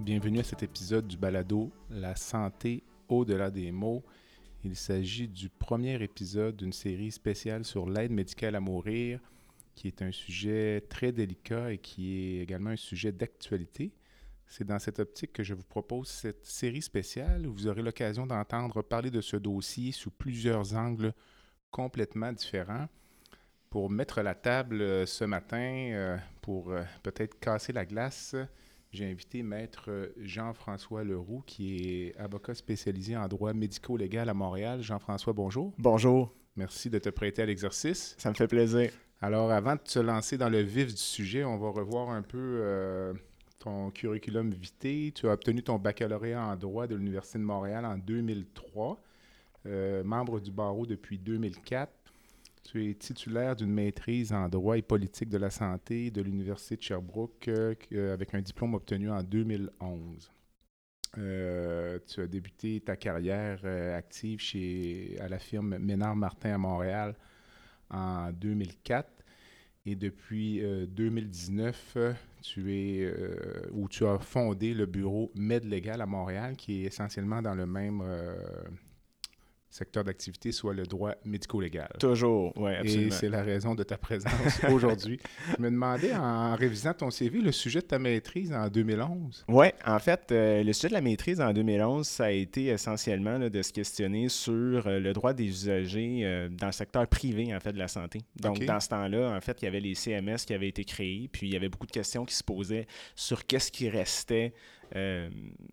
[0.00, 4.04] Bienvenue à cet épisode du balado La santé au-delà des mots.
[4.62, 9.18] Il s'agit du premier épisode d'une série spéciale sur l'aide médicale à mourir,
[9.74, 13.90] qui est un sujet très délicat et qui est également un sujet d'actualité.
[14.46, 18.24] C'est dans cette optique que je vous propose cette série spéciale où vous aurez l'occasion
[18.24, 21.12] d'entendre parler de ce dossier sous plusieurs angles
[21.72, 22.88] complètement différents.
[23.68, 28.36] Pour mettre la table euh, ce matin, euh, pour euh, peut-être casser la glace,
[28.90, 34.82] j'ai invité Maître Jean-François Leroux, qui est avocat spécialisé en droit médico-légal à Montréal.
[34.82, 35.74] Jean-François, bonjour.
[35.78, 36.34] Bonjour.
[36.56, 38.14] Merci de te prêter à l'exercice.
[38.18, 38.90] Ça me fait plaisir.
[39.20, 43.14] Alors, avant de se lancer dans le vif du sujet, on va revoir un peu
[43.58, 45.12] ton curriculum vitae.
[45.12, 49.02] Tu as obtenu ton baccalauréat en droit de l'Université de Montréal en 2003,
[50.04, 51.92] membre du barreau depuis 2004.
[52.64, 56.82] Tu es titulaire d'une maîtrise en droit et politique de la santé de l'Université de
[56.82, 60.30] Sherbrooke euh, euh, avec un diplôme obtenu en 2011.
[61.16, 63.64] Euh, tu as débuté ta carrière
[63.96, 67.14] active chez, à la firme Ménard Martin à Montréal
[67.90, 69.08] en 2004
[69.86, 71.96] et depuis 2019,
[72.42, 73.10] tu es
[73.72, 78.02] où tu as fondé le bureau MedLégal à Montréal qui est essentiellement dans le même
[79.70, 81.88] secteur d'activité soit le droit médico-légal.
[82.00, 83.06] Toujours, oui, absolument.
[83.08, 84.32] Et c'est la raison de ta présence
[84.72, 85.20] aujourd'hui.
[85.56, 89.44] Je me demandais, en révisant ton CV, le sujet de ta maîtrise en 2011.
[89.48, 93.38] Oui, en fait, euh, le sujet de la maîtrise en 2011, ça a été essentiellement
[93.38, 97.60] de se questionner sur euh, le droit des usagers euh, dans le secteur privé, en
[97.60, 98.20] fait, de la santé.
[98.36, 101.28] Donc, dans ce temps-là, en fait, il y avait les CMS qui avaient été créés,
[101.30, 104.54] puis il y avait beaucoup de questions qui se posaient sur qu'est-ce qui restait
[104.96, 105.28] euh,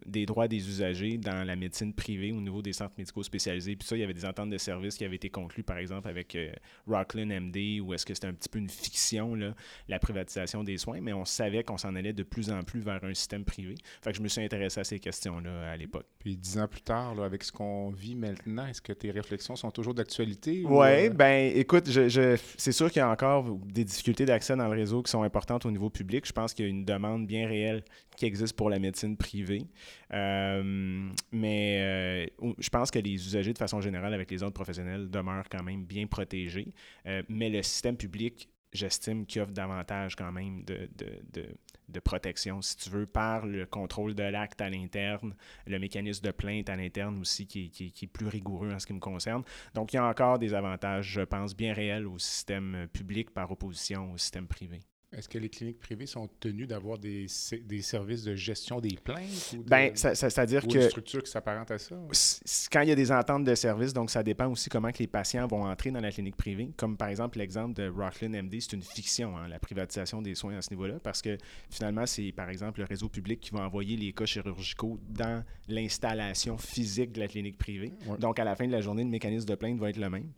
[0.06, 3.76] des droits des usagers dans la médecine privée au niveau des centres médicaux spécialisés.
[3.76, 6.08] Puis ça, il y avait des ententes de services qui avaient été conclues, par exemple,
[6.08, 6.52] avec euh,
[6.88, 9.54] Rockland MD, ou est-ce que c'était un petit peu une fiction, là,
[9.88, 13.04] la privatisation des soins, mais on savait qu'on s'en allait de plus en plus vers
[13.04, 13.76] un système privé.
[14.02, 16.06] Fait que je me suis intéressé à ces questions-là à l'époque.
[16.20, 19.56] Puis dix ans plus tard, là, avec ce qu'on vit maintenant, est-ce que tes réflexions
[19.56, 20.64] sont toujours d'actualité?
[20.66, 21.10] Oui, euh?
[21.10, 25.02] ben écoute, je, c'est sûr qu'il y a encore des difficultés d'accès dans le réseau
[25.02, 26.26] qui sont importantes au niveau public.
[26.26, 27.84] Je pense qu'il y a une demande bien réelle
[28.16, 29.68] qui existe pour la médecine privée.
[30.14, 35.10] Euh, mais euh, je pense que les usagers, de façon générale, avec les autres professionnels,
[35.10, 36.74] demeurent quand même bien protégés.
[37.06, 41.46] Euh, mais le système public, j'estime qu'il offre davantage quand même de, de,
[41.88, 45.34] de, protection, si tu veux, par le contrôle de l'acte à l'interne,
[45.66, 48.86] le mécanisme de plainte à l'interne aussi qui, qui, qui, est plus rigoureux en ce
[48.86, 49.44] qui me concerne.
[49.74, 53.52] Donc, il y a encore des avantages, je pense, bien réels au système public par
[53.52, 54.82] opposition au système privé.
[55.18, 57.28] Est-ce que les cliniques privées sont tenues d'avoir des,
[57.64, 59.56] des, services de gestion des plaintes?
[59.58, 60.76] Ou ben, c'est-à-dire que...
[60.76, 61.96] une structure qui s'apparente à ça?
[62.72, 65.08] Quand il y a des ententes de services, donc ça dépend aussi comment que les
[65.08, 66.72] patients vont entrer dans la clinique privée.
[66.78, 70.58] Comme par exemple l'exemple de Rockland MD, c'est une fiction, hein, la privatisation des soins
[70.58, 71.38] à ce niveau-là, parce que
[71.70, 76.58] finalement, c'est par exemple le réseau public qui va envoyer les cas chirurgicaux dans l'installation
[76.58, 77.92] physique de la clinique privée.
[78.20, 80.32] Donc, à la fin de la journée, le mécanisme de plainte va être le même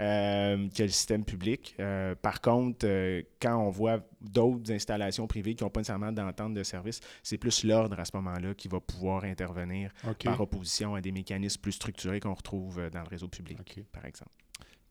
[0.00, 1.74] euh, que le système public.
[1.80, 6.54] Euh, par contre, euh, quand on voit d'autres installations privées qui n'ont pas nécessairement d'entente
[6.54, 9.92] de service, c'est plus l'ordre à ce moment-là qui va pouvoir intervenir
[10.22, 14.04] par opposition à des mécanismes plus structurés qu'on retrouve euh, dans le réseau public, par
[14.04, 14.30] exemple.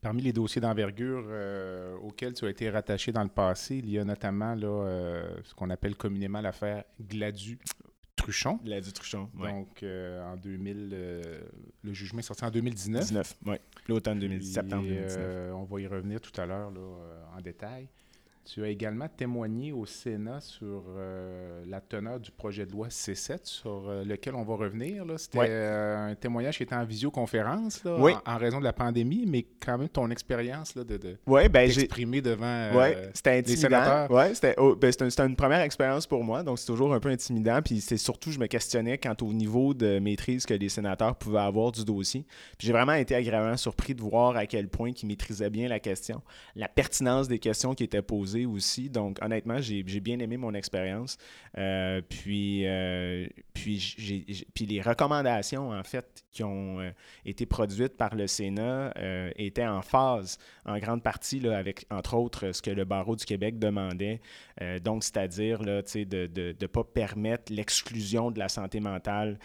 [0.00, 3.98] Parmi les dossiers d'envergure euh, auxquels tu as été rattaché dans le passé, il y
[3.98, 7.58] a notamment là, euh, ce qu'on appelle communément l'affaire Gladu.
[8.16, 8.58] Truchon.
[8.62, 10.88] Gladu Truchon, Donc, en 2000,
[11.82, 13.00] le jugement est sorti en 2019.
[13.02, 13.56] 19, oui.
[13.88, 15.54] L'automne 2019, septembre 2019.
[15.54, 16.72] on va y revenir tout à l'heure
[17.36, 17.88] en détail.
[18.44, 23.38] Tu as également témoigné au Sénat sur euh, la teneur du projet de loi C7,
[23.44, 25.04] sur euh, lequel on va revenir.
[25.16, 29.78] C'était euh, un témoignage qui était en visioconférence en, raison de la pandémie, mais quand
[29.78, 32.70] même ton expérience de, de ben, d'exprimer devant
[33.14, 34.10] c'était les sénateurs.
[34.10, 37.62] Oui, c'était, oh, ben, une, première expérience pour moi, donc c'est toujours un peu intimidant.
[37.62, 41.38] Puis c'est surtout, je me questionnais quant au niveau de maîtrise que les sénateurs pouvaient
[41.38, 42.26] avoir du dossier.
[42.58, 45.80] Puis j'ai vraiment été agréablement surpris de voir à quel point ils maîtrisaient bien la
[45.80, 46.20] question,
[46.56, 48.90] la pertinence des questions qui étaient posées aussi.
[48.90, 51.16] Donc, honnêtement, j'ai bien aimé mon expérience.
[51.56, 53.94] Euh, puis, euh, puis,
[54.68, 56.90] les recommandations, en fait, qui ont euh,
[57.24, 58.92] été produites par le Sénat
[59.36, 63.24] étaient en phase, en grande partie, là, avec, entre autres, ce que le barreau du
[63.24, 64.20] Québec demandait.
[64.82, 69.38] donc, c'est-à-dire de ne de, de, pas permettre l'exclusion de la santé mentale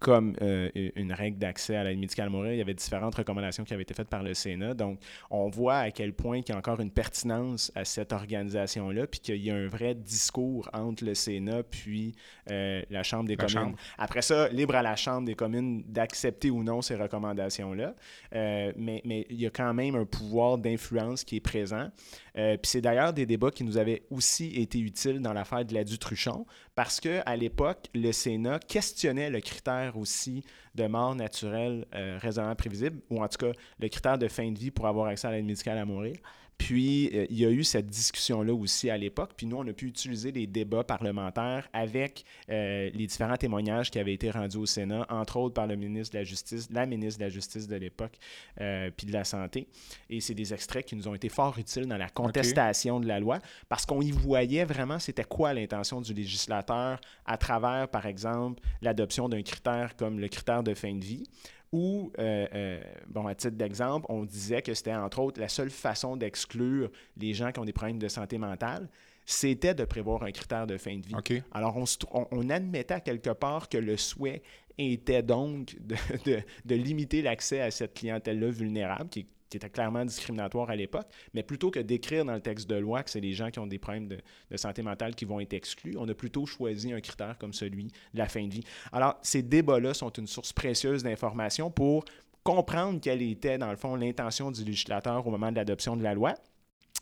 [0.00, 2.52] comme euh, une règle d'accès à l'aide médicale à mourir.
[2.52, 4.74] Il y avait différentes recommandations qui avaient été faites par le Sénat.
[4.74, 5.00] Donc,
[5.30, 9.20] on voit à quel point il y a encore une pertinence à cette organisation-là, puis
[9.20, 12.14] qu'il y a un vrai discours entre le Sénat puis
[12.50, 13.74] euh, la Chambre des communes.
[13.98, 17.94] Après ça, libre à la Chambre des communes d'accepter ou non ces recommandations-là,
[18.34, 21.90] euh, mais, mais il y a quand même un pouvoir d'influence qui est présent.
[22.34, 25.84] puis c'est d'ailleurs des débats qui nous avaient aussi été utiles dans l'affaire de la
[25.84, 30.42] Dutruchon, parce qu'à l'époque, le Sénat questionnait le critère aussi
[30.74, 34.58] de mort naturelle euh, raisonnablement prévisible, ou en tout cas le critère de fin de
[34.58, 36.16] vie pour avoir accès à l'aide médicale à mourir.
[36.58, 39.32] Puis, euh, il y a eu cette discussion-là aussi à l'époque.
[39.36, 43.98] Puis, nous, on a pu utiliser les débats parlementaires avec euh, les différents témoignages qui
[43.98, 47.20] avaient été rendus au Sénat, entre autres par le ministre de la Justice, la ministre
[47.20, 48.14] de la Justice de l'époque,
[48.60, 49.68] euh, puis de la Santé.
[50.08, 53.20] Et c'est des extraits qui nous ont été fort utiles dans la contestation de la
[53.20, 53.38] loi
[53.68, 59.28] parce qu'on y voyait vraiment c'était quoi l'intention du législateur à travers, par exemple, l'adoption
[59.28, 61.24] d'un critère comme le critère de fin de vie
[61.76, 65.70] où, euh, euh, bon, à titre d'exemple, on disait que c'était entre autres la seule
[65.70, 68.88] façon d'exclure les gens qui ont des problèmes de santé mentale,
[69.26, 71.42] c'était de prévoir un critère de fin de vie.
[71.52, 74.42] Alors, on, admettait quelque part que le souhait
[74.78, 81.06] était donc de limiter l'accès à cette clientèle-là vulnérable, qui, était clairement discriminatoire à l'époque,
[81.34, 83.66] mais plutôt que d'écrire dans le texte de loi que c'est les gens qui ont
[83.66, 84.18] des problèmes de,
[84.56, 88.18] santé mentale qui vont être exclus, on a plutôt choisi un critère comme celui de
[88.18, 88.64] la fin de vie.
[88.92, 92.04] Alors, ces débats-là sont une source précieuse d'informations pour
[92.42, 96.14] comprendre quelle était, dans le fond, l'intention du législateur au moment de l'adoption de la
[96.14, 96.34] loi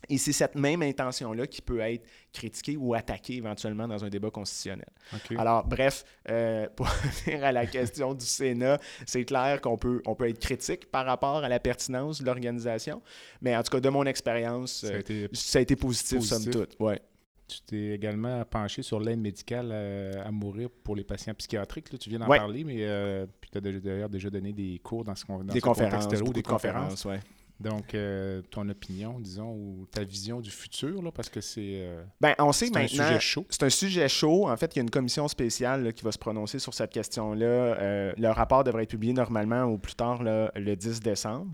[0.08, 4.30] et c'est cette même intention-là qui peut être critiquée ou attaquée éventuellement dans un débat
[4.30, 4.88] constitutionnel.
[5.36, 10.14] Alors, bref, euh, pour revenir à la question du Sénat, c'est clair qu'on peut, on
[10.14, 13.02] peut être critique par rapport à la pertinence de l'organisation,
[13.40, 16.76] mais en tout cas, de mon expérience, ça, a été euh, positif, somme toute.
[16.80, 17.00] Ouais.
[17.46, 21.92] Tu t'es également penché sur l'aide médicale à, mourir pour les patients psychiatriques.
[21.92, 21.98] Là.
[21.98, 25.26] Tu viens d'en parler, mais euh, tu as d'ailleurs déjà donné des cours dans ce,
[25.26, 26.44] dans des conférences, des conférences.
[26.44, 27.20] conférences ouais.
[27.60, 31.82] Donc, euh, ton opinion, disons, ou ta vision du futur, là, parce que c'est.
[31.82, 32.88] Euh, ben, on sait maintenant.
[32.88, 33.46] C'est un sujet chaud.
[33.48, 34.48] C'est un sujet chaud.
[34.48, 37.46] En fait, il y a une commission spéciale qui va se prononcer sur cette question-là.
[37.46, 41.52] Euh, le rapport devrait être publié normalement au plus tard le 10 décembre.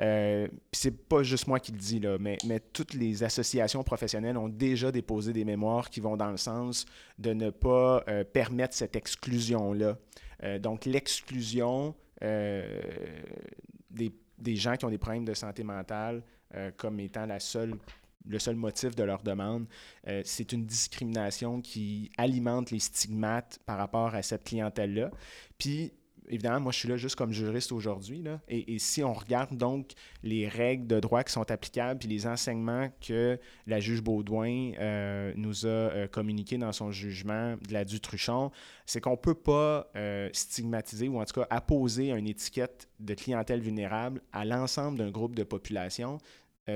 [0.00, 4.36] Euh, c'est pas juste moi qui le dis, là, mais, mais toutes les associations professionnelles
[4.36, 6.86] ont déjà déposé des mémoires qui vont dans le sens
[7.18, 9.96] de ne pas permettre cette exclusion-là.
[10.58, 16.22] donc, l'exclusion des des gens qui ont des problèmes de santé mentale
[16.54, 19.66] euh, comme étant le seul motif de leur demande.
[20.06, 25.10] Euh, c'est une discrimination qui alimente les stigmates par rapport à cette clientèle-là.
[25.58, 25.92] Puis,
[26.28, 28.24] évidemment, moi, je suis là juste comme juriste aujourd'hui.
[28.48, 29.92] Et, et, si on regarde donc
[30.22, 35.32] les règles de droit qui sont applicables, puis les enseignements que la juge Baudouin euh,
[35.36, 38.50] nous a euh, communiqués dans son jugement de la Dutruchon,
[38.86, 43.14] c'est qu'on ne peut pas euh, stigmatiser ou en tout cas apposer une étiquette de
[43.14, 46.18] clientèle vulnérable à l'ensemble d'un groupe de population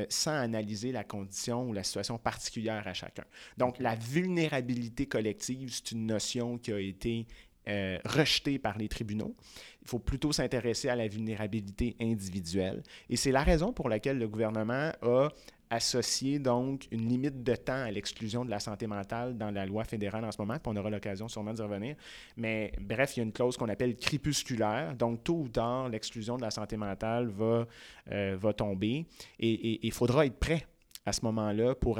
[0.09, 3.25] sans analyser la condition ou la situation particulière à chacun.
[3.59, 7.27] Donc, la vulnérabilité collective, c'est une notion qui a été
[7.69, 9.35] euh, rejeté par les tribunaux.
[9.83, 12.83] Il faut plutôt s'intéresser à la vulnérabilité individuelle.
[13.09, 15.29] Et c'est la raison pour laquelle le gouvernement a
[15.71, 19.85] associé donc une limite de temps à l'exclusion de la santé mentale dans la loi
[19.85, 21.95] fédérale en ce moment, on aura l'occasion sûrement d'y revenir.
[22.37, 24.95] Mais bref, il y a une clause qu'on appelle crépusculaire.
[24.97, 27.67] Donc, tôt ou tard, l'exclusion de la santé mentale va,
[28.11, 29.07] euh, va tomber
[29.39, 30.67] et il faudra être prêt
[31.07, 31.99] à ce moment-là pour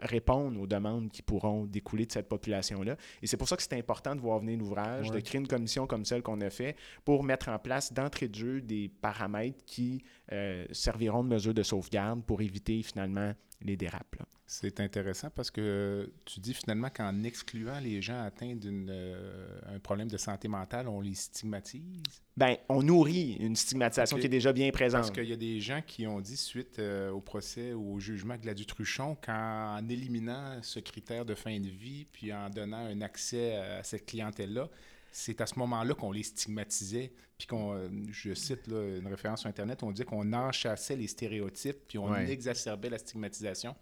[0.00, 2.96] répondre aux demandes qui pourront découler de cette population-là.
[3.22, 5.86] Et c'est pour ça que c'est important de voir venir l'ouvrage, de créer une commission
[5.86, 10.02] comme celle qu'on a fait pour mettre en place d'entrée de jeu des paramètres qui
[10.32, 13.32] euh, serviront de mesure de sauvegarde pour éviter finalement
[13.64, 14.16] les dérapes.
[14.46, 20.08] C'est intéressant parce que tu dis finalement qu'en excluant les gens atteints d'un euh, problème
[20.08, 22.02] de santé mentale, on les stigmatise?
[22.36, 25.00] Ben, on nourrit une stigmatisation qui est déjà bien présente.
[25.00, 28.00] Parce qu'il y a des gens qui ont dit suite euh, au procès ou au
[28.00, 32.84] jugement de la Dutruchon qu'en éliminant ce critère de fin de vie puis en donnant
[32.84, 34.68] un accès à cette clientèle-là,
[35.16, 39.48] c'est à ce moment-là qu'on les stigmatisait, puis qu'on, euh, je cite une référence sur
[39.48, 43.76] Internet, on dit qu'on enchassait les stéréotypes, puis on exacerbait la stigmatisation.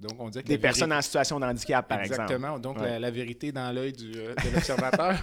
[0.00, 2.22] Donc, on dit que Des personnes en situation de handicap, par exemple.
[2.22, 2.58] Exactement.
[2.60, 5.16] Donc, la, vérité dans l'œil euh, de l'observateur.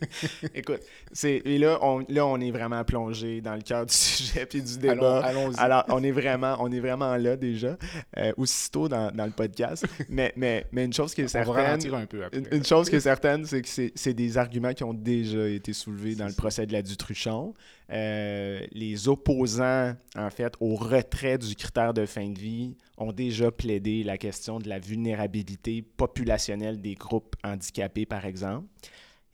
[0.54, 0.80] Écoute,
[1.12, 4.60] c'est, et là on, là, on est vraiment plongé dans le cœur du sujet puis
[4.60, 5.20] du débat.
[5.20, 7.78] Allons, Alors, on est vraiment, on est vraiment là déjà,
[8.18, 9.86] euh, aussitôt dans, dans, le podcast.
[10.10, 11.94] Mais, mais, mais une chose qui est certaine.
[11.94, 12.42] un peu après.
[12.52, 15.72] Une, chose qui est certaine, c'est que c'est, c'est des arguments qui ont déjà été
[15.72, 17.54] soulevés dans le procès de la Dutruchon.
[17.90, 23.50] Euh, les opposants, en fait, au retrait du critère de fin de vie ont déjà
[23.50, 28.66] plaidé la question de la vulnérabilité populationnelle des groupes handicapés, par exemple.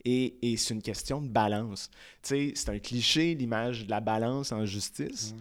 [0.05, 1.91] Et, et c'est une question de balance.
[2.23, 5.39] Tu sais, c'est un cliché, l'image de la balance en justice, Mm.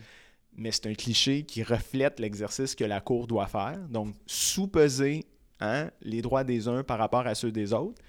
[0.55, 3.77] mais c'est un cliché qui reflète l'exercice que la Cour doit faire.
[3.89, 5.25] Donc, sous-peser
[5.59, 8.01] hein, les droits des uns par rapport à ceux des autres.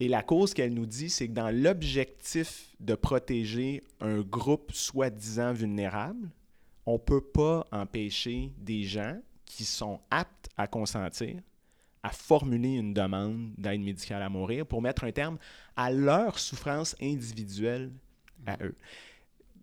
[0.00, 5.52] Et la cause qu'elle nous dit, c'est que dans l'objectif de protéger un groupe soi-disant
[5.52, 6.30] vulnérable,
[6.86, 11.40] on ne peut pas empêcher des gens qui sont aptes à consentir
[12.02, 15.38] à formuler une demande d'aide médicale à mourir pour mettre un terme
[15.76, 17.90] à leur souffrance individuelle
[18.46, 18.74] à eux.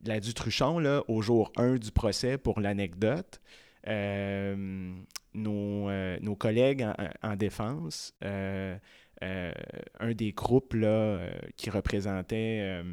[0.06, 3.41] La Dutruchon, là, au jour 1 du procès, pour l'anecdote,
[3.88, 4.94] euh,
[5.34, 8.77] nos, euh, nos collègues en, en défense, euh,
[9.21, 12.83] un des groupes là, euh, qui représentait euh,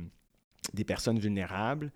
[0.73, 1.93] des personnes vulnérables,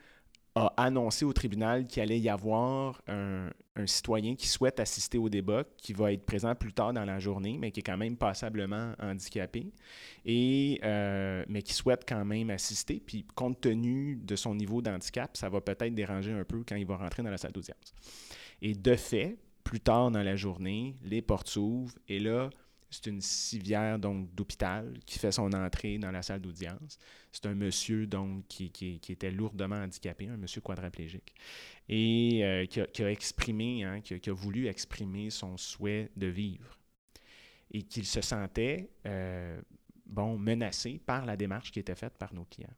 [0.55, 3.51] a annoncé au tribunal qu'il allait y avoir un,
[3.87, 7.59] citoyen qui souhaite assister au débat, qui va être présent plus tard dans la journée,
[7.59, 9.73] mais qui est quand même passablement handicapé,
[10.25, 13.01] et, euh, mais qui souhaite quand même assister.
[13.05, 16.87] Puis, compte tenu de son niveau d'handicap, ça va peut-être déranger un peu quand il
[16.87, 17.95] va rentrer dans la salle d'audience.
[18.61, 22.51] Et de fait, plus tard dans la journée, les portes s'ouvrent, et là,
[22.91, 26.99] c'est une civière donc d'hôpital qui fait son entrée dans la salle d'audience.
[27.33, 31.35] C'est un monsieur donc qui, qui- qui était lourdement handicapé, un monsieur quadraplégique,
[31.89, 35.57] et euh, qui, a, qui a exprimé, hein, qui, a, qui a voulu exprimer son
[35.57, 36.79] souhait de vivre
[37.71, 39.61] et qu'il se sentait euh,
[40.07, 42.73] bon menacé par la démarche qui était faite par nos clients.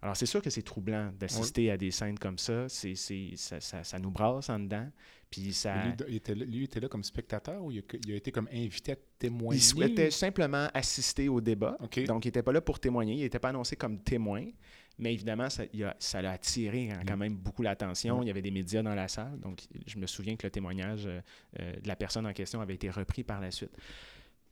[0.00, 2.68] Alors c'est sûr que c'est troublant d'assister à des scènes comme ça.
[2.68, 4.88] C'est, c'est- ça, ça- ça nous brasse en dedans.
[5.32, 7.82] Puis ça, Lui, il était là, lui, il était là comme spectateur ou il a,
[8.06, 9.58] il a été comme invité à témoigner?
[9.58, 11.76] Il souhaitait simplement assister au débat.
[11.80, 13.14] Donc, il n'était pas là pour témoigner.
[13.14, 14.44] Il n'était pas annoncé comme témoin.
[14.98, 17.20] Mais évidemment, ça, il a- ça l'a attiré hein, quand Mm.
[17.20, 18.18] même beaucoup l'attention.
[18.18, 18.22] Mm.
[18.24, 19.40] Il y avait des médias dans la salle.
[19.40, 21.20] Donc, je me souviens que le témoignage euh,
[21.60, 23.74] euh, de la personne en question avait été repris par la suite.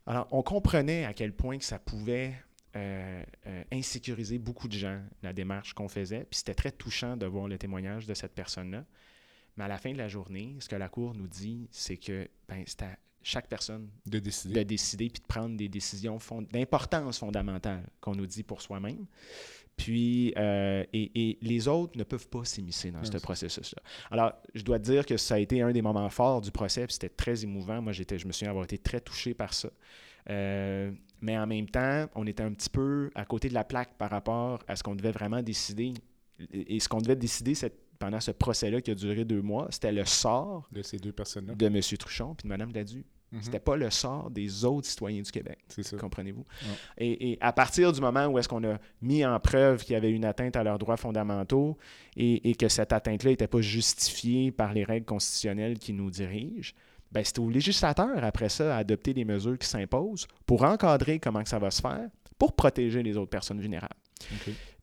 [0.06, 2.32] Alors, on comprenait à quel point que ça pouvait
[2.76, 6.20] euh, euh, insécuriser beaucoup de gens, la démarche qu'on faisait.
[6.30, 8.84] Puis c'était très touchant de voir le témoignage de cette personne-là.
[9.60, 12.26] Mais à la fin de la journée, ce que la Cour nous dit, c'est que
[12.48, 14.54] ben, c'est à chaque personne De décider.
[14.54, 19.04] de décider puis de prendre des décisions fond- d'importance fondamentale qu'on nous dit pour soi-même.
[19.76, 23.82] Puis, euh, et, et les autres ne peuvent pas s'immiscer dans Non, ce processus-là.
[24.10, 26.86] Alors, je dois te dire que ça a été un des moments forts du procès,
[26.86, 27.82] puis c'était très émouvant.
[27.82, 29.68] Moi, j'étais, je me souviens avoir été très touché par ça.
[30.30, 30.90] Euh,
[31.20, 34.10] mais en même temps, on était un petit peu à côté de la plaque par
[34.10, 35.92] rapport à ce qu'on devait vraiment décider.
[36.52, 39.92] Et ce qu'on devait décider c'est- pendant ce procès-là qui a duré deux mois, c'était
[39.92, 41.54] le sort de ces deux personnes-là.
[41.54, 41.80] de M.
[41.98, 43.04] Truchon puis de Mme Ladu.
[43.30, 43.42] Mhm.
[43.42, 45.58] C'était pas le sort des autres citoyens du Québec.
[46.00, 46.40] Comprenez-vous?
[46.62, 46.76] Ouais.
[46.98, 49.96] Et, et à partir du moment où est-ce qu'on a mis en preuve qu'il y
[49.96, 51.78] avait une atteinte à leurs droits fondamentaux
[52.16, 56.72] et, et que cette atteinte-là n'était pas justifiée par les règles constitutionnelles qui nous dirigent,
[57.12, 61.42] ben c'est au législateur, après ça, à adopter des mesures qui s'imposent pour encadrer comment
[61.44, 63.94] que ça va se faire, pour protéger les autres personnes vulnérables.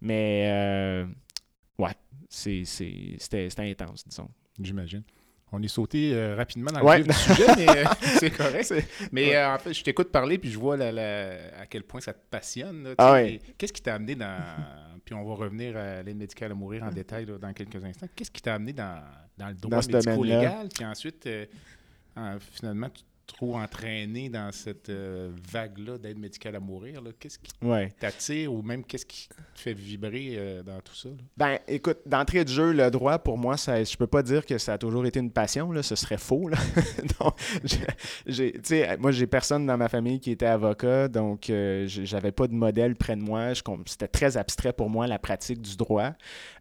[0.02, 1.06] Mais, euh,
[1.80, 1.92] ouais,
[2.30, 4.30] c'était intense, disons.
[4.62, 5.04] J'imagine.
[5.52, 6.98] On est sauté euh, rapidement dans le Ouais.
[7.02, 7.84] vif du sujet, mais euh,
[8.20, 8.74] c'est correct.
[9.14, 9.36] Mais Ouais.
[9.38, 12.12] euh, en fait, je t'écoute parler, puis je vois la- la- à quel point ça
[12.14, 12.94] te passionne.
[12.98, 13.40] Ah ouais.
[13.58, 14.44] Qu'est-ce qui t'a amené dans...
[15.06, 18.08] Puis on va revenir à l'aide médicale à mourir en détail là, dans quelques instants.
[18.14, 19.02] Qu'est-ce qui t'a amené dans,
[19.38, 20.68] dans le droit médico-légal?
[20.76, 21.30] Puis ensuite,
[22.18, 27.02] en- finalement, tu trouves entraîné dans cette euh, vague-là d'aide médicale à mourir.
[27.20, 27.94] Qu'est-ce qui Ouais.
[28.00, 31.10] t'attire ou même qu'est-ce qui te fait vibrer euh, dans tout ça?
[31.10, 31.16] là?
[31.36, 34.58] Ben, écoute, d'entrée de jeu, le droit, pour moi, ça, je peux pas dire que
[34.58, 36.48] ça a toujours été une passion, là, ce serait faux.
[36.48, 36.58] Là.
[37.20, 37.36] Donc,
[38.64, 42.54] sais, moi, j'ai personne dans ma famille qui était avocat, donc euh, j'avais pas de
[42.54, 43.54] modèle près de moi.
[43.54, 46.14] Je C'était très abstrait pour moi, la pratique du droit.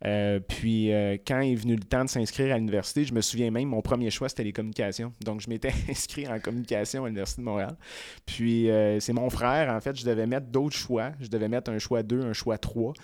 [0.04, 0.90] Euh, puis,
[1.26, 4.10] quand est venu le temps de s'inscrire à l'université, je me souviens même, mon premier
[4.10, 5.12] choix, c'était les communications.
[5.24, 6.55] Donc, je m'étais inscrit en communication
[7.04, 7.76] à l'Université de Montréal.
[8.24, 11.12] Puis, euh, c'est mon frère, en fait, je devais mettre d'autres choix.
[11.20, 12.94] Je devais mettre un choix 2, un choix 3.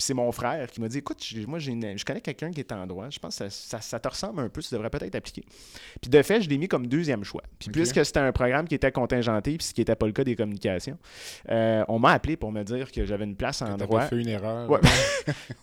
[0.00, 2.72] Puis c'est mon frère qui m'a dit Écoute, moi, une- je connais quelqu'un qui est
[2.72, 3.10] en droit.
[3.10, 4.62] Je pense que ça, ça- ça te ressemble un peu.
[4.62, 5.44] Tu devrais peut-être appliquer.
[6.00, 7.42] Puis de fait, je l'ai mis comme deuxième choix.
[7.58, 10.24] Puis puisque c'était un programme qui était contingenté, puis ce qui n'était pas le cas
[10.24, 10.96] des communications,
[11.50, 14.06] euh, on m'a appelé pour me dire que j'avais une place en droit.
[14.06, 14.70] fait une erreur.
[14.70, 14.80] Ouais.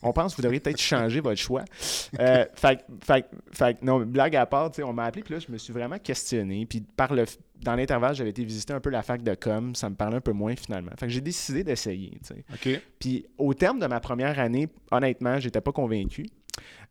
[0.04, 1.64] on pense que vous devriez peut-être changer votre choix.
[2.20, 5.40] Euh, fait, fait, fait, non, blague à part, tu sais, on m'a appelé, puis là,
[5.40, 6.66] je me suis vraiment questionné.
[6.66, 7.26] Puis par le,
[7.62, 10.22] dans l'intervalle, j'avais été visiter un peu la fac de com, ça me parlait un
[10.22, 10.92] peu moins finalement.
[11.00, 12.46] Fait que j'ai décidé d'essayer, tu sais.
[12.54, 12.82] OK.
[13.00, 16.26] Puis au terme de ma première année, honnêtement, j'étais pas convaincu.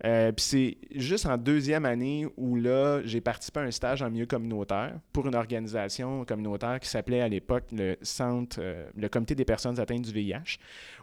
[0.04, 4.10] Euh, puis c'est juste en deuxième année où là, j'ai participé à un stage en
[4.10, 9.34] milieu communautaire pour une organisation communautaire qui s'appelait à l'époque le Centre, euh, le Comité
[9.34, 10.58] des personnes atteintes du VIH,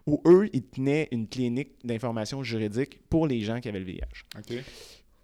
[0.05, 4.25] où eux, ils tenaient une clinique d'information juridique pour les gens qui avaient le VIH.
[4.38, 4.63] OK.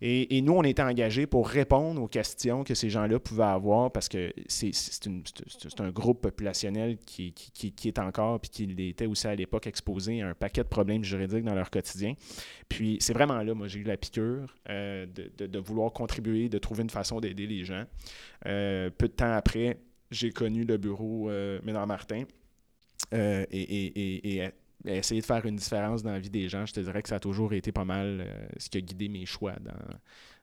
[0.01, 4.07] Et, nous, on était engagés pour répondre aux questions que ces gens-là pouvaient avoir parce
[4.07, 4.71] que c'est
[5.79, 7.33] un groupe populationnel qui,
[7.83, 11.43] est encore, puis qui était aussi à l'époque exposé à un paquet de problèmes juridiques
[11.43, 12.13] dans leur quotidien.
[12.69, 16.83] Puis c'est vraiment là, moi, j'ai eu la piqûre euh, de, vouloir contribuer, de trouver
[16.83, 17.83] une façon d'aider les gens.
[18.45, 19.79] Euh, peu de temps après,
[20.11, 22.23] j'ai connu le bureau euh, Ménard Martin.
[23.11, 24.49] et, et, et,
[24.85, 27.15] essayer de faire une différence dans la vie des gens, je te dirais que ça
[27.15, 29.97] a toujours été pas mal euh, ce qui a guidé mes choix dans,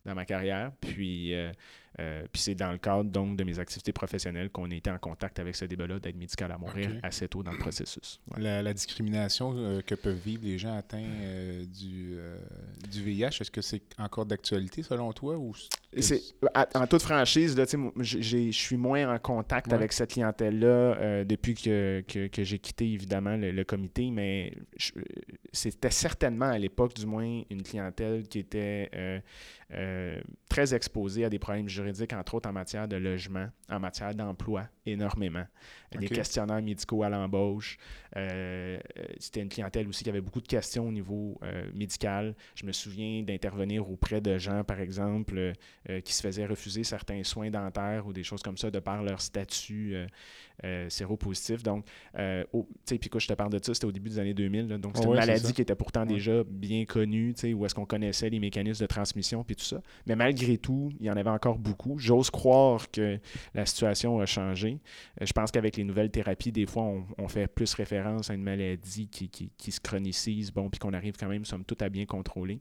[0.04, 0.72] dans ma carrière.
[0.80, 1.50] Puis, euh,
[1.98, 4.98] euh, puis c'est dans le cadre donc de mes activités professionnelles qu'on a été en
[4.98, 8.20] contact avec ce débat-là d'aide médicale à mourir assez tôt dans le processus.
[8.36, 12.18] La, discrimination que peuvent vivre les gens atteints du,
[12.90, 15.38] du VIH, est-ce que c'est encore d'actualité selon toi?
[15.38, 15.54] Ou
[15.98, 16.20] c'est,
[16.74, 17.56] en toute franchise,
[17.98, 23.64] je suis moins en contact avec cette clientèle-là depuis que, que, j'ai quitté évidemment le,
[23.64, 24.52] comité, mais
[25.52, 29.22] c'était certainement à l'époque du moins une clientèle qui était
[29.74, 34.14] euh, très exposé à des problèmes juridiques, entre autres en matière de logement, en matière
[34.14, 35.44] d'emploi, énormément.
[35.90, 37.76] Des questionnaires médicaux à l'embauche.
[38.16, 41.40] Euh, euh, c'était une clientèle aussi qui avait beaucoup de questions au niveau
[41.74, 42.36] médical.
[42.54, 45.52] Je me souviens d'intervenir auprès de gens, par exemple,
[46.04, 49.20] qui se faisaient refuser certains soins dentaires ou des choses comme ça de par leur
[49.20, 49.96] statut
[50.88, 51.62] séropositif.
[51.62, 52.22] Donc, tu
[52.84, 54.68] sais, puis quand je te parle de ça, c'était au début des années 2000.
[54.78, 57.86] donc, c'était une maladie qui était pourtant déjà bien connue, tu sais, où est-ce qu'on
[57.86, 59.80] connaissait les mécanismes de transmission, puis tout ça.
[60.06, 61.98] Mais malgré tout, il y en avait encore beaucoup.
[61.98, 63.18] J'ose croire que
[63.54, 64.78] la situation a changé.
[65.20, 66.84] Euh, je pense qu'avec les nouvelles thérapies, des fois,
[67.18, 71.16] on, fait plus référence à une maladie qui, qui, se chronicise, bon, puis qu'on arrive
[71.18, 72.60] quand même, somme toute, à bien contrôler.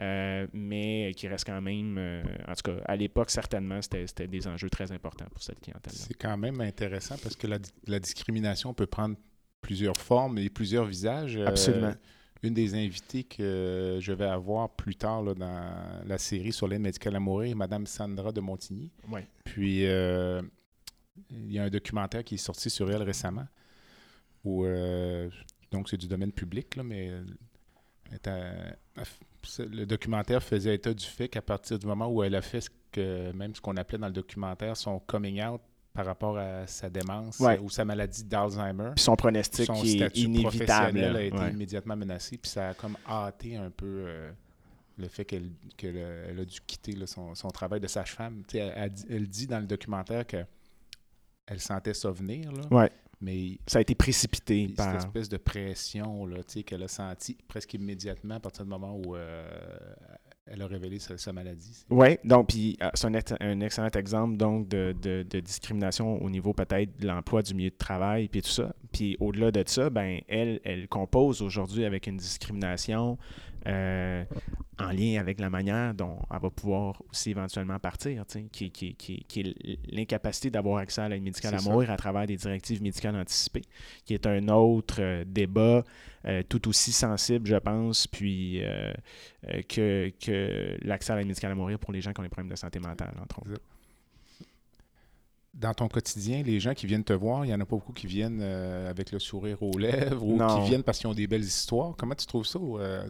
[0.00, 4.46] Euh, mais qui reste quand même, euh, en tout cas, à l'époque, certainement, c'était des
[4.46, 5.92] enjeux très importants pour cette clientèle.
[5.92, 9.16] C'est quand même intéressant parce que la, la, discrimination peut prendre
[9.60, 11.36] plusieurs formes et plusieurs visages.
[11.38, 11.94] Absolument
[12.44, 17.16] une des invitées que je vais avoir plus tard dans la série sur l'aide médicale
[17.16, 18.92] à mourir, Madame Sandra de Montigny.
[19.44, 20.42] Puis, euh,
[21.30, 23.46] il y a un documentaire qui est sorti sur elle récemment,
[24.44, 25.30] où, euh,
[25.70, 27.24] donc c'est du domaine public, là, mais euh,
[29.58, 32.70] le documentaire faisait état du fait qu'à partir du moment où elle a fait ce
[32.92, 35.60] que, même ce qu'on appelait dans le documentaire son coming out
[35.92, 38.92] par rapport à sa démence ou sa maladie d'Alzheimer.
[38.96, 40.98] Son pronostic son qui est inévitable.
[40.98, 44.32] a été immédiatement menacé, puis ça a comme hâté un peu euh,
[44.98, 45.50] le fait qu'elle
[45.82, 48.42] a dû quitter son, travail de sage-femme.
[48.52, 50.44] Elle, elle, dit dans le documentaire que
[51.46, 52.88] elle sentait ça venir, là,
[53.20, 54.92] mais ça a été précipité par...
[54.92, 56.28] Cette espèce de pression
[56.66, 59.46] qu'elle a sentie presque immédiatement à partir du moment où euh,
[60.46, 61.84] elle a révélé sa, maladie.
[61.90, 63.06] Oui, donc puis euh, c'est
[63.40, 68.28] un, excellent exemple donc de, discrimination au niveau peut-être de l'emploi du milieu de travail
[68.28, 68.74] puis tout ça.
[68.92, 73.18] Puis au-delà de ça, ben elle, elle compose aujourd'hui avec une discrimination
[73.66, 74.24] euh,
[74.78, 79.24] en lien avec la manière dont elle va pouvoir aussi éventuellement partir, qui, qui, qui,
[79.28, 83.16] qui est l'incapacité d'avoir accès à l'aide médicale à mourir à travers des directives médicales
[83.16, 83.64] anticipées,
[84.04, 85.84] qui est un autre euh, débat
[86.26, 88.62] euh, tout aussi sensible, je pense, puis
[89.68, 92.50] que, que l'accès à l'aide médicale à mourir pour les gens qui ont des problèmes
[92.50, 93.60] de santé mentale, entre autres
[95.54, 97.92] dans ton quotidien, les gens qui viennent te voir, il n'y en a pas beaucoup
[97.92, 101.26] qui viennent euh, avec le sourire aux lèvres ou qui viennent parce qu'ils ont des
[101.26, 101.94] belles histoires.
[101.96, 102.58] Comment tu trouves ça?
[102.60, 103.06] Euh,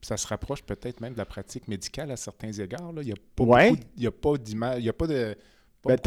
[0.00, 2.92] ça se rapproche peut-être même de la pratique médicale à certains égards.
[2.92, 3.02] Là?
[3.02, 3.14] Il
[3.98, 5.36] n'y a pas d'image, il n'y a pas de
[5.84, 5.98] ben,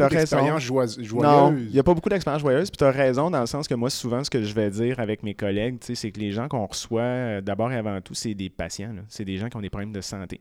[0.58, 0.98] joyeuse.
[1.14, 2.70] Non, il n'y a pas beaucoup d'expériences joyeuses.
[2.70, 4.98] Puis tu as raison dans le sens que moi, souvent, ce que je vais dire
[4.98, 8.34] avec mes collègues, c'est que les gens qu'on reçoit, euh, d'abord et avant tout, c'est
[8.34, 8.94] des patients.
[9.08, 10.40] C'est des gens qui ont des problèmes de santé.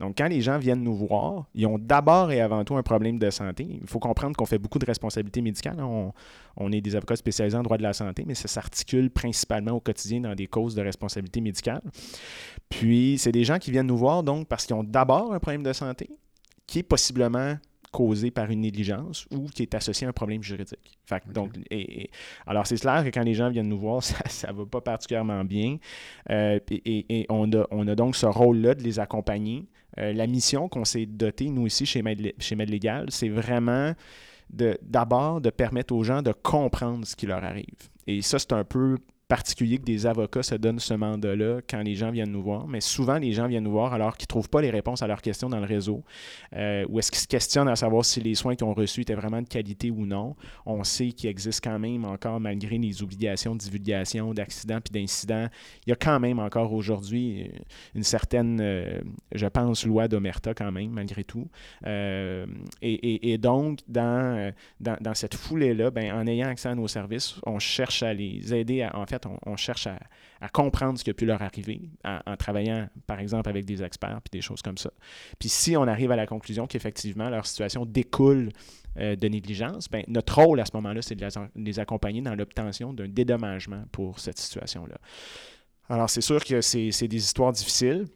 [0.00, 3.18] Donc, quand les gens viennent nous voir, ils ont d'abord et avant tout un problème
[3.18, 3.66] de santé.
[3.80, 5.80] Il faut comprendre qu'on fait beaucoup de responsabilités médicales.
[5.80, 6.12] On,
[6.56, 9.80] on, est des avocats spécialisés en droit de la santé, mais ça s'articule principalement au
[9.80, 11.82] quotidien dans des causes de responsabilité médicale.
[12.68, 15.62] Puis, c'est des gens qui viennent nous voir donc parce qu'ils ont d'abord un problème
[15.62, 16.10] de santé
[16.66, 17.56] qui est possiblement
[17.94, 20.98] causé par une négligence ou qui est associé à un problème juridique.
[21.32, 22.10] donc, et,
[22.44, 25.44] alors, c'est clair que quand les gens viennent nous voir, ça ne va pas particulièrement
[25.44, 25.78] bien.
[26.30, 29.64] Euh, et, on, a, on a donc ce rôle-là de les accompagner.
[29.98, 33.92] Euh, la mission qu'on s'est dotée, nous ici, chez Med, chez Legal, c'est vraiment
[34.50, 37.88] d'abord de, de permettre aux gens de comprendre ce qui leur arrive.
[38.08, 38.98] Et ça, c'est un peu
[39.28, 42.80] particulier que des avocats se donnent ce mandat-là quand les gens viennent nous voir, mais
[42.80, 45.22] souvent les gens viennent nous voir alors qu'ils ne trouvent pas les réponses à leurs
[45.22, 46.04] questions dans le réseau,
[46.54, 49.14] euh, ou est-ce qu'ils se questionnent à savoir si les soins qu'ils ont reçus étaient
[49.14, 50.36] vraiment de qualité ou non.
[50.66, 55.48] On sait qu'il existe quand même encore, malgré les obligations de divulgation, d'accidents puis d'incidents,
[55.86, 57.50] il y a quand même encore aujourd'hui
[57.94, 59.00] une certaine, euh,
[59.32, 61.48] je pense, loi d'Omerta quand même, malgré tout.
[61.86, 62.46] Euh,
[62.82, 68.02] et, donc, dans, dans, cette foulée-là, ben, en ayant accès à nos services, on cherche
[68.02, 69.13] à les aider à, en fait,
[69.46, 73.64] on, cherche à, comprendre ce qui a pu leur arriver en, travaillant, par exemple, avec
[73.64, 74.90] des experts puis des choses comme ça.
[75.38, 78.50] Puis si on arrive à la conclusion qu'effectivement, leur situation découle
[78.98, 82.92] euh, de négligence, ben, notre rôle à ce moment-là, c'est de les accompagner dans l'obtention
[82.92, 84.96] d'un dédommagement pour cette situation-là.
[85.88, 88.06] Alors, c'est sûr que c'est des histoires difficiles,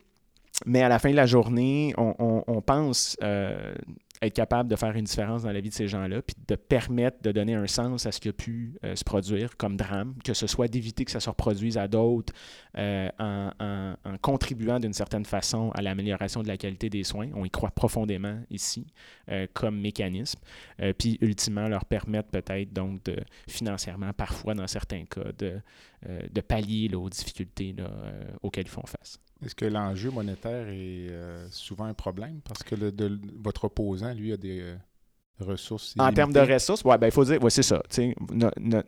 [0.66, 3.74] mais à la fin de la journée, on, pense euh,
[4.22, 7.22] être capable de faire une différence dans la vie de ces gens-là, puis de permettre
[7.22, 10.34] de donner un sens à ce qui a pu euh, se produire comme drame, que
[10.34, 12.32] ce soit d'éviter que ça se reproduise à d'autres
[12.76, 17.28] euh, en, contribuant d'une certaine façon à l'amélioration de la qualité des soins.
[17.34, 18.86] On y croit profondément ici
[19.30, 20.40] euh, comme mécanisme,
[20.98, 23.16] puis ultimement leur permettre peut-être donc de
[23.48, 25.60] financièrement, parfois dans certains cas, de,
[26.30, 27.74] de pallier aux difficultés
[28.42, 29.18] auxquelles ils font face.
[29.44, 32.40] Est-ce que l'enjeu monétaire est euh, souvent un problème?
[32.44, 34.76] Parce que de, votre opposant, lui, a des, euh,
[35.40, 35.94] ressources.
[35.98, 37.82] En termes de ressources, ouais, ben, il faut dire, ouais, c'est ça.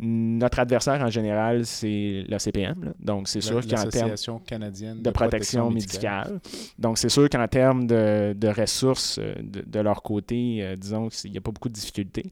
[0.01, 2.93] notre adversaire en général, c'est la CPM.
[2.99, 4.15] Donc, c'est sûr qu'en termes
[4.47, 6.41] canadienne de, protection, médicale.
[6.79, 11.39] Donc, c'est sûr qu'en termes de, ressources euh, de, leur côté, euh, disons qu'il n'y
[11.39, 12.31] a pas beaucoup de difficultés.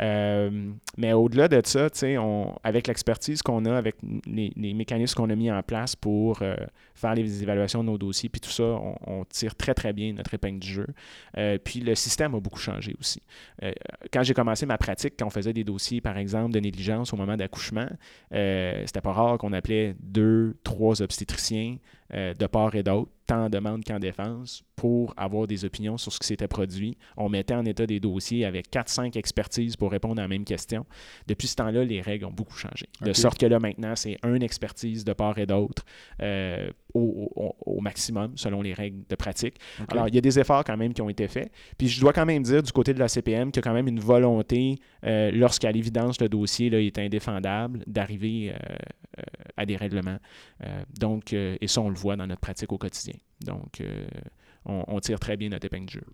[0.00, 5.36] Euh, mais au-delà de ça, on, avec l'expertise qu'on a, avec les, mécanismes qu'on a
[5.36, 6.42] mis en place pour
[6.94, 8.64] faire les évaluations de nos dossiers, puis tout ça,
[9.06, 10.86] on, tire très, très bien notre épingle du jeu.
[11.64, 13.22] puis le système a beaucoup changé aussi.
[13.62, 13.72] Euh,
[14.12, 17.16] quand j'ai commencé ma pratique, quand on faisait des dossiers, par exemple, de négligence au
[17.16, 17.88] moment d'accouchement,
[18.32, 21.76] euh, c'était pas rare qu'on appelait deux, trois obstétriciens
[22.14, 26.10] euh, de part et d'autre, tant en demande qu'en défense, pour avoir des opinions sur
[26.10, 26.96] ce qui s'était produit.
[27.18, 30.86] On mettait en état des dossiers avec 4-5 expertises pour répondre à la même question.
[31.28, 32.88] Depuis ce temps-là, les règles ont beaucoup changé.
[33.02, 35.84] De sorte que là, maintenant, c'est une expertise de part et d'autre
[36.22, 39.56] euh, au, maximum, selon les règles de pratique.
[39.88, 41.52] Alors, il y a des efforts quand même qui ont été faits.
[41.78, 43.74] Puis, je dois quand même dire, du côté de la CPM, qu'il y a quand
[43.74, 48.52] même une volonté, euh, lorsqu'à l'évidence, le dossier là, est indéfendable, d'arriver
[49.56, 50.18] à des règlements.
[50.98, 53.14] donc, et ça, on le voit dans notre pratique au quotidien.
[53.40, 54.06] Donc, euh,
[54.64, 56.04] on, tire très bien notre épingle de jeu.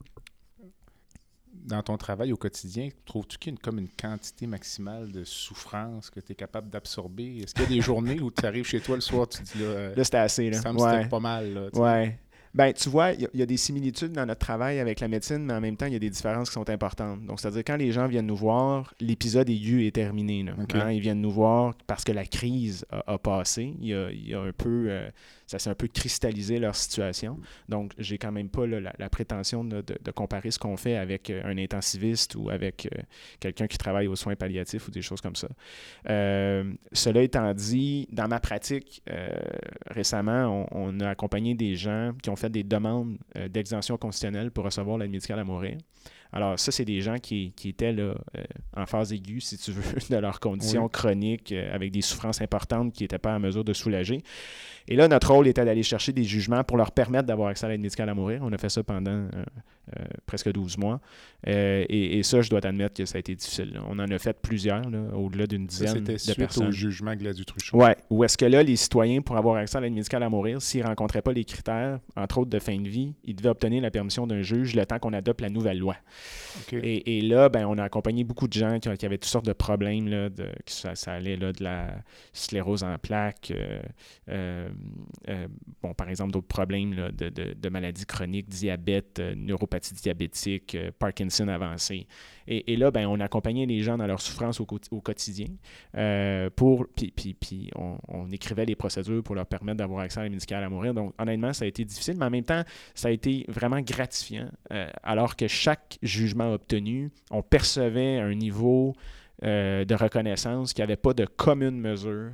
[1.52, 6.10] Dans ton travail au quotidien, trouves-tu qu'il y a comme une quantité maximale de souffrance
[6.10, 7.38] que tu es capable d'absorber?
[7.38, 9.58] Est-ce qu'il y a des journées où tu arrives chez toi le soir, tu dis
[9.58, 10.50] là, euh, là c'était assez.
[10.50, 10.60] Là.
[10.60, 11.54] Ça me pas mal.
[11.54, 12.18] Là, ouais.
[12.56, 15.52] Ben, tu vois, il y, a des similitudes dans notre travail avec la médecine, mais
[15.52, 17.22] en même temps, il y a des différences qui sont importantes.
[17.26, 20.42] Donc, c'est-à-dire, quand les gens viennent nous voir, l'épisode aigu est terminé.
[20.42, 20.54] Là.
[20.72, 23.74] Hein, ils viennent nous voir parce que la crise a, passé.
[23.78, 24.86] Il y, a, un peu.
[24.88, 25.10] Euh,
[25.46, 27.38] ça s'est un peu cristallisé leur situation.
[27.68, 29.82] Donc, j'ai quand même pas la, prétention de,
[30.14, 33.02] comparer ce qu'on fait avec euh, un intensiviste ou avec euh,
[33.38, 35.48] quelqu'un qui travaille aux soins palliatifs ou des choses comme ça.
[36.08, 39.02] Euh, cela étant dit, dans ma pratique,
[39.86, 43.18] récemment, on, a accompagné des gens qui ont fait des demandes
[43.50, 45.78] d'exemption constitutionnelle pour recevoir l'aide médicale à mourir.
[46.32, 48.14] Alors, ça, c'est des gens qui, étaient là,
[48.76, 53.04] en phase aiguë, si tu veux, de leurs conditions chroniques, avec des souffrances importantes qui
[53.04, 54.22] n'étaient pas en mesure de soulager.
[54.88, 57.68] Et là, notre rôle était d'aller chercher des jugements pour leur permettre d'avoir accès à
[57.68, 58.40] l'aide médicale à mourir.
[58.42, 59.28] On a fait ça pendant
[59.98, 61.00] euh, presque 12 mois.
[61.46, 63.78] Euh, et, ça, je dois t'admettre que ça a été difficile.
[63.88, 64.82] On en a fait plusieurs,
[65.14, 66.68] au-delà d'une dizaine de suite personnes.
[66.68, 67.76] au jugement Gladue-Truchot.
[67.76, 67.90] Oui.
[68.10, 70.82] Ou est-ce que là, les citoyens, pour avoir accès à l'aide médicale à mourir, s'ils
[70.82, 73.92] ne rencontraient pas les critères, entre autres de fin de vie, ils devaient obtenir la
[73.92, 75.96] permission d'un juge le temps qu'on adopte la nouvelle loi.
[76.72, 80.08] Et, là, ben, on a accompagné beaucoup de gens qui, avaient toutes sortes de problèmes.
[80.08, 81.94] Là, de, ça, ça, allait là, de la
[82.32, 83.52] sclérose en plaques,
[85.28, 85.48] euh,
[85.82, 89.34] bon, par exemple, d'autres problèmes de, maladies chroniques, diabète, euh,
[89.78, 92.06] diabétique, euh, Parkinson avancé.
[92.48, 95.48] Et, là, ben, on accompagnait les gens dans leur souffrance au, quotidien.
[96.54, 100.62] pour, puis, puis, on, écrivait les procédures pour leur permettre d'avoir accès à la médicale
[100.62, 100.94] à mourir.
[100.94, 102.62] Donc, honnêtement, ça a été difficile, mais en même temps,
[102.94, 104.48] ça a été vraiment gratifiant.
[105.02, 108.94] alors que chaque jugement obtenu, on percevait un niveau
[109.42, 112.30] de reconnaissance qui n'avait pas de commune mesure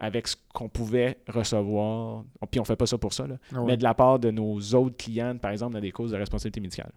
[0.00, 3.76] avec ce qu'on pouvait recevoir, puis on ne fait pas ça pour ça, ah mais
[3.76, 6.90] de la part de nos autres clients, par exemple, dans des causes de responsabilité médicale.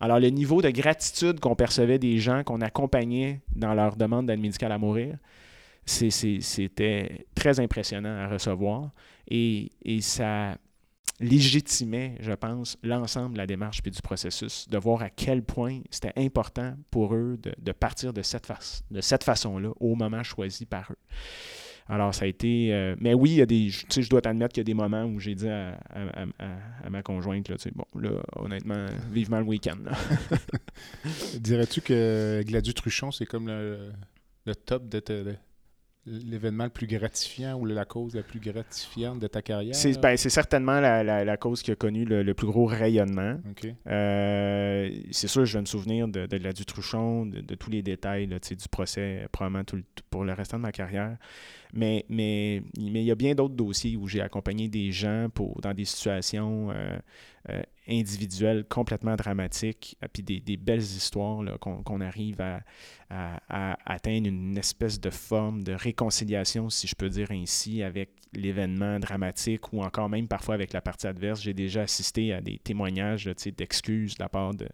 [0.00, 4.40] Alors, le niveau de gratitude qu'on percevait des gens qu'on accompagnait dans leur demande d'aide
[4.40, 5.18] médicale à mourir,
[5.84, 8.90] c'était très impressionnant à recevoir.
[9.28, 10.56] Et, ça
[11.20, 15.80] légitimait, je pense, l'ensemble de la démarche puis du processus, de voir à quel point
[15.90, 18.50] c'était important pour eux de, partir de cette,
[18.90, 20.98] de cette façon-là au moment choisi par eux.
[21.92, 22.72] Alors, ça a été.
[22.72, 23.66] Euh, mais oui, il y a des.
[23.66, 25.76] Tu sais, je dois t'admettre qu'il y a des moments où j'ai dit à,
[26.88, 29.76] ma conjointe, là, tu sais, bon, là, honnêtement, vivement le week-end.
[31.38, 35.36] Dirais-tu que Gladu Truchon, c'est comme le, top de,
[36.06, 39.74] l'événement le plus gratifiant ou la cause la plus gratifiante de ta carrière?
[39.74, 43.36] C'est ben, certainement la, cause qui a connu le, plus gros rayonnement.
[43.86, 47.82] Euh, c'est sûr, je vais me souvenir de, de la du Truchon, de, tous les
[47.82, 51.18] détails là, du procès, probablement tout, pour le restant de ma carrière.
[51.74, 55.60] Mais, mais, mais il y a bien d'autres dossiers où j'ai accompagné des gens pour,
[55.62, 56.98] dans des situations euh,
[57.48, 62.60] euh, individuelles complètement dramatiques, puis des, des, belles histoires qu'on arrive à,
[63.08, 68.98] à, atteindre une espèce de forme de réconciliation, si je peux dire ainsi, avec l'événement
[69.00, 71.40] dramatique ou encore même parfois avec la partie adverse.
[71.40, 73.24] J'ai déjà assisté à des témoignages
[73.56, 74.68] d'excuses de la part de,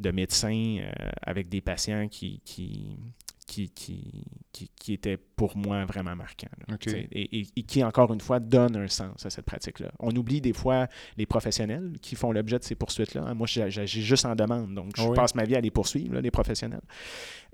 [0.00, 2.96] de médecins euh, avec des patients qui, qui,
[3.46, 6.48] qui, qui, qui, était pour moi vraiment marquant.
[6.86, 9.92] et, qui, encore une fois, donne un sens à cette pratique-là.
[9.98, 13.34] On oublie des fois les professionnels qui font l'objet de ces poursuites-là.
[13.34, 16.82] Moi, j'ai juste en demande, donc je passe ma vie à les poursuivre, les professionnels.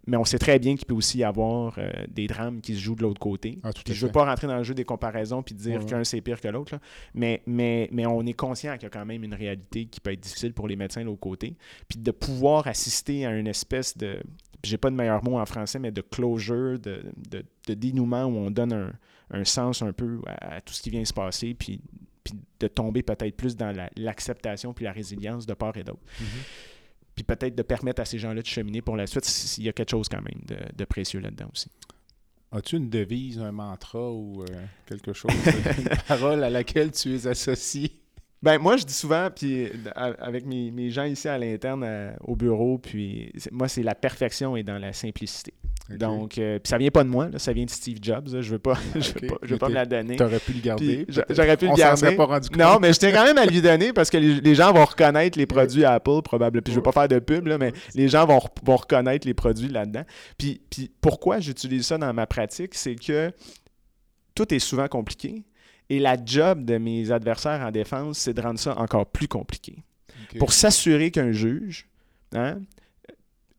[0.06, 2.80] Mais on sait très bien qu'il peut aussi y avoir euh, des drames qui se
[2.80, 3.58] jouent de l'autre côté.
[3.62, 6.22] Ah, je ne veux pas rentrer dans le jeu des comparaisons puis dire qu'un c'est
[6.22, 6.78] pire que l'autre,
[7.14, 10.12] mais, mais, mais on est conscient qu'il y a quand même une réalité qui peut
[10.12, 11.54] être difficile pour les médecins de l'autre côté.
[11.86, 14.22] Puis de pouvoir assister à une espèce de,
[14.62, 17.02] j'ai pas de meilleur mot en français, mais de closure, de,
[17.66, 18.92] dénouement où on donne
[19.30, 21.80] un, sens un peu à, tout ce qui vient se passer, puis,
[22.24, 26.02] puis de tomber peut-être plus dans l'acceptation puis la résilience de part et d'autre.
[26.20, 26.70] Mm-hmm.
[27.14, 29.72] Puis peut-être de permettre à ces gens-là de cheminer pour la suite s'il y a
[29.72, 30.40] quelque chose quand même
[30.76, 31.70] de, précieux là-dedans aussi.
[32.52, 34.46] As-tu une devise, un mantra ou euh,
[34.86, 37.99] quelque chose, une parole à laquelle tu es associé?
[38.42, 42.78] Ben, moi, je dis souvent, puis avec mes, gens ici à l'interne euh, au bureau,
[42.78, 45.52] puis moi, c'est la perfection et dans la simplicité.
[45.90, 48.28] Donc, euh, puis ça vient pas de moi, ça vient de Steve Jobs.
[48.40, 50.16] Je veux pas, je veux pas, je veux pas me la donner.
[50.16, 51.06] Tu aurais pu le garder.
[51.08, 52.16] J'aurais pu le garder.
[52.16, 52.58] Pas rendu compte.
[52.58, 55.36] Non, mais je tiens quand même à lui donner parce que les, gens vont reconnaître
[55.36, 56.62] les produits Apple, probablement.
[56.62, 59.34] Puis je veux pas faire de pub, là, mais les gens vont, vont reconnaître les
[59.34, 60.04] produits là-dedans.
[60.38, 63.32] Puis, puis pourquoi j'utilise ça dans ma pratique, c'est que
[64.34, 65.44] tout est souvent compliqué
[65.90, 69.82] et la job de mes adversaires en défense, c'est de rendre ça encore plus compliqué.
[70.38, 71.88] Pour s'assurer qu'un juge
[72.32, 72.60] hein,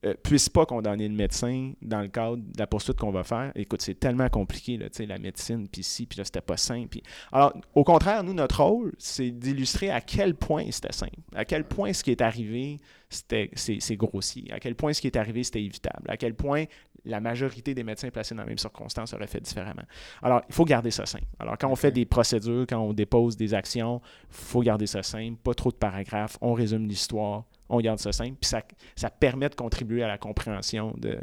[0.03, 3.51] euh, puisse pas condamner le médecin dans le cadre de la poursuite qu'on va faire.
[3.53, 6.99] Écoute, c'est tellement compliqué, là, la médecine, puis si, puis là, c'était pas simple.
[7.31, 11.65] Alors, au contraire, nous, notre rôle, c'est d'illustrer à quel point c'était simple, à quel
[11.65, 15.43] point ce qui est arrivé, c'était, c'est, grossier, à quel point ce qui est arrivé,
[15.43, 16.63] c'était évitable, à quel point
[17.05, 19.83] la majorité des médecins placés dans les mêmes circonstances auraient fait différemment.
[20.21, 21.25] Alors, il faut garder ça simple.
[21.39, 25.03] Alors, quand on fait des procédures, quand on dépose des actions, il faut garder ça
[25.03, 28.61] simple, pas trop de paragraphes, on résume l'histoire, on garde ça simple, puis ça,
[28.95, 31.17] ça permet de contribuer à la compréhension de,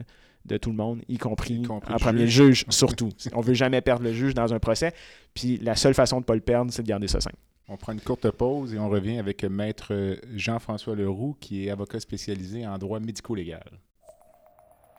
[0.47, 3.11] de tout le monde, y compris, en premier juge, surtout.
[3.33, 4.93] on veut jamais perdre le juge dans un procès,
[5.35, 7.37] puis la seule façon de ne pas le perdre, c'est de garder ça simple.
[7.71, 12.01] On prend une courte pause et on revient avec Maître Jean-François Leroux, qui est avocat
[12.01, 13.79] spécialisé en droit médico-légal.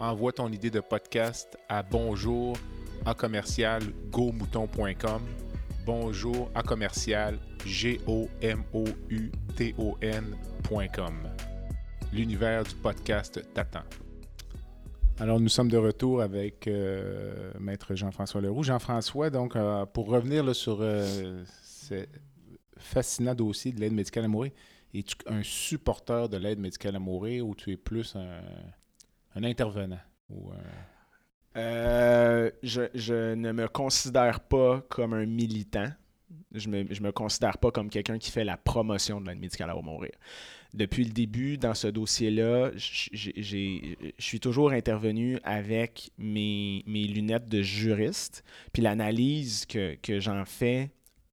[0.00, 2.56] envoie ton idée de podcast à bonjour
[3.04, 5.22] à commercial gomouton.com.
[5.84, 11.14] Bonjour à commercial g o m o u t o n.com.
[12.12, 13.84] L'univers du podcast t'attend.
[15.18, 18.62] Alors, nous sommes de retour avec euh, Maître Jean-François Leroux.
[18.62, 22.06] Jean-François, donc, euh, pour revenir sur euh, ce
[22.78, 24.52] fascinant dossier de l'aide médicale à mourir,
[24.94, 28.40] es-tu un supporter de l'aide médicale à mourir ou tu es plus un,
[29.34, 30.00] un intervenant?
[31.56, 35.88] Euh, je, je, ne me considère pas comme un militant.
[36.52, 39.40] Je ne me, je me, considère pas comme quelqu'un qui fait la promotion de l'aide
[39.40, 40.12] médicale à mourir.
[40.74, 47.62] Depuis le début, dans ce dossier-là, je suis toujours intervenu avec mes, mes, lunettes de
[47.62, 48.44] juriste.
[48.72, 50.90] Puis l'analyse que, que j'en fais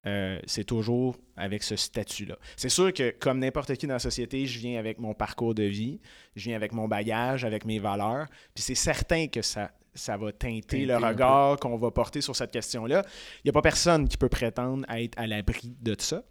[0.07, 2.37] euh, c'est toujours avec ce statut-là.
[2.55, 5.63] C'est sûr que, comme n'importe qui dans la société, je viens avec mon parcours de
[5.63, 5.99] vie,
[6.35, 10.31] je viens avec mon bagage, avec mes valeurs, puis c'est certain que ça, ça va
[10.31, 13.03] teinter, le regard qu'on va porter sur cette question-là.
[13.39, 16.23] Il n'y a pas personne qui peut prétendre être à l'abri de ça.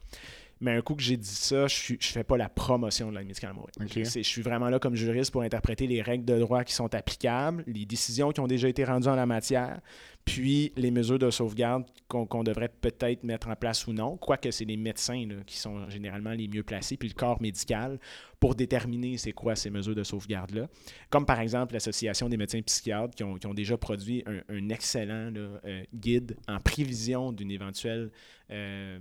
[0.58, 3.26] Mais un coup que j'ai dit ça, je ne fais pas la promotion de l'aide
[3.26, 3.72] médicale à mourir.
[3.78, 7.62] Je suis vraiment là comme juriste pour interpréter les règles de droit qui sont applicables,
[7.66, 9.80] les décisions qui ont déjà été rendues en la matière,
[10.26, 14.64] puis les mesures de sauvegarde qu'on devrait peut-être mettre en place ou non, quoique c'est
[14.64, 17.98] les médecins qui sont généralement les mieux placés, puis le corps médical,
[18.40, 20.68] pour déterminer c'est quoi ces mesures de sauvegarde-là.
[21.10, 26.36] Comme par exemple l'Association des médecins psychiatres qui ont, déjà produit un, excellent euh, guide
[26.48, 28.10] en prévision d'une éventuelle
[28.50, 28.98] euh,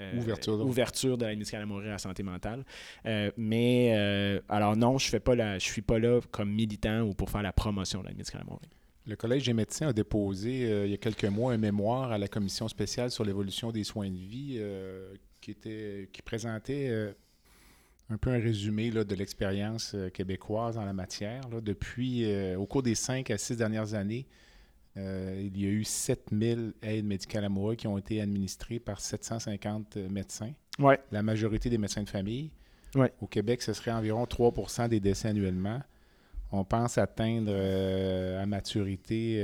[0.00, 0.64] euh, ouverture, de...
[0.64, 2.64] ouverture de l'aide médicale à mourir à la santé mentale.
[3.36, 3.92] mais
[4.48, 8.08] alors non, je ne suis pas là comme militant ou pour faire la promotion de
[8.08, 8.68] l'aide médicale à mourir.
[9.06, 12.18] Le Collège des médecins a déposé euh, il y a quelques mois un mémoire à
[12.18, 17.12] la Commission spéciale sur l'évolution des soins de vie euh, qui, était, qui présentait euh,
[18.08, 21.42] un peu un résumé là, de l'expérience québécoise en la matière.
[21.50, 21.60] Là.
[21.60, 24.26] Depuis, au cours des cinq à six dernières années,
[24.96, 30.52] il y a eu 7000 aides médicales amoureuses qui ont été administrées par 750 médecins.
[30.78, 31.00] Ouais.
[31.12, 32.50] La majorité des médecins de famille.
[32.94, 33.10] Ouais.
[33.22, 35.80] Au Québec, ce serait environ 3% des décès annuellement
[36.54, 39.38] on pense atteindre euh, à maturité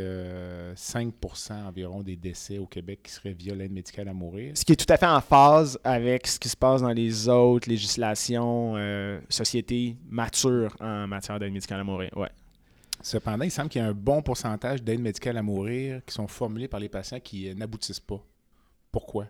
[0.76, 4.56] 5% euh, environ des décès au Québec qui seraient via l'aide médicale à mourir.
[4.56, 7.28] Ce qui est tout à fait en phase avec ce qui se passe dans les
[7.28, 12.10] autres législations, euh, sociétés matures en matière d'aide médicale à mourir.
[12.16, 12.30] Ouais.
[13.02, 16.28] Cependant, il semble qu'il y a un bon pourcentage d'aides médicales à mourir qui sont
[16.28, 18.22] formulées par les patients qui n'aboutissent pas.
[18.92, 19.26] Pourquoi?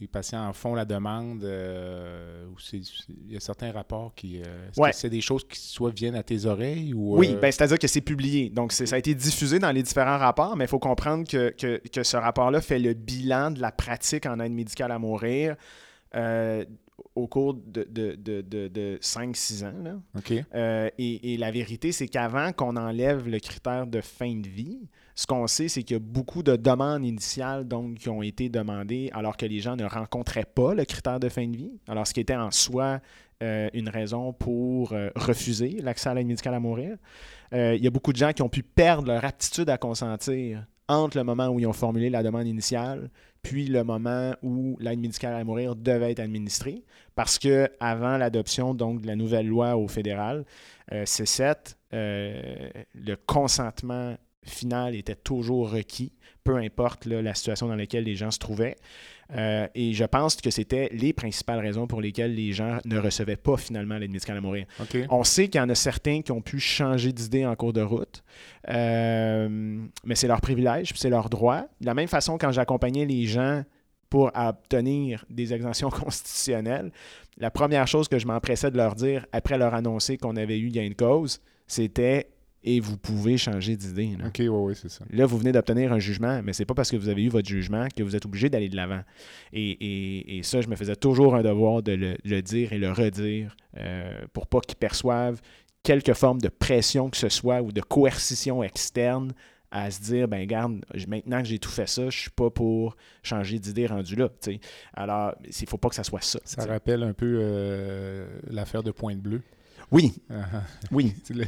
[0.00, 4.90] Les patients en font la demande euh, ou il y a certains rapports qui euh,
[4.92, 7.86] c'est des choses qui soit viennent à tes oreilles ou oui euh, ben, c'est-à-dire que
[7.88, 11.26] c'est publié donc ça a été diffusé dans les différents rapports mais il faut comprendre
[11.26, 15.56] que, que, ce rapport-là fait le bilan de la pratique en aide médicale à mourir
[17.14, 19.72] au cours de, de, de, de 5-6 ans.
[19.82, 20.90] Là.
[20.98, 24.80] et, et, la vérité, c'est qu'avant qu'on enlève le critère de fin de vie,
[25.16, 28.50] ce qu'on sait, c'est qu'il y a beaucoup de demandes initiales donc, qui ont été
[28.50, 31.80] demandées alors que les gens ne rencontraient pas le critère de fin de vie.
[31.88, 33.00] Alors, ce qui était en soi
[33.42, 36.96] euh, une raison pour euh, refuser l'accès à l'aide médicale à mourir.
[37.52, 40.66] Euh, il y a beaucoup de gens qui ont pu perdre leur aptitude à consentir
[40.88, 43.10] entre le moment où ils ont formulé la demande initiale
[43.42, 46.82] puis le moment où l'aide médicale à mourir devait être administrée.
[47.14, 50.44] Parce que avant l'adoption donc de la nouvelle loi au fédéral,
[50.90, 56.12] C7, le consentement final était toujours requis,
[56.44, 58.76] peu importe la situation dans laquelle les gens se trouvaient.
[59.34, 63.36] Euh, et je pense que c'était les principales raisons pour lesquelles les gens ne recevaient
[63.36, 64.66] pas finalement l'aide médicale à mourir.
[65.10, 67.82] On sait qu'il y en a certains qui ont pu changer d'idée en cours de
[67.82, 68.22] route,
[68.68, 69.48] euh,
[70.04, 71.62] mais c'est leur privilège, c'est leur droit.
[71.80, 73.64] De la même façon, quand j'accompagnais les gens
[74.08, 76.92] pour obtenir des exemptions constitutionnelles,
[77.38, 80.68] la première chose que je m'empressais de leur dire après leur annoncer qu'on avait eu
[80.68, 82.28] gain de cause, c'était
[82.66, 84.10] et vous pouvez changer d'idée.
[84.26, 85.04] OK, oui, oui, c'est ça.
[85.10, 87.48] Là, vous venez d'obtenir un jugement, mais c'est pas parce que vous avez eu votre
[87.48, 89.02] jugement que vous êtes obligé d'aller de l'avant.
[89.52, 91.92] Et, ça, je me faisais toujours un devoir de
[92.24, 95.40] le, dire et le redire euh, pour pas qu'ils perçoivent
[95.84, 99.32] quelque forme de pression que ce soit ou de coercition externe
[99.70, 102.96] à se dire, ben garde, maintenant que j'ai tout fait ça, je suis pas pour
[103.22, 104.28] changer d'idée rendu là.
[104.94, 106.40] Alors, il faut pas que ça soit ça.
[106.44, 109.42] Ça rappelle un peu euh, l'affaire de Pointe Bleue.
[109.92, 110.14] Oui.
[110.30, 110.62] Ah, ah.
[110.90, 111.14] oui.
[111.30, 111.44] Le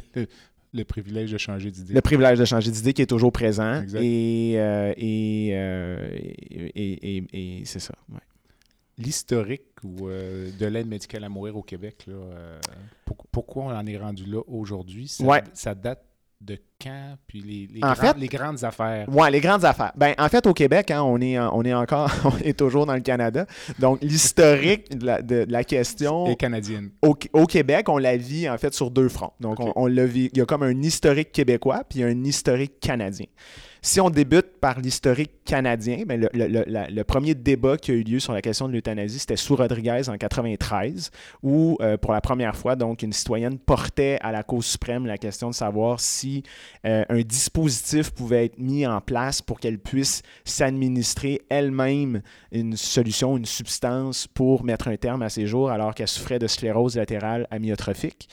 [0.83, 1.93] privilège de changer d'idée.
[1.93, 3.83] Le privilège de changer d'idée qui est toujours présent.
[3.95, 7.93] Et, euh, euh, et, et, et, c'est ça.
[8.97, 9.63] L'historique
[10.01, 12.59] euh, de l'aide médicale à mourir au Québec, là,
[13.31, 15.07] pourquoi on en est rendu là aujourd'hui?
[15.07, 16.03] Ça, ça date
[16.41, 19.05] de quand, puis les, les, grandes affaires?
[19.09, 19.91] Oui, les grandes affaires.
[19.95, 22.93] Ben, en fait, au Québec, hein, on, est, on est encore, on est toujours dans
[22.93, 23.45] le Canada.
[23.77, 26.27] Donc, l'historique de la, de, la question.
[26.27, 26.91] est canadienne.
[27.01, 27.13] Au,
[27.45, 29.33] Québec, on la vit en fait sur deux fronts.
[29.41, 30.29] Donc, on, on le vit.
[30.31, 33.27] Il y a comme un historique québécois, puis un historique canadien.
[33.81, 38.33] Si on débute par l'historique canadien, ben, le, premier débat qui a eu lieu sur
[38.33, 41.11] la question de l'euthanasie, c'était sous Rodriguez en 93,
[41.43, 45.17] où euh, pour la première fois, donc, une citoyenne portait à la Cour suprême la
[45.17, 46.43] question de savoir si
[46.85, 53.37] euh, un dispositif pouvait être mis en place pour qu'elle puisse s'administrer elle-même une solution,
[53.37, 57.47] une substance pour mettre un terme à ses jours alors qu'elle souffrait de sclérose latérale
[57.51, 58.29] amyotrophique.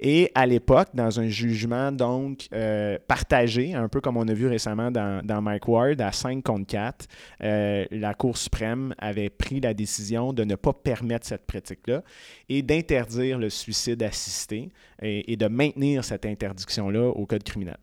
[0.00, 4.46] Et à l'époque, dans un jugement donc euh, partagé, un peu comme on a vu
[4.46, 7.06] récemment dans, Mike Ward, à 5 contre 4,
[7.42, 12.02] euh, la Cour suprême avait pris la décision de ne pas permettre cette pratique-là
[12.48, 14.70] et d'interdire le suicide assisté
[15.02, 17.76] et, de maintenir cette interdiction-là au Code criminel.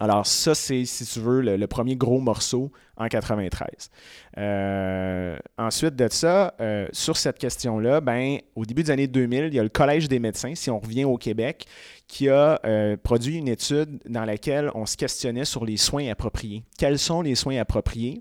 [0.00, 3.90] Alors ça, c'est, si tu veux, le, premier gros morceau en 93.
[4.38, 9.54] Euh, ensuite de ça, euh, sur cette question-là, ben, au début des années 2000, il
[9.54, 11.66] y a le Collège des médecins, si on revient au Québec,
[12.08, 16.64] qui a euh, produit une étude dans laquelle on se questionnait sur les soins appropriés.
[16.78, 18.20] Quels sont les soins appropriés,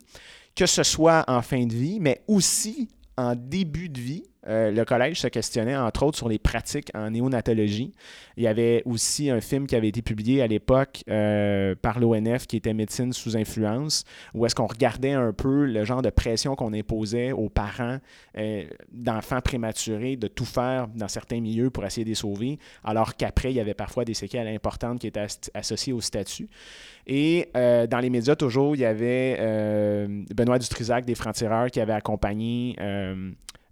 [0.55, 4.85] que ce soit en fin de vie, mais aussi en début de vie euh, le
[4.85, 7.91] collège se questionnait entre autres sur les pratiques en néonatologie.
[8.37, 12.47] Il y avait aussi un film qui avait été publié à l'époque euh, par l'ONF
[12.47, 16.55] qui était Médecine sous influence, où est-ce qu'on regardait un peu le genre de pression
[16.55, 17.97] qu'on imposait aux parents
[18.37, 18.63] euh,
[18.93, 23.51] d'enfants prématurés de tout faire dans certains milieux pour essayer de les sauver, alors qu'après,
[23.51, 26.47] il y avait parfois des séquelles importantes qui étaient associées au statut.
[27.07, 32.75] Et dans les médias, toujours, il y avait Benoît Dutrisac des Francs-Tireurs qui avait accompagné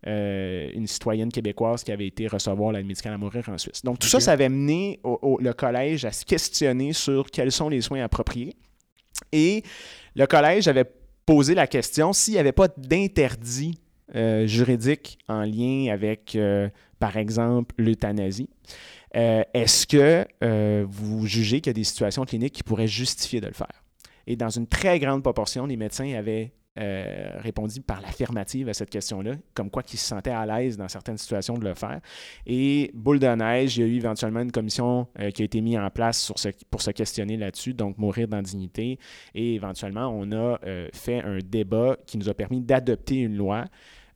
[0.08, 3.84] euh, une citoyenne québécoise qui avait été recevoir l'aide médicale à mourir en Suisse.
[3.84, 7.82] Donc tout ça, ça avait mené le collège à se questionner sur quels sont les
[7.82, 8.56] soins appropriés.
[9.32, 9.64] Et
[10.16, 10.86] le collège avait
[11.26, 13.78] posé la question s'il n'y avait pas d'interdit
[14.16, 16.38] euh, juridique en lien avec,
[17.00, 18.50] par exemple, l'euthanasie.
[19.14, 20.26] Est-ce que
[20.86, 23.84] vous jugez qu'il y a des situations cliniques qui pourraient justifier de le faire?
[24.28, 28.90] Et dans une très grande proportion, les médecins avaient euh, répondu par l'affirmative à cette
[28.90, 32.00] question-là, comme quoi qu'ils se sentaient à l'aise dans certaines situations de le faire.
[32.46, 35.62] Et boule de neige, il y a eu éventuellement une commission euh, qui a été
[35.62, 36.32] mise en place
[36.70, 39.00] pour se questionner là-dessus, donc mourir dans dignité.
[39.34, 43.66] Et éventuellement, on a euh, fait un débat qui nous a permis d'adopter une loi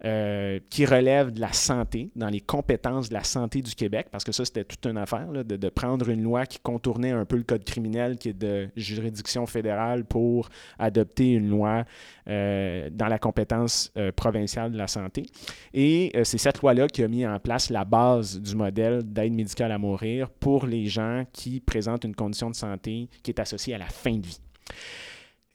[0.04, 4.24] euh, qui relève de la santé, dans les compétences de la santé du Québec, parce
[4.24, 7.44] que ça, c'était toute une affaire, de, prendre une loi qui contournait un peu le
[7.44, 10.50] code criminel, qui est de juridiction fédérale, pour
[10.80, 11.86] adopter une loi
[12.28, 15.28] euh, dans la compétence euh, provinciale de la santé.
[15.74, 19.72] Et c'est cette loi-là qui a mis en place la base du modèle d'aide médicale
[19.72, 23.78] à mourir pour les gens qui présentent une condition de santé qui est associée à
[23.78, 24.40] la fin de vie.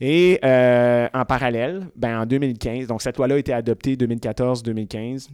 [0.00, 5.28] Et euh, en parallèle, ben, en 2015, donc cette loi-là a été adoptée 2014-2015.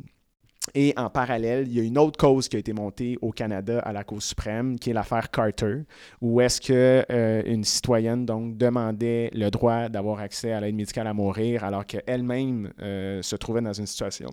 [0.74, 3.80] Et en parallèle, il y a une autre cause qui a été montée au Canada
[3.80, 5.78] à la Cour suprême, qui est l'affaire Carter,
[6.20, 11.08] où est-ce que euh, une citoyenne donc demandait le droit d'avoir accès à l'aide médicale
[11.08, 14.30] à mourir, alors qu'elle-même euh, se trouvait dans une situation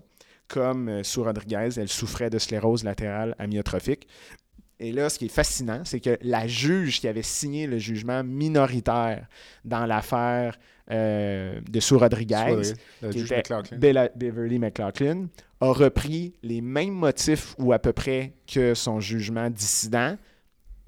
[0.50, 4.08] comme Sue Rodriguez, elle souffrait de sclérose latérale amyotrophique.
[4.80, 8.24] Et là, ce qui est fascinant, c'est que la juge qui avait signé le jugement
[8.24, 9.26] minoritaire
[9.62, 10.58] dans l'affaire
[10.90, 12.62] euh, de Sue Rodriguez,
[13.10, 13.42] qui était
[14.16, 15.26] Beverly McLaughlin,
[15.60, 20.16] a repris les mêmes motifs ou à peu près que son jugement dissident,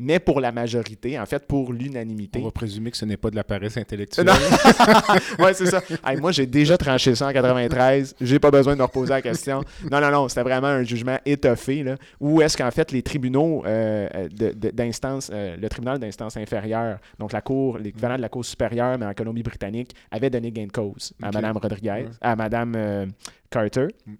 [0.02, 2.40] mais pour la majorité, en fait, pour l'unanimité.
[2.40, 4.28] On va présumer que ce n'est pas de la paresse intellectuelle.
[5.38, 5.80] oui, c'est ça.
[6.18, 8.16] moi, j'ai déjà tranché ça en 93.
[8.20, 9.62] J'ai pas besoin de me reposer la question.
[9.90, 10.28] Non, non, non.
[10.28, 11.84] C'était vraiment un jugement étoffé.
[11.84, 14.28] Là, où est-ce qu'en fait, les tribunaux euh,
[14.72, 19.06] d'instance, euh, le tribunal d'instance inférieure, donc la cour, l'équivalent de la cour supérieure, mais
[19.06, 23.06] en Colombie-Britannique, avait donné gain de cause à Mme Rodriguez, à Mme euh,
[23.50, 23.86] Carter.
[24.06, 24.14] Mm.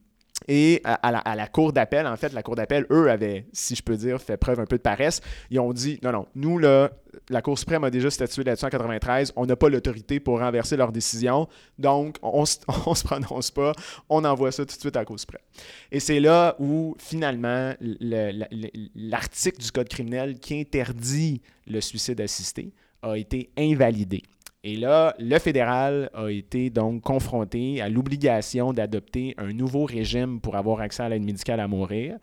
[0.49, 3.97] Et à, la, cour d'appel, en fait, la cour d'appel, eux, avaient, si je peux
[3.97, 5.21] dire, fait preuve un peu de paresse.
[5.51, 6.91] Ils ont dit non, non, nous, là,
[7.29, 9.33] la Cour suprême a déjà statué là-dessus en 93.
[9.37, 11.49] On n'a pas l'autorité pour renverser leur décision.
[11.79, 12.41] Donc, on
[12.91, 13.73] ne se prononce pas.
[14.09, 15.43] On envoie ça tout de suite à la Cour suprême.
[15.91, 22.73] Et c'est là où, finalement, l'article du Code criminel qui interdit le suicide assisté
[23.03, 24.23] a été invalidé.
[24.65, 30.55] Et là, le fédéral a été donc confronté à l'obligation d'adopter un nouveau régime pour
[30.55, 32.17] avoir accès à l'aide médicale à mourir,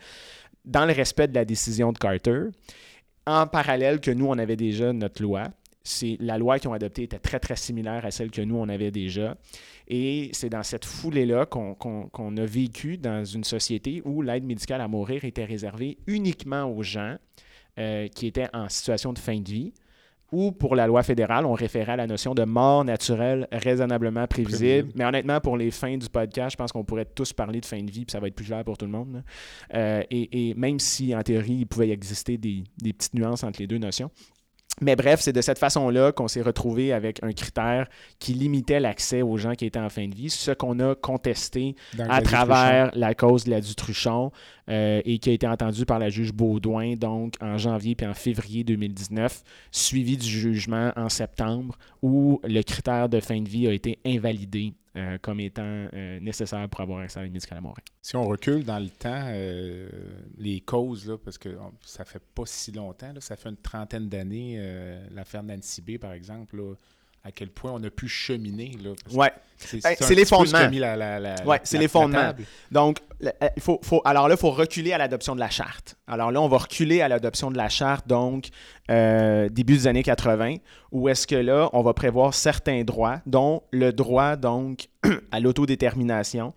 [0.63, 2.43] dans le respect de la décision de Carter.
[3.27, 5.49] En parallèle que nous, on avait déjà notre loi.
[6.19, 8.91] La loi qu'ils ont adoptée était très, très similaire à celle que nous, on avait
[8.91, 9.35] déjà.
[9.87, 14.87] Et c'est dans cette foulée-là qu'on a vécu dans une société où l'aide médicale à
[14.87, 17.17] mourir était réservée uniquement aux gens
[17.79, 19.73] euh, qui étaient en situation de fin de vie
[20.31, 24.91] ou pour la loi fédérale, on référait à la notion de mort naturelle raisonnablement prévisible.
[24.95, 27.81] Mais honnêtement, pour les fins du podcast, je pense qu'on pourrait tous parler de fin
[27.81, 29.23] de vie, puis ça va être plus clair pour tout le monde.
[29.73, 32.63] Euh, et, même si, en théorie, il pouvait y exister des
[32.93, 34.11] petites nuances entre les deux notions.
[34.81, 37.87] Mais bref, c'est de cette façon-là qu'on s'est retrouvé avec un critère
[38.19, 41.75] qui limitait l'accès aux gens qui étaient en fin de vie, ce qu'on a contesté
[41.97, 44.31] à travers la cause de la Dutruchon
[44.69, 48.13] euh, et qui a été entendu par la juge Baudouin donc en janvier puis en
[48.13, 53.73] février 2019, suivi du jugement en septembre où le critère de fin de vie a
[53.73, 57.83] été invalidé euh, comme étant euh, nécessaire pour avoir accès à l'aide médicale à mourir.
[58.01, 59.89] Si on recule dans le temps, euh,
[60.37, 64.59] les causes, là, parce que ça fait pas si longtemps, ça fait une trentaine d'années,
[65.11, 66.61] l'affaire Nancy B, par exemple,
[67.23, 68.77] à quel point on a pu cheminer.
[69.11, 69.31] Ouais.
[69.57, 70.69] C'est les fondements.
[71.45, 72.31] ouais, c'est les fondements.
[72.71, 75.95] Donc, il faut, faut, alors là, il faut reculer à l'adoption de la charte.
[76.07, 78.47] Alors là, on va reculer à l'adoption de la charte, donc
[78.89, 80.55] euh, début des années 80,
[80.91, 84.87] où est-ce que là, on va prévoir certains droits, dont le droit donc
[85.31, 86.53] à l'autodétermination,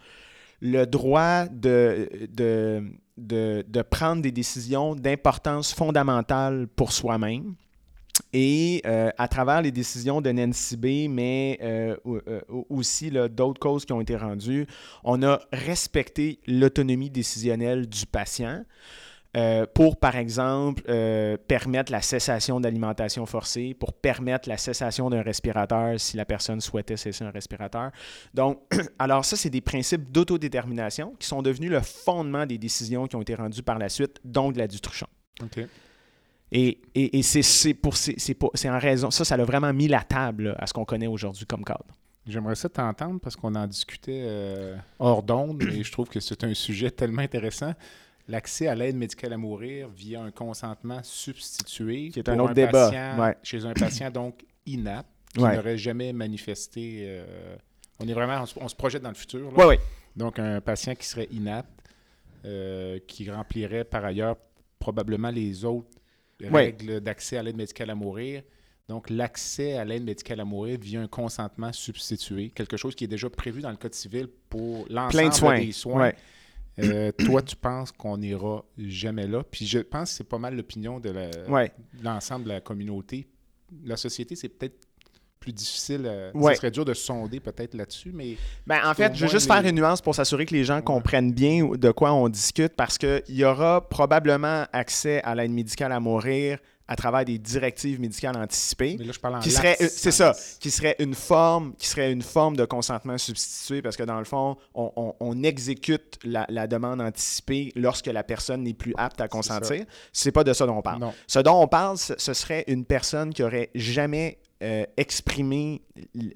[0.60, 2.84] le droit de, de,
[3.16, 7.56] de, de prendre des décisions d'importance fondamentale pour soi-même
[8.32, 13.84] et euh, à travers les décisions de Nancy B, mais euh, euh, aussi d'autres causes
[13.84, 14.66] qui ont été rendues,
[15.04, 18.64] on a respecté l'autonomie décisionnelle du patient.
[19.72, 20.82] pour, par exemple,
[21.48, 26.98] permettre la cessation d'alimentation forcée, pour permettre la cessation d'un respirateur si la personne souhaitait
[26.98, 27.92] cesser un respirateur.
[28.34, 28.60] Donc,
[28.98, 33.22] alors ça, c'est des principes d'autodétermination qui sont devenus le fondement des décisions qui ont
[33.22, 35.06] été rendues par la suite, donc de la Dutruchon.
[35.42, 35.66] OK.
[36.54, 40.66] Et, et, c'est pour c'est en raison ça ça a vraiment mis la table à
[40.66, 41.86] ce qu'on connaît aujourd'hui comme cadre.
[42.26, 46.44] J'aimerais ça t'entendre parce qu'on en discutait euh, hors d'onde et je trouve que c'est
[46.44, 47.72] un sujet tellement intéressant.
[48.28, 52.90] L'accès à l'aide médicale à mourir via un consentement substitué Qui est un autre débat,
[52.90, 53.36] patient- ouais.
[53.42, 55.56] chez un patient donc inapte qui Ouais.
[55.56, 56.98] n'aurait jamais manifesté.
[57.06, 57.56] euh,
[57.98, 59.40] on est vraiment, on se, on se projette dans le futur.
[59.50, 59.52] là.
[59.56, 59.76] Oui, oui.
[60.14, 61.70] Donc, un patient qui serait inapte,
[62.44, 64.36] euh, qui remplirait par ailleurs
[64.78, 65.88] probablement les autres
[66.50, 68.42] Règles d'accès à l'aide médicale à mourir.
[68.88, 73.08] Donc, l'accès à l'aide médicale à mourir via un consentement substitué, quelque chose qui est
[73.08, 75.58] déjà prévu dans le Code civil pour de l'ensemble soins.
[75.60, 76.12] des soins.
[76.78, 79.44] Euh, toi, tu penses qu'on n'ira jamais là.
[79.44, 81.70] Puis je pense que c'est pas mal l'opinion de la- Ouais.
[81.98, 83.28] de l'ensemble de la communauté.
[83.84, 84.86] La société, c'est peut-être
[85.42, 86.02] plus difficile.
[86.06, 86.52] euh, Ouais.
[86.54, 88.36] Ça serait dur de sonder peut-être là-dessus, mais
[88.66, 90.80] Ben, en fait, je veux juste les- faire une nuance pour s'assurer que les gens
[90.80, 95.92] comprennent bien de quoi on discute parce qu'il y aura probablement accès à l'aide médicale
[95.92, 98.96] à mourir à travers des directives médicales anticipées.
[98.98, 102.12] Mais là, je parle en qui serait c'est ça qui serait une forme qui serait
[102.12, 106.44] une forme de consentement substitué parce que dans le fond on, on- on exécute la,
[106.50, 110.66] la demande anticipée lorsque la personne n'est plus apte à consentir c'est pas de ça
[110.66, 111.14] dont on parle Non.
[111.28, 115.82] ce dont on parle ce, ce serait une personne qui aurait jamais euh, exprimé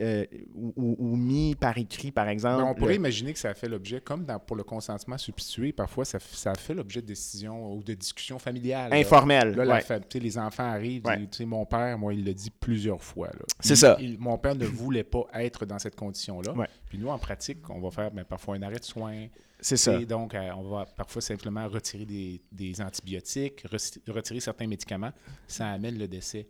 [0.01, 0.25] euh,
[0.55, 3.69] ou, mis par écrit par exemple Mais on pourrait le- imaginer que ça a fait
[3.69, 7.73] l'objet, comme dans- pour le consentement substitué, parfois ça, ça a fait l'objet de décisions
[7.75, 8.91] ou de discussions familiales.
[8.91, 8.97] là.
[8.97, 10.01] informel Là, ouais.
[10.21, 11.29] les enfants arrivent, Ouais.
[11.47, 13.31] mon père, moi, il l'a dit plusieurs fois.
[13.61, 13.97] C'est ça.
[14.01, 16.53] il- mon père ne voulait pas être dans cette condition-là.
[16.53, 16.67] Ouais.
[16.89, 19.27] Puis nous, en pratique, on va faire ben, parfois un arrêt de soins.
[19.61, 24.41] c'est ça Et donc, euh, on va parfois simplement retirer des, des antibiotiques, re- retirer
[24.41, 25.13] certains médicaments.
[25.47, 26.47] Ça amène le décès.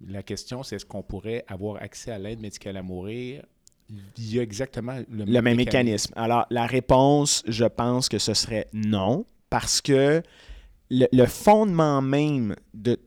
[0.00, 3.44] La question, c'est est-ce qu'on pourrait avoir accès à l'aide médicale à mourir?
[4.18, 6.12] Il y a exactement le, le même mécanisme.
[6.16, 10.22] Alors, la réponse, je pense que ce serait non, parce que
[10.90, 12.98] le, le fondement même de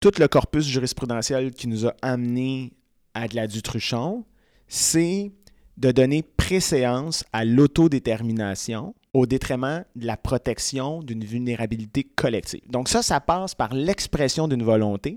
[0.00, 2.74] tout le corpus jurisprudentiel qui nous a amené
[3.14, 4.24] à de la Dutruchon,
[4.68, 5.32] c'est
[5.78, 12.60] de donner préséance à l'autodétermination au détriment de la protection d'une vulnérabilité collective.
[12.68, 15.16] Donc ça, ça passe par l'expression d'une volonté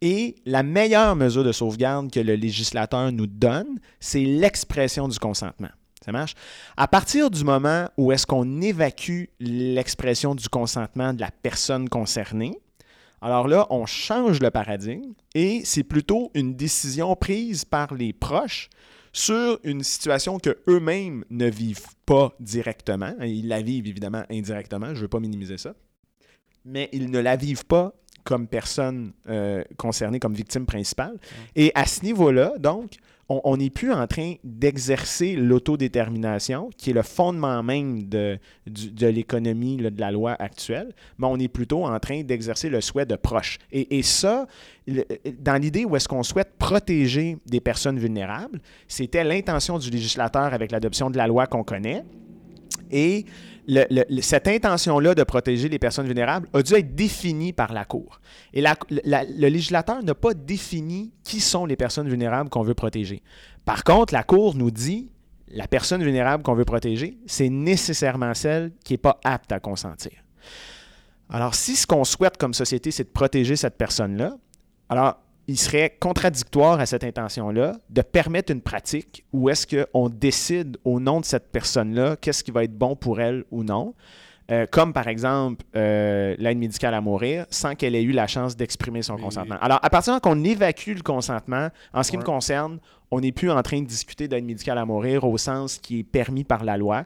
[0.00, 5.68] et la meilleure mesure de sauvegarde que le législateur nous donne, c'est l'expression du consentement.
[6.02, 6.32] Ça marche?
[6.78, 12.58] À partir du moment où est-ce qu'on évacue l'expression du consentement de la personne concernée,
[13.20, 18.70] alors là, on change le paradigme et c'est plutôt une décision prise par les proches
[19.14, 23.14] sur une situation que eux-mêmes ne vivent pas directement.
[23.22, 25.74] Ils la vivent évidemment indirectement, je ne veux pas minimiser ça.
[26.64, 27.94] Mais ils ne la vivent pas
[28.24, 31.18] comme personne euh, concernée, comme victime principale.
[31.54, 32.96] Et à ce niveau-là, donc,
[33.28, 38.38] on- n'est plus en train d'exercer l'autodétermination, qui est le fondement même de,
[39.00, 43.16] l'économie de la loi actuelle, mais on est plutôt en train d'exercer le souhait de
[43.16, 43.58] proche.
[43.72, 44.46] Et, ça,
[45.40, 50.70] dans l'idée où est-ce qu'on souhaite protéger des personnes vulnérables, c'était l'intention du législateur avec
[50.70, 52.04] l'adoption de la loi qu'on connaît.
[52.96, 53.26] Et
[54.20, 58.20] cette intention-là de protéger les personnes vulnérables a dû être définie par la Cour.
[58.52, 63.24] Et le législateur n'a pas défini qui sont les personnes vulnérables qu'on veut protéger.
[63.64, 65.10] Par contre, la Cour nous dit
[65.48, 70.12] la personne vulnérable qu'on veut protéger, c'est nécessairement celle qui n'est pas apte à consentir.
[71.28, 74.36] Alors, si ce qu'on souhaite comme société, c'est de protéger cette personne-là,
[74.88, 80.78] alors il serait contradictoire à cette intention-là de permettre une pratique où est-ce qu'on décide
[80.84, 83.94] au nom de cette personne-là qu'est-ce qui va être bon pour elle ou non.
[84.50, 88.56] Euh, comme par exemple euh, l'aide médicale à mourir, sans qu'elle ait eu la chance
[88.56, 89.56] d'exprimer son consentement.
[89.62, 92.78] Alors, à partir du moment qu'on évacue le consentement, en ce qui me concerne,
[93.10, 96.04] on n'est plus en train de discuter d'aide médicale à mourir au sens qui est
[96.04, 97.04] permis par la loi.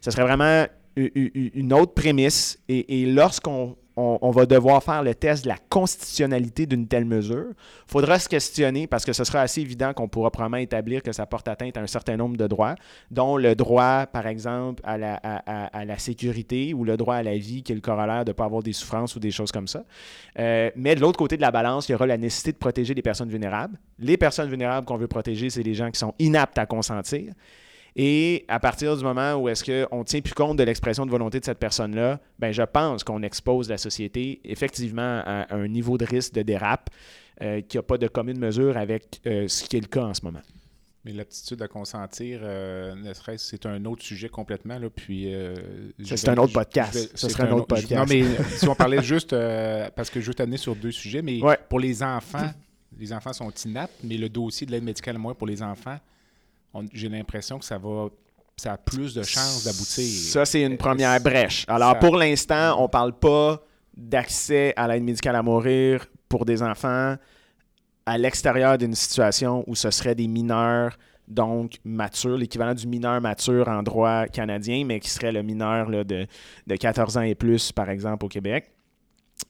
[0.00, 0.66] Ce serait vraiment
[0.96, 2.58] une autre prémisse.
[2.68, 3.76] Et, et lorsqu'on
[4.20, 8.28] on, va devoir faire le test de la constitutionnalité d'une telle mesure, il faudra se
[8.28, 11.76] questionner parce que ce sera assez évident qu'on pourra probablement établir que ça porte atteinte
[11.76, 12.74] à un certain nombre de droits,
[13.10, 17.72] dont le droit, par exemple, à la sécurité ou le droit à la vie, qui
[17.72, 19.84] est le corollaire de ne pas avoir des souffrances ou des choses comme ça.
[20.38, 22.94] Euh, mais de l'autre côté de la balance, il y aura la nécessité de protéger
[22.94, 23.78] les personnes vulnérables.
[23.98, 27.32] Les personnes vulnérables qu'on veut protéger, c'est les gens qui sont inaptes à consentir.
[27.96, 31.10] Et à partir du moment où est-ce qu'on ne tient plus compte de l'expression de
[31.10, 35.98] volonté de cette personne-là, ben je pense qu'on expose la société effectivement à un niveau
[35.98, 36.90] de risque de dérape
[37.42, 40.14] euh, qui n'a pas de commune mesure avec euh, ce qui est le cas en
[40.14, 40.42] ce moment.
[41.04, 44.78] Mais l'aptitude à consentir, euh, ne serait-ce c'est un autre sujet complètement.
[44.78, 45.54] Là, puis, euh,
[46.04, 46.92] c'est un autre podcast.
[46.94, 47.94] vais- Ce serait un autre je- podcast.
[47.94, 48.22] Non, mais
[48.58, 51.58] si on parlait juste, euh, parce que je veux t'amener sur deux sujets, mais Ouais.
[51.70, 52.50] pour les enfants,
[52.98, 55.96] les enfants sont inaptes, mais le dossier de l'aide médicale mourir pour les enfants,
[56.92, 58.08] j'ai l'impression que ça va
[58.56, 60.04] ça a plus de chances d'aboutir.
[60.32, 61.64] Ça, c'est une première brèche.
[61.66, 63.62] Alors, Ça- pour l'instant, on ne parle pas
[63.96, 67.16] d'accès à l'aide médicale à mourir pour des enfants
[68.04, 73.68] à l'extérieur d'une situation où ce serait des mineurs donc mature, l'équivalent du mineur mature
[73.68, 76.26] en droit canadien, mais qui serait le mineur là, de,
[76.66, 78.72] de 14 ans et plus, par exemple, au Québec.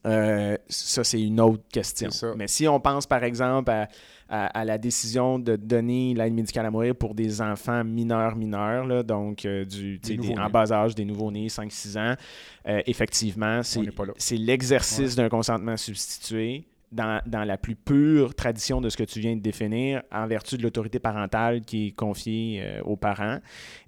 [0.05, 2.09] Euh, ça, c'est une autre question.
[2.37, 3.87] Mais si on pense, par exemple, à,
[4.31, 8.85] à- à la décision de donner l'aide médicale à mourir pour des enfants mineurs, mineurs,
[8.87, 12.15] là, donc euh, du, des- en bas âge, des nouveaux-nés, 5-6 ans,
[12.67, 13.61] euh, effectivement,
[14.17, 19.19] c'est l'exercice d'un consentement substitué dans, dans la plus pure tradition de ce que tu
[19.19, 23.37] viens de définir, en vertu de l'autorité parentale qui est confiée euh, aux parents.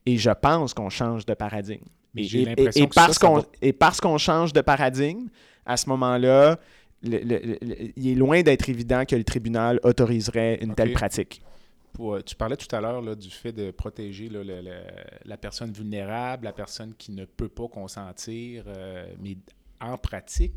[0.05, 1.83] Et je pense qu'on change de paradigme.
[2.21, 5.27] Et, et- et parce qu'on va- et parce qu'on change de paradigme,
[5.65, 6.57] à ce moment-là,
[7.03, 11.41] le- le- le- il est loin d'être évident que le tribunal autoriserait une telle pratique.
[11.91, 14.83] Pour, euh, tu parlais tout à l'heure du fait de protéger là, le- le-
[15.25, 19.37] la personne vulnérable, la personne qui ne peut pas consentir, euh, mais
[19.79, 20.53] en pratique,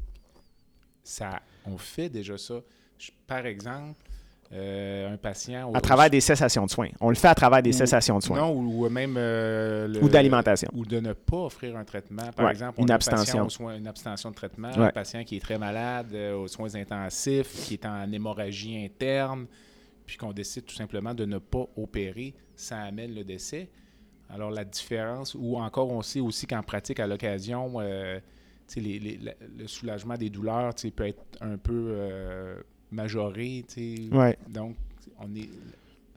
[1.03, 2.61] ça, on fait déjà ça.
[2.99, 4.01] Je- par exemple,
[4.53, 5.72] euh, un patient...
[5.74, 6.88] À travers des cessations de soins.
[7.01, 8.38] On le fait à travers des Ou- cessations de soins.
[8.38, 9.14] Non, ou, ou même...
[9.16, 10.68] euh, le- Ou d'alimentation.
[10.74, 12.30] Ou de ne pas offrir un traitement.
[12.34, 13.47] Par Ouais, exemple, on une a un patient abstention.
[13.47, 14.84] aux soins- une abstention de traitement, Ouais.
[14.86, 19.47] un patient qui est très malade, euh, aux soins intensifs, qui est en hémorragie interne,
[20.07, 23.68] puis qu'on décide tout simplement de ne pas opérer, ça amène le décès.
[24.30, 29.18] Alors la différence, ou encore on sait aussi qu'en pratique, à l'occasion, les- les-
[29.59, 31.97] le soulagement des douleurs peut être un peu
[32.93, 33.64] majoré.
[33.68, 34.14] tu sais.
[34.14, 34.37] Ouais.
[34.49, 34.76] Donc,
[35.18, 35.49] on est,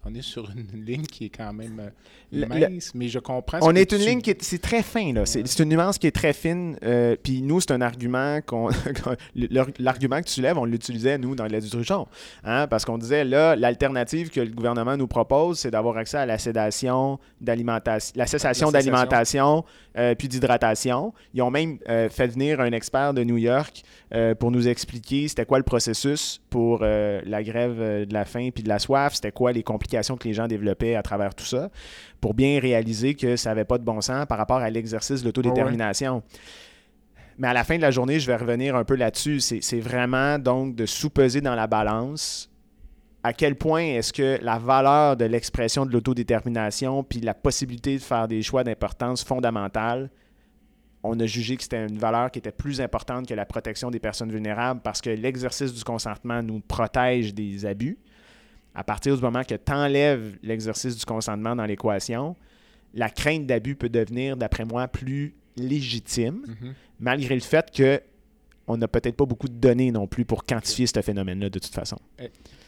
[0.05, 1.89] on est sur une ligne qui est quand même euh,
[2.31, 3.59] Le- mince, mais je comprends.
[3.59, 5.25] ce On que est une tu- ligne qui est, c'est très fin, là.
[5.25, 5.45] C'est, Ouais.
[5.47, 6.77] c'est une nuance qui est très fine.
[6.83, 8.69] euh, Puis nous, c'est un argument qu'on.
[9.79, 12.07] l'argument que tu lèves, on l'utilisait, nous, dans l'aide du Truchon.
[12.43, 16.25] Hein, parce qu'on disait, là, l'alternative que le gouvernement nous propose, c'est d'avoir accès à
[16.25, 19.63] la sédation d'alimentation, la cessation La d'alimentation,
[19.97, 21.13] euh, puis d'hydratation.
[21.33, 23.83] Ils ont même euh, fait venir un expert de New York
[24.39, 28.67] pour nous expliquer c'était quoi le processus pour la grève de la faim puis de
[28.69, 31.69] la soif, c'était quoi les complications que les gens développaient à travers tout ça,
[32.21, 35.25] pour bien réaliser que ça n'avait pas de bon sens par rapport à l'exercice de
[35.25, 36.23] l'autodétermination.
[37.37, 39.39] Mais à la fin de la journée, je vais revenir un peu là-dessus.
[39.39, 42.49] C'est c'est vraiment donc de sous-peser dans la balance
[43.23, 48.01] à quel point est-ce que la valeur de l'expression de l'autodétermination puis la possibilité de
[48.01, 50.09] faire des choix d'importance fondamentale,
[51.03, 53.99] on a jugé que c'était une valeur qui était plus importante que la protection des
[53.99, 57.97] personnes vulnérables parce que l'exercice du consentement nous protège des abus.
[58.79, 62.37] À partir du moment que tu enlèves l'exercice du consentement dans l'équation,
[62.93, 66.73] la crainte d'abus peut devenir, d'après moi, plus légitime, Mhm.
[66.97, 68.01] malgré le fait que
[68.67, 71.73] on n'a peut-être pas beaucoup de données non plus pour quantifier ce phénomène-là de toute
[71.73, 71.97] façon.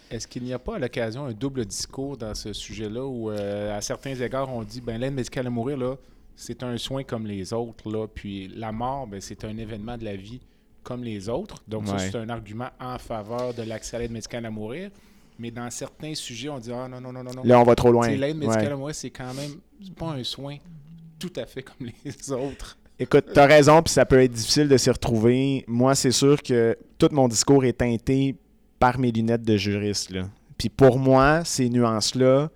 [0.10, 3.78] Est-ce qu'il n'y a pas à l'occasion un double discours dans ce sujet-là où, euh,
[3.78, 5.96] à certains égards, on dit ben l'aide médicale à mourir, là,
[6.36, 10.04] c'est un soin comme les autres, là, puis la mort, ben, c'est un événement de
[10.04, 10.42] la vie
[10.84, 11.64] comme les autres.
[11.70, 14.90] Donc, ça, c'est un argument en faveur de l'accès à l'aide médicale à mourir.
[15.42, 17.42] Mais dans certains sujets, on dit ah non, non, non, non, non.
[17.44, 18.08] Là, on va trop loin.
[18.10, 18.76] L'aide médicale Ouais.
[18.78, 19.54] mourir, c'est quand même
[19.98, 20.58] pas un soin
[21.18, 22.78] tout à fait comme les autres.
[23.00, 25.66] Écoute, t'as raison, puis ça peut être difficile de s'y retrouver.
[25.68, 28.36] Moi, c'est sûr que tout mon discours est teinté
[28.78, 30.12] par mes lunettes de juriste.
[30.12, 30.30] Là.
[30.60, 32.52] Puis pour moi, ces nuances-là,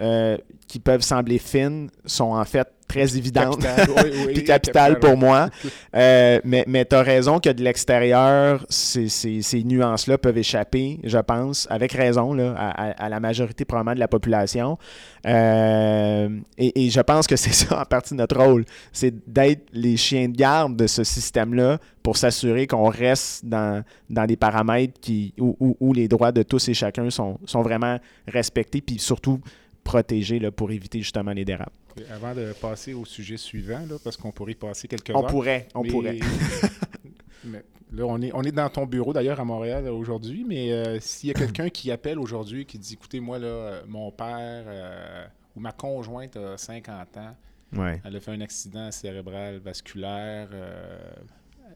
[0.00, 3.60] euh, qui peuvent sembler fines, sont en fait très évidentes.
[3.62, 5.48] Capital, oui, oui, puis capital pour moi.
[5.96, 10.98] Euh, mais mais tu as raison que de l'extérieur, ces, ces- ces nuances-là peuvent échapper,
[11.04, 14.78] je pense, avec raison, là, à, à- à la majorité probablement de la population.
[15.26, 16.28] Euh,
[16.58, 20.28] et, et je pense que c'est ça en partie notre rôle, c'est d'être les chiens
[20.28, 25.56] de garde de ce système-là pour s'assurer qu'on reste dans, dans des paramètres qui, où,
[25.58, 29.40] où- où les droits de tous et chacun sont, sont vraiment respectés, puis surtout
[29.84, 31.72] protégés là, pour éviter justement les dérapes.
[32.10, 35.26] Avant de passer au sujet suivant, là, parce qu'on pourrait y passer quelques On heures.
[35.26, 36.18] pourrait, on Mais- pourrait.
[37.44, 37.62] mais
[37.92, 40.98] là, on est, on est dans ton bureau d'ailleurs à Montréal euh, aujourd'hui, mais euh,
[41.00, 44.64] s'il y a quelqu'un qui appelle aujourd'hui qui dit écoutez, moi, là, euh, mon père
[44.66, 47.36] euh, ou ma conjointe a 50 ans,
[47.76, 48.00] Ouais.
[48.04, 50.98] elle a fait un accident cérébral vasculaire euh,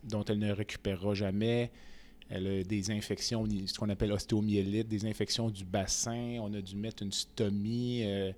[0.05, 1.71] dont elle ne récupérera jamais.
[2.31, 6.39] Elle a des infections, ce qu'on appelle ostéomyélite, des infections du bassin.
[6.43, 8.03] On a dû mettre une stomie.
[8.05, 8.33] euh,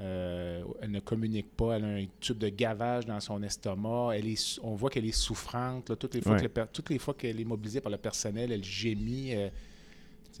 [0.00, 1.76] euh, elle ne communique pas.
[1.76, 4.12] Elle a un tube de gavage dans son estomac.
[4.16, 5.90] Elle est, on voit qu'elle est souffrante.
[5.90, 5.96] là.
[5.96, 6.48] toutes, les fois Ouais.
[6.48, 9.34] que le toutes les fois qu'elle est mobilisée par le personnel, elle gémit.
[9.34, 9.48] euh,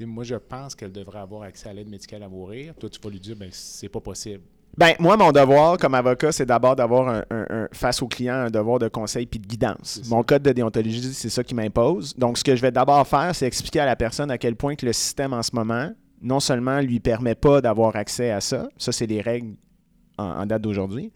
[0.00, 2.74] moi, je pense qu'elle devrait avoir accès à l'aide médicale à mourir.
[2.74, 4.42] Toi, tu vas lui dire, ben, c'est pas possible.
[4.76, 8.34] Ben, moi, mon devoir comme avocat, c'est d'abord d'avoir un, un- un- face au client
[8.34, 10.00] un devoir de conseil puis de guidance.
[10.08, 12.14] Mon code de déontologie, c'est ça qui m'impose.
[12.16, 14.74] Donc, ce que je vais d'abord faire, c'est expliquer à la personne à quel point
[14.74, 15.90] que le système en ce moment,
[16.22, 19.54] non seulement lui permet pas d'avoir accès à ça, ça, c'est les règles
[20.18, 21.12] en, en date d'aujourd'hui,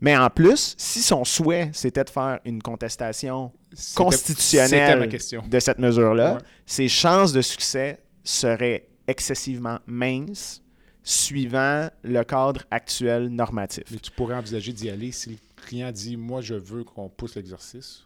[0.00, 3.52] mais en plus, si son souhait, c'était de faire une contestation
[3.94, 5.08] constitutionnelle
[5.48, 6.40] de cette mesure-là, Ouais.
[6.66, 10.62] ses chances de succès seraient excessivement minces
[11.02, 13.84] suivant le cadre actuel normatif.
[13.90, 17.36] Mais tu pourrais envisager d'y aller si le client dit Moi, je veux qu'on pousse
[17.36, 18.04] l'exercice?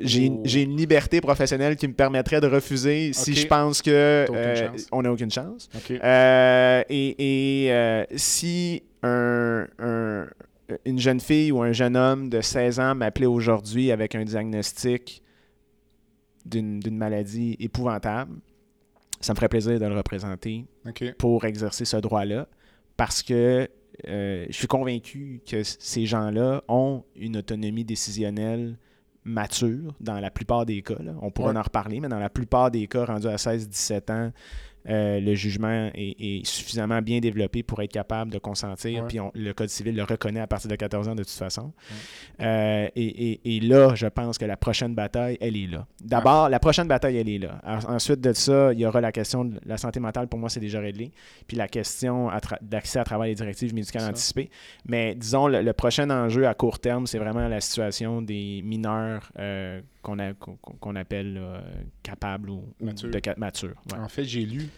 [0.00, 0.42] J'ai Oh.
[0.44, 3.90] j'ai une liberté professionnelle qui me permettrait de refuser si je pense que
[4.30, 5.70] euh, on n'a aucune chance.
[5.90, 10.26] Euh, et et, euh, si un, un-
[10.84, 15.22] une jeune fille ou un jeune homme de 16 ans m'appelait aujourd'hui avec un diagnostic
[16.44, 18.36] d'une maladie épouvantable,
[19.20, 20.66] ça me ferait plaisir de le représenter
[21.18, 22.46] pour exercer ce droit-là
[22.96, 23.68] parce que
[24.06, 28.76] euh, je suis convaincu que ces gens-là ont une autonomie décisionnelle
[29.24, 31.02] mature dans la plupart des cas.
[31.02, 31.12] là.
[31.20, 31.58] On pourra Ouais.
[31.58, 34.32] en reparler, mais dans la plupart des cas rendus à 16-17 ans,
[34.88, 39.52] euh, le jugement est, est suffisamment bien développé pour être capable de consentir, puis le
[39.52, 41.72] Code civil le reconnaît à partir de 14 ans de toute façon.
[42.40, 45.86] Euh, et, et- et là, je pense que la prochaine bataille, elle est là.
[46.00, 47.60] D'abord, la prochaine bataille, elle est là.
[47.64, 50.48] En- Ensuite de ça, il y aura la question de la santé mentale, pour moi,
[50.48, 51.10] c'est déjà réglé.
[51.46, 52.30] Puis la question
[52.62, 54.08] d'accès à travers les directives médicales Ça.
[54.10, 54.50] anticipées.
[54.86, 59.32] Mais disons, le, le prochain enjeu à court terme, c'est vraiment la situation des mineurs
[59.38, 61.62] euh, qu'on a- qu'on- qu'on appelle là,
[62.02, 63.10] capables ou, Matures.
[63.10, 63.18] de
[63.92, 63.98] ouais.
[63.98, 64.68] En fait, j'ai lu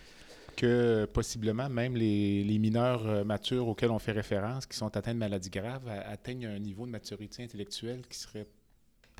[0.56, 5.14] que possiblement même les, les mineurs euh, matures auxquels on fait référence, qui sont atteints
[5.14, 8.46] de maladies graves, atteignent un niveau de maturité intellectuelle qui serait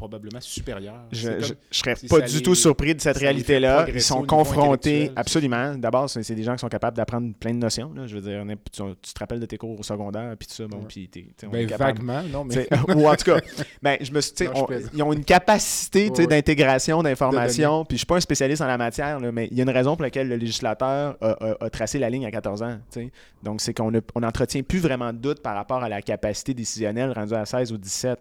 [0.01, 0.95] probablement supérieur.
[1.13, 3.87] Je, je serais si pas du les- tout surpris de cette réalité-là.
[3.93, 5.75] Ils sont confrontés, absolument.
[5.77, 7.93] D'abord, c'est des gens qui sont capables d'apprendre plein de notions.
[7.95, 8.07] là.
[8.07, 8.43] Je veux dire,
[8.73, 11.11] tu, tu te rappelles de tes cours au secondaire, puis tout ça, bon, puis
[11.53, 13.41] Ben, vaguement, non, mais ou en tout cas,
[13.83, 17.85] ben, je me suis, Non, on- ils ont une capacité Ouais, d'intégration d'informations.
[17.85, 19.71] Puis je suis pas un spécialiste en la matière, là, mais il y a une
[19.71, 22.79] raison pour laquelle le législateur a, a- a tracé la ligne à 14 ans.
[22.91, 23.11] t'sais.
[23.43, 27.13] Donc c'est qu'on on n'entretient plus vraiment de doute par rapport à la capacité décisionnelle
[27.13, 28.19] rendue à 16 ou 17.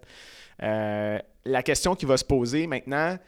[0.62, 3.18] Euh, la question qui va se poser maintenant,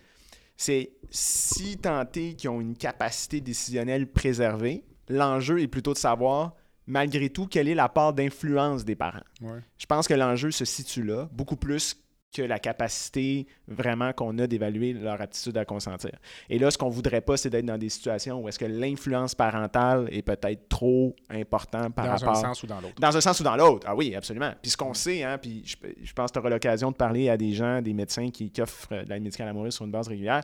[0.56, 6.54] c'est si tentés qui ont une capacité décisionnelle préservée, l'enjeu est plutôt de savoir,
[6.86, 9.24] malgré tout, quelle est la part d'influence des parents.
[9.40, 9.60] Ouais.
[9.78, 11.96] Je pense que l'enjeu se situe là, beaucoup plus
[12.32, 16.12] que la capacité vraiment qu'on a d'évaluer leur aptitude à consentir.
[16.48, 19.34] Et là, ce qu'on voudrait pas, c'est d'être dans des situations où est-ce que l'influence
[19.34, 22.36] parentale est peut-être trop importante par dans rapport...
[22.36, 22.94] un sens ou dans l'autre.
[22.98, 23.86] Dans un sens ou dans l'autre.
[23.88, 24.52] Ah oui, absolument.
[24.60, 27.28] Puis ce qu'on sait, hein, puis je, je pense que tu auras l'occasion de parler
[27.28, 29.92] à des gens, des médecins qui, qui offrent de l'aide médicale à mourir sur une
[29.92, 30.42] base régulière.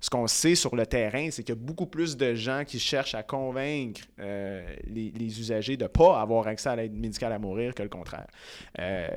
[0.00, 2.78] Ce qu'on sait sur le terrain, c'est qu'il y a beaucoup plus de gens qui
[2.78, 7.38] cherchent à convaincre euh, les, usagers de ne pas avoir accès à l'aide médicale à
[7.38, 8.28] mourir que le contraire.
[8.78, 9.08] Euh,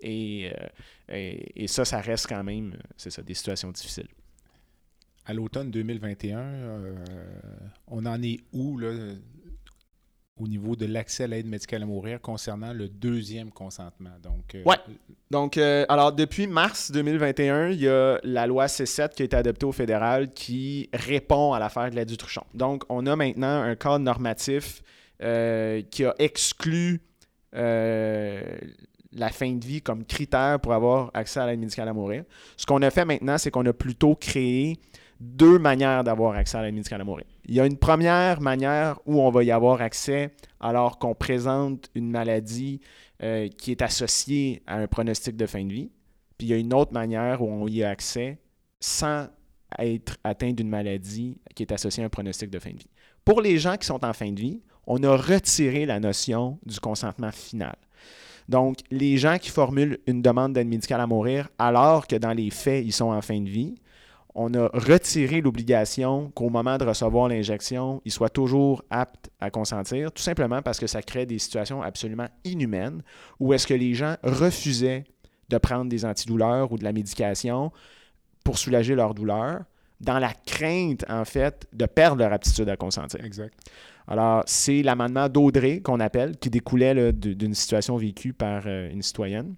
[0.00, 4.08] et, euh, et, et ça, ça reste quand même, c'est ça, des situations difficiles.
[5.28, 6.94] À l'automne 2021, euh,
[7.88, 9.14] on en est où là,
[10.40, 14.10] au niveau de l'accès à l'aide médicale à mourir concernant le deuxième consentement?
[14.22, 14.76] Donc, euh, Ouais.
[15.30, 19.36] Donc, euh, alors, depuis mars 2021, il y a la loi C7 qui a été
[19.36, 22.44] adoptée au fédéral qui répond à l'affaire de la Dutruchon.
[22.54, 24.82] Donc, on a maintenant un cadre normatif
[25.22, 27.00] euh, qui a exclu
[27.52, 32.24] la fin de vie comme critère pour avoir accès à l'aide médicale à mourir.
[32.56, 34.78] Ce qu'on a fait maintenant, c'est qu'on a plutôt créé
[35.20, 37.26] deux manières d'avoir accès à l'aide médicale à mourir.
[37.44, 41.90] Il y a une première manière où on va y avoir accès alors qu'on présente
[41.94, 42.80] une maladie
[43.22, 45.90] euh, qui est associée à un pronostic de fin de vie.
[46.36, 48.38] Puis il y a une autre manière où on y a accès
[48.80, 49.26] sans
[49.78, 52.90] être atteint d'une maladie qui est associée à un pronostic de fin de vie.
[53.24, 56.80] Pour les gens qui sont en fin de vie, on a retiré la notion du
[56.80, 57.76] consentement final.
[58.48, 62.48] Donc, les gens qui formulent une demande d'aide médicale à mourir alors que dans les
[62.50, 63.74] faits, ils sont en fin de vie,
[64.40, 70.12] on a retiré l'obligation qu'au moment de recevoir l'injection, ils soient toujours aptes à consentir,
[70.12, 73.02] tout simplement parce que ça crée des situations absolument inhumaines
[73.40, 75.02] où est-ce que les gens refusaient
[75.48, 77.72] de prendre des antidouleurs ou de la médication
[78.44, 79.64] pour soulager leur douleur,
[80.00, 83.24] dans la crainte, en fait, de perdre leur aptitude à consentir.
[83.24, 83.58] Exact.
[84.06, 89.56] Alors, c'est l'amendement d'Audrey qu'on appelle, qui découlait d'une situation vécue par euh, une citoyenne.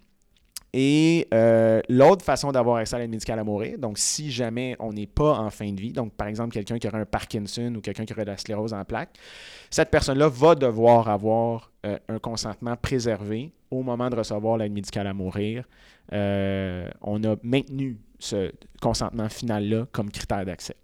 [0.72, 4.92] Et euh, l'autre façon d'avoir accès à l'aide médicale à mourir, donc si jamais on
[4.92, 7.80] n'est pas en fin de vie, donc par exemple quelqu'un qui aurait un Parkinson ou
[7.80, 9.18] quelqu'un qui aurait de la sclérose en plaques,
[9.68, 15.08] cette personne-là va devoir avoir euh, un consentement préservé au moment de recevoir l'aide médicale
[15.08, 15.64] à mourir.
[16.12, 20.76] Euh, on a maintenu ce consentement final-là comme critère d'accès.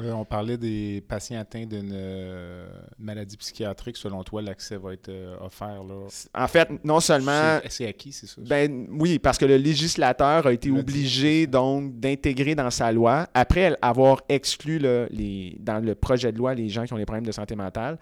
[0.00, 2.66] Euh, on parlait des patients atteints d'une euh,
[2.98, 3.96] maladie psychiatrique.
[3.96, 6.06] Selon toi, l'accès va être euh, offert là?
[6.34, 8.40] En fait, non seulement C'est acquis, c'est ça?
[8.44, 12.90] Ben oui, parce que le législateur a été Le dit, obligé donc d'intégrer dans sa
[12.90, 16.98] loi, après avoir exclu là, les, dans le projet de loi les gens qui ont
[16.98, 17.98] des problèmes de santé mentale,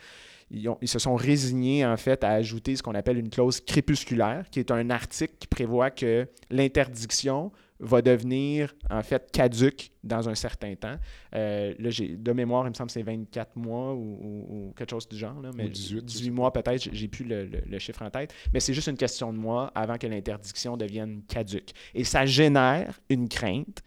[0.51, 3.61] ils, ont- ils se sont résignés en fait à ajouter ce qu'on appelle une clause
[3.61, 7.53] crépusculaire, qui est un article qui prévoit que l'interdiction
[7.85, 10.97] va devenir en fait caduque dans un certain temps.
[11.35, 14.73] Euh, là, j'ai, de mémoire, il me semble que c'est 24 mois ou, ou- ou
[14.77, 15.41] quelque chose du genre.
[15.41, 18.03] Là, mais Ou 18, je 18 sais mois peut-être, j'ai- plus le, le- le chiffre
[18.03, 18.33] en tête.
[18.53, 21.71] Mais c'est juste une question de mois avant que l'interdiction devienne caduque.
[21.95, 23.83] Et ça génère une crainte.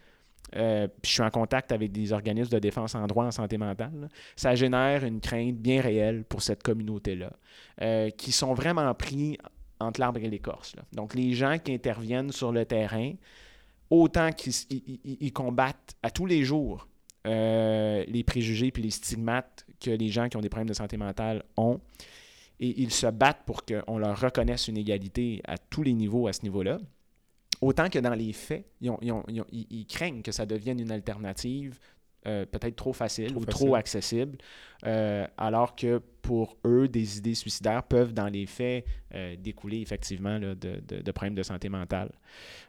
[0.55, 3.57] euh, puis je suis en contact avec des organismes de défense en droit en santé
[3.57, 3.91] mentale.
[3.99, 4.07] là.
[4.37, 7.33] Ça génère une crainte bien réelle pour cette communauté-là,
[7.81, 9.37] euh, qui sont vraiment pris
[9.81, 10.73] entre l'arbre et l'écorce.
[10.93, 13.11] Donc, les gens qui interviennent sur le terrain,
[13.89, 16.87] autant qu'ils s- ils- ils- ils combattent à tous les jours
[17.25, 20.95] euh, les préjugés puis les stigmates que les gens qui ont des problèmes de santé
[20.97, 21.79] mentale ont,
[22.59, 26.33] et ils se battent pour qu'on leur reconnaisse une égalité à tous les niveaux à
[26.33, 26.79] ce niveau-là,
[27.61, 30.31] autant que dans les faits, ils, ont- ils ont- ils ont- ils- ils craignent que
[30.31, 31.77] ça devienne une alternative
[32.25, 33.53] euh, peut-être trop facile Trop ou facile.
[33.65, 34.37] trop accessible,
[34.85, 40.37] euh, alors que pour eux, des idées suicidaires peuvent, dans les faits, euh, découler effectivement
[40.37, 42.11] là, de, de- de problèmes de santé mentale.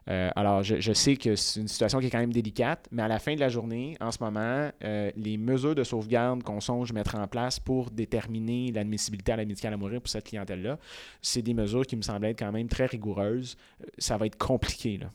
[0.09, 3.03] Euh, alors, je, je sais que c'est une situation qui est quand même délicate, mais
[3.03, 6.61] à la fin de la journée, en ce moment, euh, les mesures de sauvegarde qu'on
[6.61, 10.79] songe mettre en place pour déterminer l'admissibilité à l'aide médicale à mourir pour cette clientèle-là,
[11.21, 13.57] c'est des mesures qui me semblent être quand même très rigoureuses.
[13.99, 14.99] Ça va être compliqué.
[14.99, 15.11] Là.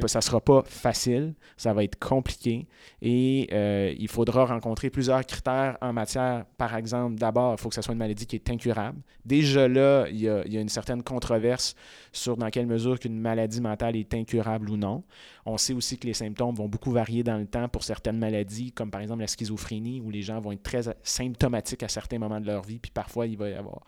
[0.00, 2.68] Pas, ça ne sera pas facile, ça va être compliqué
[3.02, 6.37] et il faudra rencontrer plusieurs critères en matière.
[6.56, 9.00] Par exemple, d'abord, il faut que ce soit une maladie qui est incurable.
[9.24, 11.74] Déjà là, il y a, une certaine controverse
[12.12, 15.04] sur dans quelle mesure qu'une maladie mentale est incurable ou non.
[15.46, 18.72] On sait aussi que les symptômes vont beaucoup varier dans le temps pour certaines maladies,
[18.72, 22.40] comme par exemple la schizophrénie, où les gens vont être très symptomatiques à certains moments
[22.40, 23.80] de leur vie, puis parfois il va y avoir,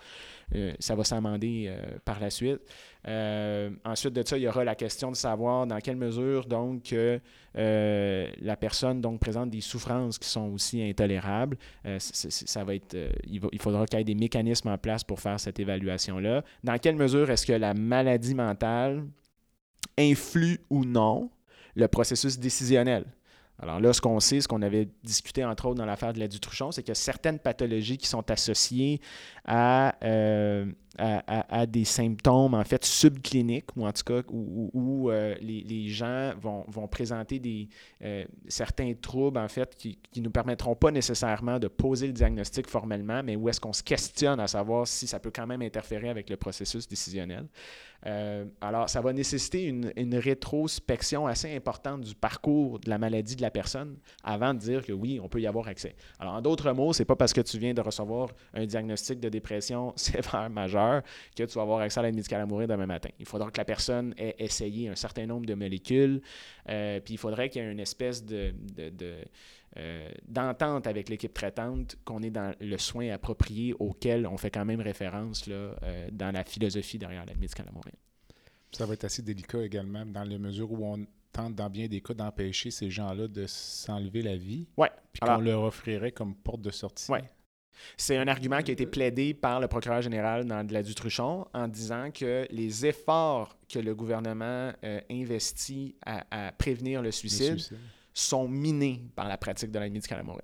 [0.55, 2.61] euh, ça va s'amender euh, par la suite.
[3.09, 6.93] Euh, ensuite de ça, il y aura la question de savoir dans quelle mesure donc
[6.93, 11.57] euh, la personne donc présente des souffrances qui sont aussi intolérables.
[11.87, 12.97] Euh, ça va être,
[13.27, 16.45] il, il faudra qu'il y ait des mécanismes en place pour faire cette évaluation-là.
[16.63, 19.05] Dans quelle mesure est-ce que la maladie mentale
[19.99, 21.31] influe ou non
[21.75, 23.05] le processus décisionnel?
[23.63, 26.29] Alors là, ce qu'on sait, ce qu'on avait discuté entre autres dans l'affaire de la
[26.29, 29.01] Dutruchon, c'est a certaines pathologies qui sont associées
[29.45, 29.95] à,
[30.99, 36.33] à, des symptômes en fait subcliniques ou en tout cas où, euh, les, les gens
[36.41, 37.69] vont, vont présenter des,
[38.03, 42.69] euh, certains troubles en fait qui ne nous permettront pas nécessairement de poser le diagnostic
[42.69, 46.09] formellement, mais où est-ce qu'on se questionne à savoir si ça peut quand même interférer
[46.09, 47.47] avec le processus décisionnel.
[48.07, 53.37] Euh, alors, ça va nécessiter une, une rétrospection assez importante du parcours de la maladie
[53.37, 55.95] de la personne avant de dire que oui, on peut y avoir accès.
[56.19, 59.29] Alors, en d'autres mots, c'est pas parce que tu viens de recevoir un diagnostic de
[59.29, 60.80] dépression sévère majeure
[61.37, 63.11] que tu vas avoir accès à l'aide médicale à mourir demain matin.
[63.19, 66.21] Il faudra que la personne ait essayé un certain nombre de molécules,
[66.69, 69.15] euh, puis il faudrait qu'il y ait une espèce de, de- de,
[69.77, 74.65] euh, d'entente avec l'équipe traitante, qu'on est dans le soin approprié auquel on fait quand
[74.65, 77.95] même référence là, euh, dans la philosophie derrière l'aide médicale à mourir.
[78.73, 82.01] Ça va être assez délicat également, dans la mesure où on tente, dans bien des
[82.01, 84.91] cas, d'empêcher ces gens-là de s'enlever la vie, Ouais.
[85.13, 87.11] puis qu'on leur offrirait comme porte de sortie.
[87.11, 87.23] Ouais.
[87.97, 91.47] C'est un argument qui a été plaidé par le procureur général dans de la Dutruchon
[91.55, 97.13] en disant que les efforts que le gouvernement euh, investit à, à prévenir le Le
[97.13, 97.59] suicide
[98.15, 100.43] sont minés par la pratique de l'aide médicale à mourir.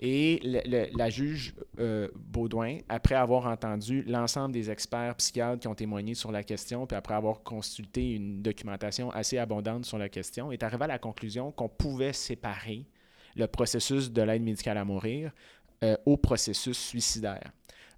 [0.00, 5.68] Et le- le- la juge euh, Baudouin, après avoir entendu l'ensemble des experts psychiatres qui
[5.68, 10.08] ont témoigné sur la question, puis après avoir consulté une documentation assez abondante sur la
[10.10, 12.84] question, est arrivée à la conclusion qu'on pouvait séparer
[13.34, 15.30] le processus de l'aide médicale à mourir
[15.82, 17.52] euh, au processus suicidaire.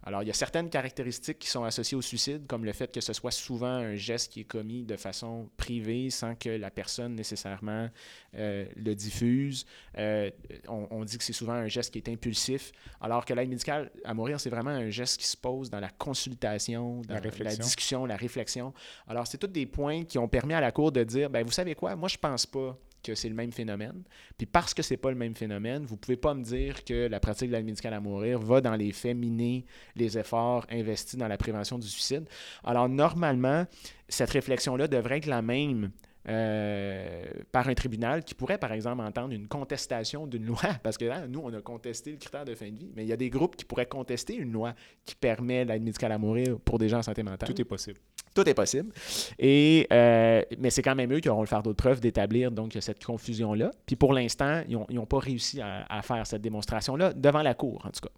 [0.05, 3.01] Alors, il y a certaines caractéristiques qui sont associées au suicide, comme le fait que
[3.01, 7.15] ce soit souvent un geste qui est commis de façon privée sans que la personne
[7.15, 7.91] nécessairement
[8.35, 9.67] euh, le diffuse.
[9.99, 10.31] Euh,
[10.69, 13.91] on, on dit que c'est souvent un geste qui est impulsif, alors que l'aide médicale
[14.05, 18.07] à mourir, c'est vraiment un geste qui se pose dans la consultation, dans La discussion,
[18.07, 18.73] la réflexion.
[19.09, 21.53] Alors, c'est tous des points qui ont permis à la Cour de dire, ben vous
[21.53, 24.03] savez quoi, moi, je pense pas que c'est le même phénomène.
[24.37, 27.21] Puis parce que c'est pas le même phénomène, vous pouvez pas me dire que la
[27.21, 29.65] pratique de l'aide médicale à mourir va dans les faits miner
[29.97, 32.29] les efforts investis dans la prévention du suicide.
[32.65, 33.67] Alors normalement,
[34.09, 35.91] cette réflexion-là devrait être la même
[36.29, 41.07] euh, par un tribunal qui pourrait, par exemple, entendre une contestation d'une loi, parce que
[41.07, 43.17] hein, nous, on a contesté le critère de fin de vie, mais il y a
[43.17, 44.75] des groupes qui pourraient contester une loi
[45.07, 47.49] qui permet l'aide médicale à mourir pour des gens en santé mentale.
[47.49, 47.99] Tout est possible.
[48.43, 48.93] Tout est possible.
[49.39, 52.77] Et, euh, mais c'est quand même eux qui auront le fardeau de preuve d'établir donc
[52.81, 53.71] cette confusion-là.
[53.87, 57.83] Puis pour l'instant, ils n'ont pas réussi à, à faire cette démonstration-là devant la Cour,
[57.85, 58.11] en tout cas.